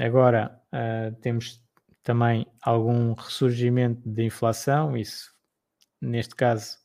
agora, 0.00 0.60
uh, 0.72 1.14
temos 1.20 1.62
também 2.02 2.46
algum 2.62 3.12
ressurgimento 3.12 4.08
de 4.08 4.24
inflação, 4.24 4.96
isso 4.96 5.32
neste 6.00 6.34
caso 6.34 6.78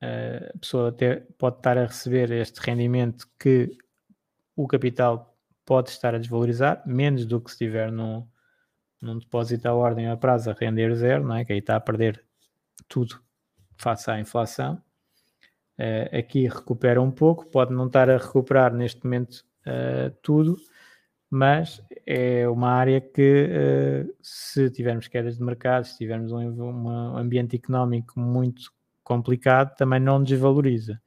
a 0.00 0.58
pessoa 0.58 0.90
até 0.90 1.16
pode 1.38 1.56
estar 1.56 1.78
a 1.78 1.86
receber 1.86 2.30
este 2.30 2.58
rendimento 2.60 3.26
que 3.38 3.76
o 4.54 4.66
capital 4.66 5.36
pode 5.64 5.90
estar 5.90 6.14
a 6.14 6.18
desvalorizar, 6.18 6.82
menos 6.86 7.26
do 7.26 7.40
que 7.40 7.50
se 7.50 7.54
estiver 7.54 7.90
num, 7.90 8.26
num 9.02 9.18
depósito 9.18 9.68
à 9.68 9.74
ordem 9.74 10.08
a 10.08 10.16
prazo 10.16 10.50
a 10.50 10.54
render 10.54 10.94
zero, 10.94 11.26
não 11.26 11.34
é? 11.34 11.44
que 11.44 11.52
aí 11.52 11.58
está 11.58 11.76
a 11.76 11.80
perder 11.80 12.24
tudo 12.88 13.20
face 13.76 14.10
à 14.10 14.18
inflação. 14.18 14.80
Uh, 15.78 16.16
aqui 16.16 16.48
recupera 16.48 17.02
um 17.02 17.10
pouco, 17.10 17.44
pode 17.46 17.74
não 17.74 17.86
estar 17.86 18.08
a 18.08 18.16
recuperar 18.16 18.72
neste 18.72 19.04
momento 19.04 19.44
uh, 19.66 20.10
tudo, 20.22 20.56
mas 21.28 21.82
é 22.06 22.48
uma 22.48 22.70
área 22.70 22.98
que, 22.98 23.50
uh, 23.50 24.16
se 24.22 24.70
tivermos 24.70 25.08
quedas 25.08 25.36
de 25.36 25.42
mercado, 25.42 25.84
se 25.84 25.98
tivermos 25.98 26.32
um, 26.32 26.62
um 26.62 27.18
ambiente 27.18 27.56
económico 27.56 28.18
muito 28.18 28.72
complicado 29.06 29.76
também 29.76 30.00
não 30.00 30.22
desvaloriza. 30.22 31.00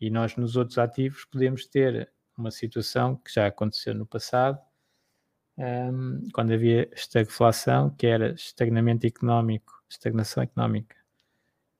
E 0.00 0.10
nós 0.10 0.36
nos 0.36 0.56
outros 0.56 0.76
ativos 0.78 1.24
podemos 1.24 1.64
ter 1.64 2.10
uma 2.36 2.50
situação 2.50 3.16
que 3.16 3.32
já 3.32 3.46
aconteceu 3.46 3.94
no 3.94 4.04
passado, 4.04 4.58
um, 5.56 6.28
quando 6.34 6.52
havia 6.52 6.90
estagflação, 6.92 7.90
que 7.90 8.06
era 8.06 8.32
estagnamento 8.32 9.06
económico, 9.06 9.72
estagnação 9.88 10.42
económica 10.42 10.96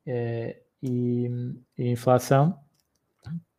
uh, 0.07 0.55
e, 0.81 1.29
e, 1.77 1.91
inflação, 1.91 2.59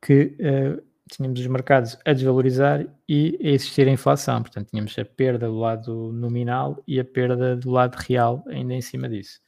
que 0.01 0.38
uh, 0.39 0.82
tínhamos 1.12 1.39
os 1.41 1.47
mercados 1.47 1.99
a 2.05 2.14
desvalorizar 2.14 2.88
e 3.08 3.38
a 3.43 3.49
existir 3.49 3.88
a 3.88 3.91
inflação. 3.91 4.41
Portanto, 4.41 4.70
tínhamos 4.70 4.97
a 4.97 5.03
perda 5.05 5.47
do 5.47 5.60
lado 5.60 6.14
nominal 6.14 6.82
e 6.88 6.99
a 7.01 7.05
perda 7.05 7.55
do 7.55 7.70
lado 7.70 7.95
real 7.95 8.43
ainda 8.47 8.74
em 8.74 8.82
cima 8.82 9.10
disso. 9.10 9.39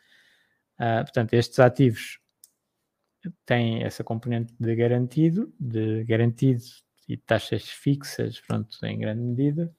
Uh, 0.76 1.04
portanto, 1.04 1.34
estes 1.34 1.58
ativos 1.58 2.20
tem 3.46 3.84
essa 3.84 4.04
componente 4.04 4.54
de 4.60 4.76
garantido, 4.76 5.54
de 5.60 6.04
garantido 6.04 6.62
e 7.08 7.18
taxas 7.18 7.68
fixas, 7.68 8.40
pronto, 8.40 8.78
em 8.86 9.00
grande 9.00 9.22
medida, 9.22 9.74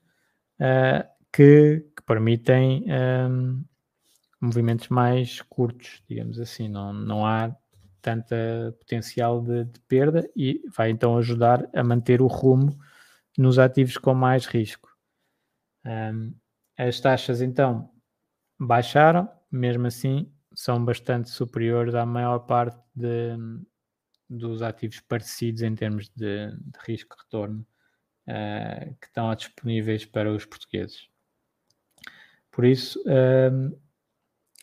uh, 0.61 1.09
que, 1.33 1.87
que, 1.97 2.03
permitem 2.05 2.85
um, 3.31 3.65
movimentos 4.41 4.89
mais 4.89 5.41
curtos, 5.43 6.03
digamos 6.09 6.41
assim, 6.41 6.69
não, 6.69 6.93
não 6.93 7.25
há 7.25 7.55
tanta 8.03 8.75
potencial 8.79 9.41
de, 9.43 9.65
de, 9.65 9.81
perda 9.81 10.29
e 10.35 10.63
vai 10.75 10.91
então 10.91 11.17
ajudar 11.19 11.69
a 11.75 11.85
manter 11.85 12.21
o 12.21 12.27
rumo 12.27 12.77
nos 13.39 13.59
ativos 13.59 13.97
com 13.97 14.15
mais 14.15 14.47
risco. 14.47 14.89
Um, 15.85 16.35
as 16.77 16.99
taxas 16.99 17.41
então 17.43 17.91
baixaram, 18.59 19.29
mesmo 19.51 19.87
assim 19.87 20.33
são 20.61 20.85
bastante 20.85 21.31
superiores 21.31 21.95
à 21.95 22.05
maior 22.05 22.41
parte 22.41 22.79
de, 22.95 23.35
dos 24.29 24.61
ativos 24.61 25.01
parecidos 25.01 25.63
em 25.63 25.75
termos 25.75 26.11
de, 26.11 26.51
de 26.51 26.79
risco-retorno 26.87 27.67
uh, 28.29 28.95
que 29.01 29.07
estão 29.07 29.35
disponíveis 29.35 30.05
para 30.05 30.31
os 30.31 30.45
portugueses. 30.45 31.09
Por 32.51 32.67
isso, 32.67 33.01
uh, 33.07 33.81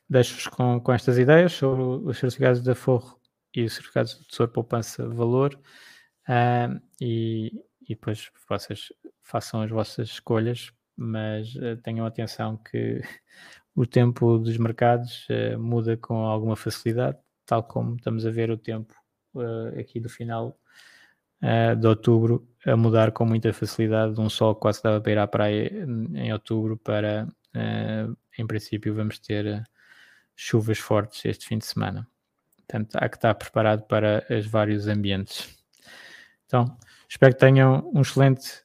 deixo-vos 0.08 0.46
com, 0.46 0.80
com 0.80 0.94
estas 0.94 1.18
ideias 1.18 1.54
sobre 1.54 1.82
os 1.82 2.20
certificados 2.20 2.62
de 2.62 2.76
Forro 2.76 3.20
e 3.56 3.64
os 3.64 3.74
certificados 3.74 4.20
de 4.20 4.28
Tesouro 4.28 4.52
Poupança 4.52 5.10
Valor 5.10 5.60
uh, 6.30 6.80
e, 7.02 7.52
e 7.82 7.96
depois 7.96 8.30
vocês 8.48 8.94
façam 9.24 9.64
as 9.64 9.72
vossas 9.72 10.10
escolhas, 10.10 10.72
mas 10.96 11.56
uh, 11.56 11.76
tenham 11.82 12.06
atenção 12.06 12.56
que 12.56 13.02
o 13.78 13.86
tempo 13.86 14.40
dos 14.40 14.58
mercados 14.58 15.28
uh, 15.30 15.60
muda 15.60 15.96
com 15.96 16.26
alguma 16.26 16.56
facilidade, 16.56 17.20
tal 17.46 17.62
como 17.62 17.96
estamos 17.96 18.26
a 18.26 18.32
ver 18.32 18.50
o 18.50 18.58
tempo 18.58 18.92
uh, 19.36 19.80
aqui 19.80 20.00
do 20.00 20.10
final 20.10 20.60
uh, 21.44 21.76
de 21.76 21.86
outubro 21.86 22.50
a 22.66 22.76
mudar 22.76 23.12
com 23.12 23.24
muita 23.24 23.54
facilidade, 23.54 24.16
de 24.16 24.20
um 24.20 24.32
sol 24.32 24.56
que 24.56 24.62
quase 24.62 24.82
dava 24.82 25.00
para 25.00 25.12
ir 25.12 25.18
à 25.20 25.28
praia 25.28 25.72
em 26.16 26.34
outubro 26.34 26.76
para, 26.76 27.28
em 28.38 28.46
princípio, 28.46 28.94
vamos 28.94 29.20
ter 29.20 29.64
chuvas 30.36 30.80
fortes 30.80 31.24
este 31.24 31.48
fim 31.48 31.60
de 31.60 31.66
semana. 31.66 32.06
Portanto, 32.58 32.96
há 32.96 33.08
que 33.08 33.16
estar 33.16 33.34
preparado 33.36 33.84
para 33.84 34.26
os 34.30 34.46
vários 34.48 34.88
ambientes. 34.88 35.58
Então, 36.46 36.78
espero 37.08 37.34
que 37.36 37.40
tenham 37.40 37.90
um 37.94 38.02
excelente 38.02 38.64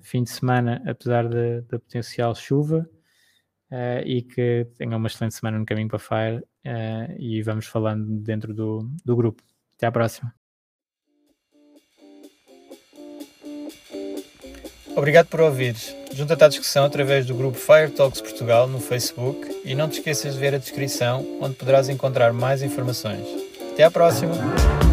fim 0.00 0.22
de 0.22 0.30
semana, 0.30 0.82
apesar 0.86 1.28
da 1.28 1.60
potencial 1.68 2.34
chuva 2.34 2.88
uh, 3.70 4.02
e 4.04 4.22
que 4.22 4.66
tenham 4.76 4.98
uma 4.98 5.08
excelente 5.08 5.34
semana 5.34 5.58
no 5.58 5.66
caminho 5.66 5.88
para 5.88 5.98
Fire 5.98 6.38
uh, 6.38 7.16
e 7.18 7.42
vamos 7.42 7.66
falando 7.66 8.04
dentro 8.20 8.54
do, 8.54 8.90
do 9.04 9.16
grupo. 9.16 9.42
Até 9.76 9.86
à 9.86 9.92
próxima. 9.92 10.34
Obrigado 14.96 15.26
por 15.26 15.42
ouvires. 15.42 15.94
Junta-te 16.14 16.42
à 16.42 16.48
discussão 16.48 16.86
através 16.86 17.26
do 17.26 17.34
grupo 17.34 17.58
Fire 17.58 17.90
Talks 17.90 18.22
Portugal 18.22 18.66
no 18.66 18.80
Facebook 18.80 19.46
e 19.62 19.74
não 19.74 19.90
te 19.90 19.98
esqueças 19.98 20.32
de 20.32 20.40
ver 20.40 20.54
a 20.54 20.58
descrição 20.58 21.38
onde 21.42 21.54
poderás 21.54 21.90
encontrar 21.90 22.32
mais 22.32 22.62
informações. 22.62 23.26
Até 23.72 23.84
à 23.84 23.90
próxima! 23.90 24.85